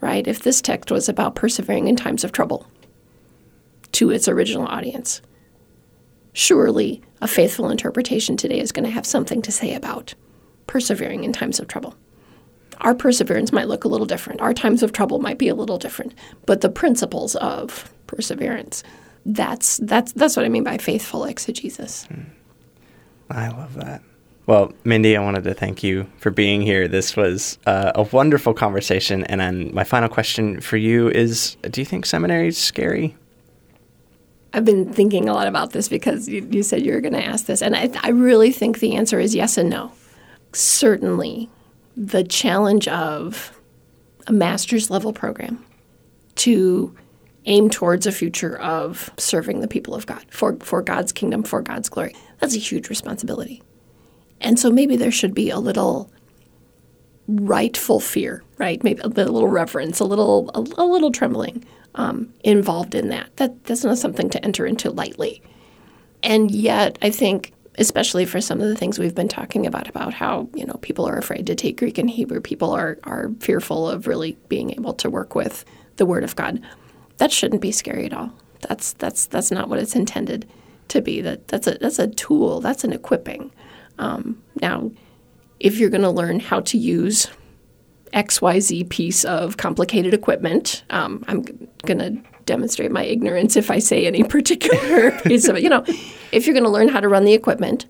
right? 0.00 0.26
If 0.26 0.42
this 0.42 0.60
text 0.60 0.90
was 0.90 1.08
about 1.08 1.34
persevering 1.34 1.88
in 1.88 1.96
times 1.96 2.24
of 2.24 2.32
trouble 2.32 2.66
to 3.92 4.10
its 4.10 4.28
original 4.28 4.66
audience, 4.66 5.22
surely 6.32 7.02
a 7.20 7.28
faithful 7.28 7.70
interpretation 7.70 8.36
today 8.36 8.58
is 8.58 8.72
going 8.72 8.84
to 8.84 8.90
have 8.90 9.06
something 9.06 9.42
to 9.42 9.52
say 9.52 9.74
about 9.74 10.14
persevering 10.66 11.24
in 11.24 11.32
times 11.32 11.60
of 11.60 11.68
trouble. 11.68 11.94
Our 12.80 12.94
perseverance 12.94 13.52
might 13.52 13.68
look 13.68 13.84
a 13.84 13.88
little 13.88 14.06
different. 14.06 14.40
Our 14.40 14.54
times 14.54 14.82
of 14.82 14.92
trouble 14.92 15.20
might 15.20 15.38
be 15.38 15.48
a 15.48 15.54
little 15.54 15.78
different, 15.78 16.14
but 16.46 16.60
the 16.60 16.68
principles 16.68 17.36
of 17.36 17.92
perseverance, 18.06 18.82
that's 19.24 19.76
that's 19.78 20.12
that's 20.12 20.36
what 20.36 20.44
I 20.44 20.48
mean 20.48 20.64
by 20.64 20.78
faithful 20.78 21.24
exegesis. 21.24 22.06
Hmm. 22.06 22.22
I 23.30 23.48
love 23.48 23.74
that. 23.74 24.02
Well, 24.46 24.72
Mindy, 24.84 25.16
I 25.16 25.22
wanted 25.22 25.44
to 25.44 25.54
thank 25.54 25.82
you 25.82 26.06
for 26.18 26.30
being 26.30 26.62
here. 26.62 26.88
This 26.88 27.16
was 27.16 27.58
uh, 27.66 27.92
a 27.94 28.02
wonderful 28.02 28.52
conversation. 28.52 29.24
And 29.24 29.40
then 29.40 29.72
my 29.72 29.84
final 29.84 30.08
question 30.08 30.60
for 30.60 30.76
you 30.76 31.08
is 31.08 31.56
Do 31.70 31.80
you 31.80 31.84
think 31.84 32.06
seminary 32.06 32.48
is 32.48 32.58
scary? 32.58 33.16
I've 34.52 34.64
been 34.64 34.92
thinking 34.92 35.28
a 35.28 35.32
lot 35.32 35.46
about 35.46 35.70
this 35.70 35.88
because 35.88 36.28
you, 36.28 36.46
you 36.50 36.62
said 36.62 36.84
you 36.84 36.92
were 36.92 37.00
going 37.00 37.14
to 37.14 37.24
ask 37.24 37.46
this. 37.46 37.62
And 37.62 37.74
I, 37.74 37.90
I 38.02 38.10
really 38.10 38.52
think 38.52 38.80
the 38.80 38.96
answer 38.96 39.18
is 39.18 39.34
yes 39.34 39.56
and 39.56 39.70
no. 39.70 39.92
Certainly, 40.52 41.48
the 41.96 42.24
challenge 42.24 42.88
of 42.88 43.58
a 44.26 44.32
master's 44.32 44.90
level 44.90 45.12
program 45.12 45.64
to 46.36 46.94
aim 47.44 47.68
towards 47.68 48.06
a 48.06 48.12
future 48.12 48.58
of 48.58 49.10
serving 49.18 49.60
the 49.60 49.68
people 49.68 49.94
of 49.94 50.06
God 50.06 50.24
for, 50.30 50.56
for 50.60 50.80
God's 50.80 51.12
kingdom, 51.12 51.42
for 51.42 51.60
God's 51.60 51.88
glory. 51.88 52.14
That's 52.38 52.54
a 52.54 52.58
huge 52.58 52.88
responsibility. 52.88 53.62
And 54.40 54.58
so 54.58 54.70
maybe 54.70 54.96
there 54.96 55.10
should 55.10 55.34
be 55.34 55.50
a 55.50 55.58
little 55.58 56.10
rightful 57.28 58.00
fear, 58.00 58.42
right? 58.58 58.82
Maybe 58.82 59.00
a 59.02 59.08
little 59.08 59.48
reverence, 59.48 60.00
a 60.00 60.04
little 60.04 60.50
a, 60.54 60.60
a 60.82 60.84
little 60.84 61.12
trembling 61.12 61.64
um, 61.94 62.32
involved 62.42 62.94
in 62.94 63.08
that. 63.08 63.36
That 63.36 63.64
that's 63.64 63.84
not 63.84 63.98
something 63.98 64.30
to 64.30 64.44
enter 64.44 64.66
into 64.66 64.90
lightly. 64.90 65.42
And 66.22 66.50
yet, 66.50 66.98
I 67.02 67.10
think, 67.10 67.52
especially 67.78 68.24
for 68.24 68.40
some 68.40 68.60
of 68.60 68.68
the 68.68 68.76
things 68.76 68.98
we've 68.98 69.14
been 69.14 69.28
talking 69.28 69.66
about, 69.66 69.88
about 69.88 70.14
how 70.14 70.48
you 70.54 70.66
know 70.66 70.74
people 70.82 71.06
are 71.06 71.18
afraid 71.18 71.46
to 71.46 71.54
take 71.54 71.78
Greek 71.78 71.98
and 71.98 72.10
Hebrew, 72.10 72.40
people 72.40 72.72
are 72.72 72.98
are 73.04 73.30
fearful 73.40 73.88
of 73.88 74.06
really 74.06 74.36
being 74.48 74.70
able 74.72 74.94
to 74.94 75.10
work 75.10 75.34
with 75.34 75.64
the 75.96 76.06
Word 76.06 76.24
of 76.24 76.36
God 76.36 76.62
that 77.22 77.32
shouldn't 77.32 77.62
be 77.62 77.70
scary 77.70 78.06
at 78.06 78.12
all. 78.12 78.32
That's 78.62 78.94
that's 78.94 79.26
that's 79.26 79.50
not 79.50 79.68
what 79.68 79.78
it's 79.78 79.94
intended 79.94 80.48
to 80.88 81.00
be. 81.00 81.20
That 81.20 81.48
that's 81.48 81.66
a 81.66 81.78
that's 81.78 82.00
a 82.00 82.08
tool. 82.08 82.60
That's 82.60 82.82
an 82.82 82.92
equipping. 82.92 83.52
Um, 83.98 84.42
now, 84.60 84.90
if 85.60 85.78
you're 85.78 85.90
going 85.90 86.02
to 86.02 86.10
learn 86.10 86.40
how 86.40 86.60
to 86.62 86.78
use 86.78 87.28
XYZ 88.12 88.88
piece 88.88 89.24
of 89.24 89.56
complicated 89.56 90.14
equipment, 90.14 90.82
um, 90.90 91.24
I'm 91.28 91.42
going 91.84 91.98
to 91.98 92.22
demonstrate 92.46 92.90
my 92.90 93.04
ignorance 93.04 93.56
if 93.56 93.70
I 93.70 93.78
say 93.78 94.06
any 94.06 94.24
particular 94.24 95.12
piece 95.24 95.48
of 95.48 95.56
it. 95.56 95.62
You 95.62 95.68
know, 95.68 95.84
if 96.32 96.46
you're 96.46 96.54
going 96.54 96.64
to 96.64 96.70
learn 96.70 96.88
how 96.88 97.00
to 97.00 97.08
run 97.08 97.24
the 97.24 97.34
equipment, 97.34 97.86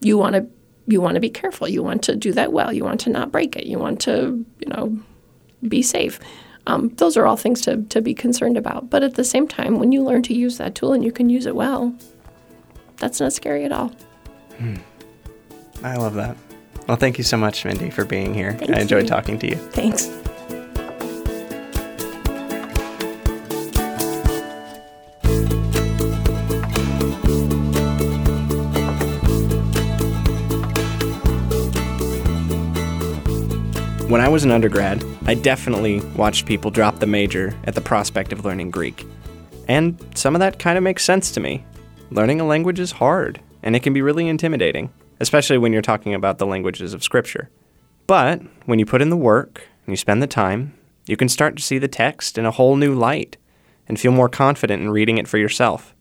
you 0.00 0.18
want 0.18 0.34
to 0.34 0.46
you 0.86 1.00
want 1.00 1.14
to 1.14 1.20
be 1.20 1.30
careful. 1.30 1.68
You 1.68 1.82
want 1.82 2.02
to 2.04 2.16
do 2.16 2.32
that 2.32 2.52
well. 2.52 2.72
You 2.72 2.84
want 2.84 3.00
to 3.00 3.10
not 3.10 3.30
break 3.30 3.56
it. 3.56 3.66
You 3.66 3.78
want 3.78 4.00
to 4.02 4.44
you 4.58 4.68
know 4.68 4.98
be 5.66 5.82
safe. 5.82 6.18
Um, 6.66 6.90
those 6.96 7.16
are 7.16 7.26
all 7.26 7.36
things 7.36 7.62
to, 7.62 7.82
to 7.84 8.00
be 8.00 8.14
concerned 8.14 8.56
about. 8.56 8.90
But 8.90 9.02
at 9.02 9.14
the 9.14 9.24
same 9.24 9.48
time, 9.48 9.78
when 9.78 9.92
you 9.92 10.02
learn 10.02 10.22
to 10.24 10.34
use 10.34 10.58
that 10.58 10.74
tool 10.74 10.92
and 10.92 11.04
you 11.04 11.10
can 11.10 11.28
use 11.28 11.46
it 11.46 11.56
well, 11.56 11.94
that's 12.98 13.18
not 13.18 13.32
scary 13.32 13.64
at 13.64 13.72
all. 13.72 13.92
Hmm. 14.58 14.76
I 15.82 15.96
love 15.96 16.14
that. 16.14 16.36
Well, 16.86 16.96
thank 16.96 17.18
you 17.18 17.24
so 17.24 17.36
much, 17.36 17.64
Mindy, 17.64 17.90
for 17.90 18.04
being 18.04 18.34
here. 18.34 18.52
Thank 18.54 18.70
I 18.70 18.80
enjoyed 18.80 19.04
you. 19.04 19.08
talking 19.08 19.38
to 19.38 19.48
you. 19.48 19.56
Thanks. 19.56 20.10
When 34.10 34.20
I 34.20 34.28
was 34.28 34.42
an 34.42 34.50
undergrad, 34.50 35.04
I 35.26 35.34
definitely 35.34 36.00
watched 36.16 36.44
people 36.44 36.72
drop 36.72 36.98
the 36.98 37.06
major 37.06 37.56
at 37.62 37.76
the 37.76 37.80
prospect 37.80 38.32
of 38.32 38.44
learning 38.44 38.72
Greek. 38.72 39.06
And 39.68 40.04
some 40.16 40.34
of 40.34 40.40
that 40.40 40.58
kind 40.58 40.76
of 40.76 40.82
makes 40.82 41.04
sense 41.04 41.30
to 41.30 41.40
me. 41.40 41.64
Learning 42.10 42.40
a 42.40 42.44
language 42.44 42.80
is 42.80 42.90
hard, 42.90 43.40
and 43.62 43.76
it 43.76 43.84
can 43.84 43.92
be 43.92 44.02
really 44.02 44.26
intimidating, 44.26 44.92
especially 45.20 45.58
when 45.58 45.72
you're 45.72 45.80
talking 45.80 46.12
about 46.12 46.38
the 46.38 46.46
languages 46.46 46.92
of 46.92 47.04
Scripture. 47.04 47.50
But 48.08 48.42
when 48.66 48.80
you 48.80 48.84
put 48.84 49.00
in 49.00 49.10
the 49.10 49.16
work 49.16 49.68
and 49.86 49.92
you 49.92 49.96
spend 49.96 50.20
the 50.20 50.26
time, 50.26 50.74
you 51.06 51.16
can 51.16 51.28
start 51.28 51.54
to 51.54 51.62
see 51.62 51.78
the 51.78 51.86
text 51.86 52.36
in 52.36 52.44
a 52.44 52.50
whole 52.50 52.74
new 52.74 52.92
light 52.92 53.36
and 53.86 53.96
feel 53.96 54.10
more 54.10 54.28
confident 54.28 54.82
in 54.82 54.90
reading 54.90 55.18
it 55.18 55.28
for 55.28 55.38
yourself. 55.38 55.94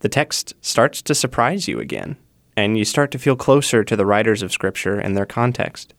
The 0.00 0.10
text 0.10 0.52
starts 0.60 1.00
to 1.00 1.14
surprise 1.14 1.68
you 1.68 1.80
again, 1.80 2.18
and 2.54 2.76
you 2.76 2.84
start 2.84 3.10
to 3.12 3.18
feel 3.18 3.34
closer 3.34 3.82
to 3.82 3.96
the 3.96 4.04
writers 4.04 4.42
of 4.42 4.52
Scripture 4.52 4.98
and 4.98 5.16
their 5.16 5.24
context. 5.24 5.94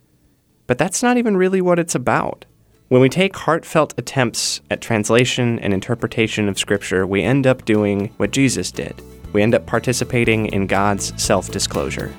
But 0.67 0.77
that's 0.77 1.01
not 1.01 1.17
even 1.17 1.37
really 1.37 1.61
what 1.61 1.79
it's 1.79 1.95
about. 1.95 2.45
When 2.89 3.01
we 3.01 3.09
take 3.09 3.35
heartfelt 3.35 3.93
attempts 3.97 4.61
at 4.69 4.81
translation 4.81 5.59
and 5.59 5.73
interpretation 5.73 6.47
of 6.47 6.59
Scripture, 6.59 7.05
we 7.07 7.21
end 7.23 7.47
up 7.47 7.65
doing 7.65 8.13
what 8.17 8.31
Jesus 8.31 8.71
did. 8.71 8.95
We 9.33 9.41
end 9.41 9.55
up 9.55 9.65
participating 9.65 10.45
in 10.47 10.67
God's 10.67 11.11
self 11.21 11.51
disclosure. 11.51 12.13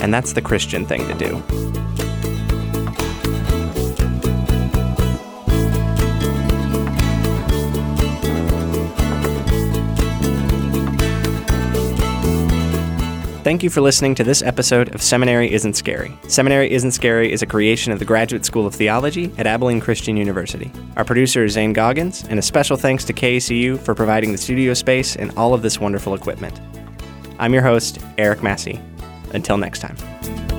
And 0.00 0.12
that's 0.12 0.32
the 0.32 0.42
Christian 0.42 0.84
thing 0.84 1.06
to 1.06 1.14
do. 1.14 2.11
Thank 13.52 13.62
you 13.62 13.68
for 13.68 13.82
listening 13.82 14.14
to 14.14 14.24
this 14.24 14.40
episode 14.40 14.94
of 14.94 15.02
Seminary 15.02 15.52
Isn't 15.52 15.74
Scary. 15.74 16.18
Seminary 16.26 16.70
Isn't 16.70 16.92
Scary 16.92 17.30
is 17.30 17.42
a 17.42 17.46
creation 17.46 17.92
of 17.92 17.98
the 17.98 18.04
Graduate 18.06 18.46
School 18.46 18.66
of 18.66 18.74
Theology 18.74 19.30
at 19.36 19.46
Abilene 19.46 19.78
Christian 19.78 20.16
University. 20.16 20.72
Our 20.96 21.04
producer 21.04 21.44
is 21.44 21.52
Zane 21.52 21.74
Goggins, 21.74 22.24
and 22.30 22.38
a 22.38 22.42
special 22.42 22.78
thanks 22.78 23.04
to 23.04 23.12
KACU 23.12 23.78
for 23.78 23.94
providing 23.94 24.32
the 24.32 24.38
studio 24.38 24.72
space 24.72 25.16
and 25.16 25.36
all 25.36 25.52
of 25.52 25.60
this 25.60 25.78
wonderful 25.78 26.14
equipment. 26.14 26.62
I'm 27.38 27.52
your 27.52 27.62
host, 27.62 27.98
Eric 28.16 28.42
Massey. 28.42 28.80
Until 29.34 29.58
next 29.58 29.80
time. 29.80 30.51